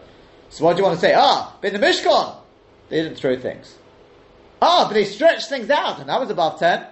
So 0.50 0.64
what 0.64 0.74
do 0.74 0.78
you 0.78 0.84
want 0.84 0.94
to 0.94 1.00
say? 1.00 1.12
Ah, 1.14 1.56
but 1.60 1.74
in 1.74 1.80
the 1.80 1.86
Mishkan, 1.86 2.36
they 2.88 3.02
didn't 3.02 3.16
throw 3.16 3.36
things. 3.36 3.76
Ah, 4.62 4.86
but 4.88 4.94
they 4.94 5.04
stretched 5.04 5.48
things 5.48 5.68
out, 5.68 5.98
and 5.98 6.08
that 6.08 6.18
was 6.18 6.30
above 6.30 6.58
10. 6.58 6.86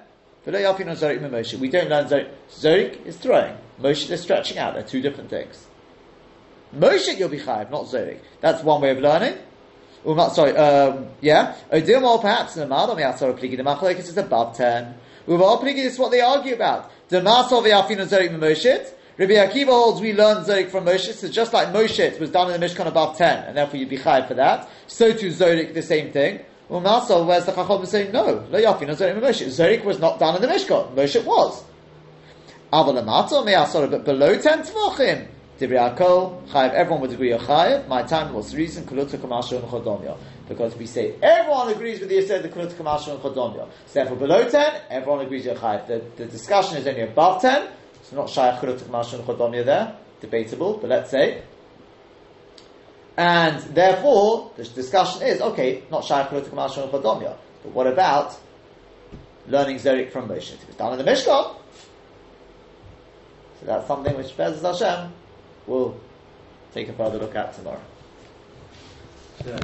We 0.44 0.52
don't 0.52 0.64
learn 0.64 0.96
Zorik. 0.96 2.30
Zorik 2.50 3.04
is 3.06 3.16
throwing. 3.16 3.56
Moshe 3.80 4.10
is 4.10 4.20
stretching 4.20 4.58
out. 4.58 4.74
They're 4.74 4.84
two 4.84 5.00
different 5.00 5.30
things. 5.30 5.66
Moshe 6.76 7.18
you'll 7.18 7.28
be 7.28 7.38
chayiv, 7.40 7.70
not 7.70 7.86
Zorik. 7.86 8.20
That's 8.40 8.62
one 8.62 8.80
way 8.80 8.90
of 8.90 8.98
learning. 8.98 9.38
Um, 10.06 10.30
sorry, 10.30 10.56
um, 10.56 11.08
yeah. 11.20 11.56
Odim 11.72 12.02
or 12.02 12.20
perhaps 12.20 12.56
in 12.56 12.60
the 12.60 12.68
Madam 12.68 12.96
Yatzor 12.98 13.36
Pligi, 13.36 13.56
the 13.56 13.64
Machlekes 13.64 14.08
is 14.08 14.16
above 14.16 14.56
10. 14.56 14.94
Uval 15.26 15.60
Pligi 15.60 15.84
is 15.84 15.98
what 15.98 16.12
they 16.12 16.20
argue 16.20 16.54
about. 16.54 16.90
The 17.08 17.20
Yafin 17.20 17.98
Zorik 18.06 18.30
Moshe. 18.38 18.92
Rabbi 19.18 19.32
Akiva 19.32 19.68
holds 19.68 20.02
we 20.02 20.12
learn 20.12 20.44
Zorik 20.44 20.70
from 20.70 20.84
Moshe, 20.84 21.10
so 21.14 21.26
just 21.26 21.54
like 21.54 21.68
Moshe 21.68 22.20
was 22.20 22.28
done 22.28 22.52
in 22.52 22.60
the 22.60 22.66
Mishkan 22.66 22.86
above 22.86 23.16
10, 23.16 23.44
and 23.44 23.56
therefore 23.56 23.80
you'd 23.80 23.88
be 23.88 23.96
chayiv 23.96 24.28
for 24.28 24.34
that. 24.34 24.68
So 24.88 25.10
too 25.10 25.28
Zorik, 25.28 25.72
the 25.72 25.80
same 25.80 26.12
thing. 26.12 26.40
Masov, 26.70 27.26
where's 27.26 27.46
the 27.46 27.52
Chacham 27.52 27.86
saying 27.86 28.12
no? 28.12 28.44
Lo 28.50 28.60
Yafin 28.60 28.88
Zorik 28.90 29.18
Moshe. 29.18 29.46
Zorik 29.46 29.84
was 29.84 29.98
not 29.98 30.18
done 30.18 30.36
in 30.36 30.42
the 30.42 30.48
Mishkan. 30.48 30.94
Moshe 30.94 31.24
was. 31.24 31.64
Avalamato 32.70 33.42
me'asor, 33.42 33.90
but 33.90 34.04
below 34.04 34.38
10 34.38 34.64
tvachim. 34.64 35.28
Divriyakol, 35.58 36.46
chayiv, 36.48 36.74
everyone 36.74 37.00
would 37.00 37.12
agree 37.12 37.32
a 37.32 37.38
chayiv. 37.38 37.88
My 37.88 38.02
time 38.02 38.34
was 38.34 38.50
the 38.50 38.58
reason, 38.58 38.84
kuluta 38.84 39.16
kamashu 39.16 39.62
and. 39.62 40.16
Because 40.46 40.76
we 40.76 40.84
say 40.84 41.14
everyone 41.22 41.70
agrees 41.70 42.00
with 42.00 42.10
the 42.10 42.20
said 42.20 42.42
the 42.42 42.50
kuluta 42.50 42.74
kamashu 42.74 43.12
and 43.12 43.20
chodomya. 43.20 43.66
So 43.86 43.94
therefore 43.94 44.18
below 44.18 44.46
10, 44.46 44.82
everyone 44.90 45.24
agrees 45.24 45.46
you're 45.46 45.54
chayiv. 45.54 45.86
The, 45.86 46.04
the 46.16 46.26
discussion 46.26 46.76
is 46.76 46.86
only 46.86 47.00
above 47.00 47.40
10, 47.40 47.66
so 48.08 48.16
not 48.16 48.28
shayach 48.28 48.60
kuluta 48.60 48.84
kamashu 48.84 49.14
and 49.14 49.24
chodomya 49.24 49.64
there. 49.64 49.96
Debatable, 50.20 50.78
but 50.78 50.88
let's 50.88 51.10
say. 51.10 51.42
And 53.16 53.60
therefore, 53.74 54.52
the 54.56 54.64
discussion 54.64 55.22
is, 55.22 55.40
okay, 55.40 55.82
not 55.90 56.04
shayach 56.04 56.28
kuluta 56.28 56.48
kamashu 56.48 56.84
and 56.84 56.92
chodomya. 56.92 57.36
But 57.64 57.72
what 57.72 57.86
about 57.88 58.38
learning 59.48 59.78
Zerik 59.78 60.12
from 60.12 60.28
Moshe? 60.28 60.54
If 60.54 60.68
it's 60.68 60.76
done 60.76 60.98
in 60.98 61.04
the 61.04 61.10
Mishkan, 61.10 61.56
so 63.58 63.66
that's 63.66 63.86
something 63.88 64.16
which 64.16 64.36
B'ezras 64.36 64.62
Hashem 64.62 65.12
will 65.66 65.98
take 66.72 66.88
a 66.88 66.92
further 66.92 67.18
look 67.18 67.34
at 67.34 67.54
tomorrow. 67.54 67.80